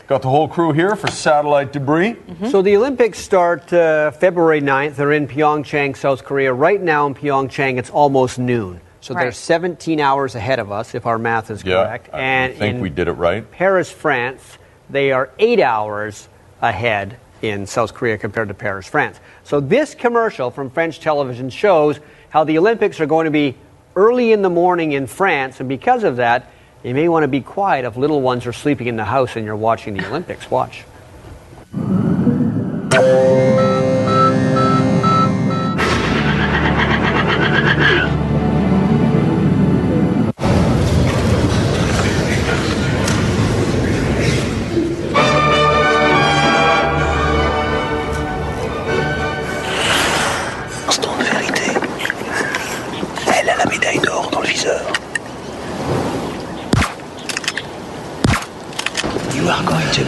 Got 0.09 0.23
the 0.23 0.29
whole 0.29 0.49
crew 0.49 0.73
here 0.73 0.97
for 0.97 1.09
satellite 1.09 1.73
debris. 1.73 2.17
So 2.51 2.61
the 2.63 2.77
Olympics 2.77 3.19
start 3.19 3.73
uh, 3.73 4.11
February 4.11 4.61
9th. 4.61 4.97
They're 4.97 5.13
in 5.13 5.29
Pyeongchang, 5.29 5.97
South 5.97 6.25
Korea. 6.25 6.53
Right 6.53 6.81
now 6.81 7.07
in 7.07 7.15
Pyeongchang, 7.15 7.79
it's 7.79 7.91
almost 7.91 8.39
noon. 8.39 8.81
So 9.01 9.15
they're 9.15 9.33
17 9.33 10.01
hours 10.01 10.35
ahead 10.35 10.59
of 10.61 10.71
us, 10.71 10.95
if 10.95 11.07
our 11.07 11.19
math 11.19 11.51
is 11.51 11.65
Yeah, 11.65 11.85
correct. 11.85 12.11
I 12.13 12.21
and 12.21 12.55
think 12.57 12.83
we 12.83 12.89
did 12.89 13.09
it 13.09 13.13
right. 13.13 13.49
Paris, 13.51 13.91
France, 13.91 14.59
they 14.91 15.11
are 15.13 15.31
eight 15.39 15.61
hours 15.61 16.29
ahead 16.61 17.19
in 17.43 17.67
South 17.67 17.95
Korea 17.95 18.17
compared 18.17 18.49
to 18.49 18.55
Paris, 18.55 18.87
France. 18.87 19.19
So 19.43 19.59
this 19.61 19.95
commercial 19.95 20.51
from 20.51 20.71
French 20.71 21.01
television 21.01 21.51
shows 21.51 21.99
how 22.31 22.45
the 22.45 22.57
Olympics 22.59 23.01
are 23.01 23.07
going 23.07 23.25
to 23.25 23.31
be 23.33 23.57
early 23.97 24.33
in 24.33 24.43
the 24.43 24.51
morning 24.51 24.93
in 24.93 25.07
France, 25.07 25.59
and 25.61 25.69
because 25.69 26.05
of 26.05 26.17
that, 26.17 26.51
you 26.85 26.95
may 26.95 27.09
want 27.09 27.23
to 27.23 27.29
be 27.29 27.41
quiet 27.41 27.85
if 27.85 27.97
little 27.97 28.21
ones 28.21 28.47
are 28.47 28.53
sleeping 28.53 28.87
in 28.87 28.97
the 28.97 29.05
house 29.05 29.37
and 29.37 29.45
you're 29.45 29.57
watching 29.57 29.95
the 29.95 30.07
Olympics. 30.09 30.51
Watch. 30.51 30.85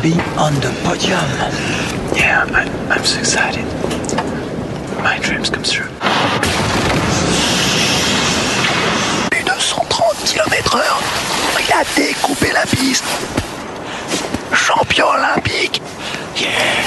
Be 0.05 0.13
on 0.37 0.53
the 0.61 0.69
podium. 0.85 1.25
Yeah, 2.15 2.45
I'm 2.91 3.05
so 3.05 3.19
excited. 3.21 3.65
My 5.03 5.19
dreams 5.19 5.49
come 5.49 5.63
true. 5.63 5.89
Plus 9.31 9.45
de 9.45 9.51
130 9.51 10.35
km 10.35 10.77
heure. 10.77 11.01
Il 11.59 11.73
a 11.73 11.85
la 12.53 12.67
piste. 12.67 13.05
Champion 14.53 15.09
olympique. 15.09 15.81
Yes, 16.37 16.87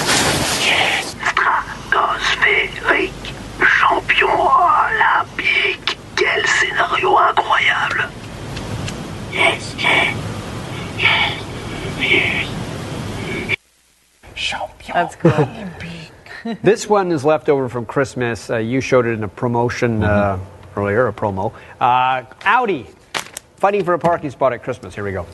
yes. 0.64 1.16
Stratosphérique. 1.32 3.34
Champion 3.80 4.30
olympique. 4.30 5.98
Quel 6.16 6.46
scénario 6.46 7.18
incroyable. 7.18 8.10
Yes, 9.34 9.74
yes. 9.80 10.16
Yes, 11.00 11.42
yes. 12.00 12.47
That's 14.94 15.16
cool. 15.16 16.56
this 16.64 16.88
one 16.88 17.12
is 17.12 17.26
left 17.26 17.50
over 17.50 17.70
from 17.70 17.86
Christmas. 17.86 18.50
Uh, 18.50 18.58
you 18.58 18.82
showed 18.82 19.06
it 19.06 19.12
in 19.12 19.24
a 19.24 19.28
promotion 19.28 20.04
uh, 20.04 20.40
earlier, 20.76 21.08
a 21.08 21.14
promo. 21.14 21.54
Uh, 21.80 22.24
Audi 22.44 22.88
fighting 23.58 23.84
for 23.84 23.94
a 23.94 24.00
parking 24.00 24.30
spot 24.30 24.54
at 24.54 24.64
Christmas. 24.64 24.96
Here 24.96 25.04
we 25.04 25.12
go. 25.12 25.26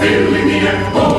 Everywhere, 0.00 0.30
filling 0.30 1.17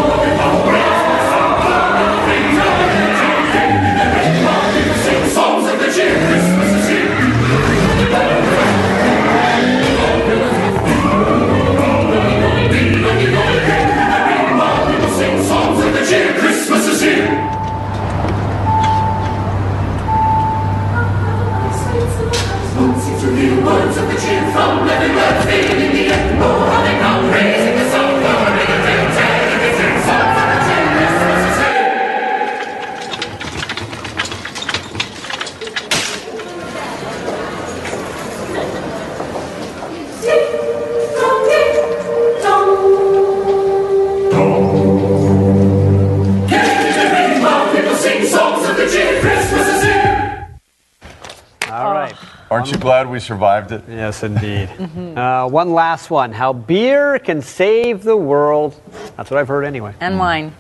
Aren't 52.60 52.74
you 52.74 52.78
glad 52.78 53.10
we 53.10 53.22
survived 53.22 53.72
it? 53.72 53.84
Yes, 53.88 54.22
indeed. 54.24 54.70
Uh, 55.20 55.48
one 55.48 55.74
last 55.74 56.10
one. 56.10 56.32
How 56.32 56.54
beer 56.54 57.20
can 57.20 57.42
save 57.42 58.04
the 58.04 58.16
world. 58.16 58.80
That's 59.16 59.32
what 59.32 59.40
I've 59.40 59.48
heard 59.48 59.66
anyway. 59.66 59.94
And 60.00 60.20
wine. 60.20 60.54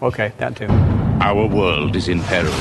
Okay, 0.00 0.32
that 0.38 0.56
too. 0.56 0.68
Our 1.20 1.46
world 1.46 1.96
is 1.96 2.08
in 2.08 2.20
peril. 2.22 2.52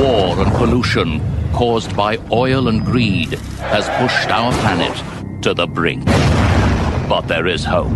War 0.00 0.38
and 0.40 0.50
pollution 0.52 1.20
caused 1.52 1.96
by 1.96 2.18
oil 2.32 2.68
and 2.68 2.84
greed 2.84 3.30
has 3.72 3.88
pushed 4.00 4.30
our 4.30 4.52
planet 4.62 5.42
to 5.42 5.54
the 5.54 5.66
brink. 5.66 6.04
But 7.08 7.22
there 7.22 7.46
is 7.46 7.64
hope. 7.64 7.92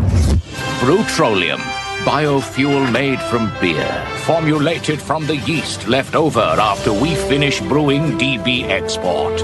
Brewtroleum, 0.82 1.60
biofuel 2.04 2.92
made 2.92 3.20
from 3.20 3.52
beer, 3.60 3.90
formulated 4.24 5.00
from 5.00 5.26
the 5.26 5.36
yeast 5.36 5.88
left 5.88 6.14
over 6.14 6.40
after 6.40 6.92
we 6.92 7.14
finish 7.14 7.60
brewing 7.60 8.18
DB 8.18 8.64
Export. 8.64 9.42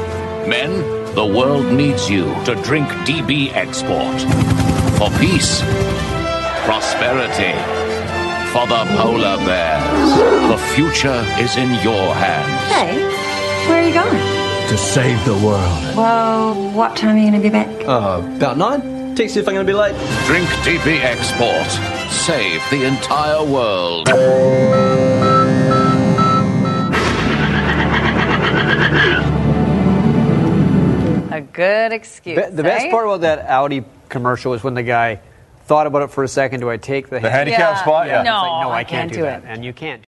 Men, 0.48 0.70
The 1.14 1.26
world 1.26 1.66
needs 1.72 2.08
you 2.08 2.24
to 2.44 2.54
drink 2.62 2.88
DB 3.06 3.52
Export. 3.54 4.20
For 4.98 5.10
peace, 5.18 5.60
prosperity, 6.64 7.52
for 8.52 8.66
the 8.66 8.82
polar 8.96 9.36
bears. 9.44 10.10
The 10.52 10.58
future 10.74 11.20
is 11.38 11.56
in 11.56 11.70
your 11.82 12.14
hands. 12.14 12.72
Hey, 12.72 12.96
where 13.68 13.82
are 13.82 13.86
you 13.88 13.92
going? 13.92 14.68
To 14.68 14.76
save 14.78 15.22
the 15.24 15.34
world. 15.46 15.96
Well, 15.96 16.54
what 16.72 16.96
time 16.96 17.16
are 17.16 17.18
you 17.18 17.30
going 17.30 17.42
to 17.42 17.48
be 17.48 17.50
back? 17.50 17.68
Uh, 17.86 18.22
about 18.36 18.56
nine. 18.58 19.14
Text 19.16 19.34
you 19.36 19.42
if 19.42 19.48
I'm 19.48 19.54
going 19.54 19.66
to 19.66 19.72
be 19.72 19.76
late. 19.76 19.96
Drink 20.26 20.48
DB 20.64 21.00
Export. 21.02 21.68
Save 22.10 22.62
the 22.70 22.84
entire 22.86 23.44
world. 23.44 24.08
Good 31.58 31.92
excuse. 31.92 32.36
Be- 32.36 32.54
the 32.54 32.62
best 32.62 32.86
eh? 32.86 32.90
part 32.90 33.04
about 33.06 33.20
that 33.22 33.40
Audi 33.50 33.84
commercial 34.08 34.52
was 34.52 34.62
when 34.62 34.74
the 34.74 34.82
guy 34.84 35.20
thought 35.66 35.86
about 35.86 36.02
it 36.02 36.10
for 36.10 36.22
a 36.24 36.28
second. 36.28 36.60
Do 36.60 36.70
I 36.70 36.76
take 36.76 37.08
the, 37.10 37.18
The 37.20 37.30
handicap 37.30 37.78
spot? 37.78 38.06
Yeah. 38.06 38.20
It's 38.20 38.26
like, 38.28 38.44
No, 38.44 38.60
no, 38.62 38.70
I 38.70 38.78
I 38.78 38.84
can't, 38.84 38.88
can't 38.90 39.10
do 39.10 39.16
do 39.16 39.22
that. 39.22 39.42
it. 39.42 39.46
And 39.48 39.64
you 39.64 39.72
can't. 39.72 39.96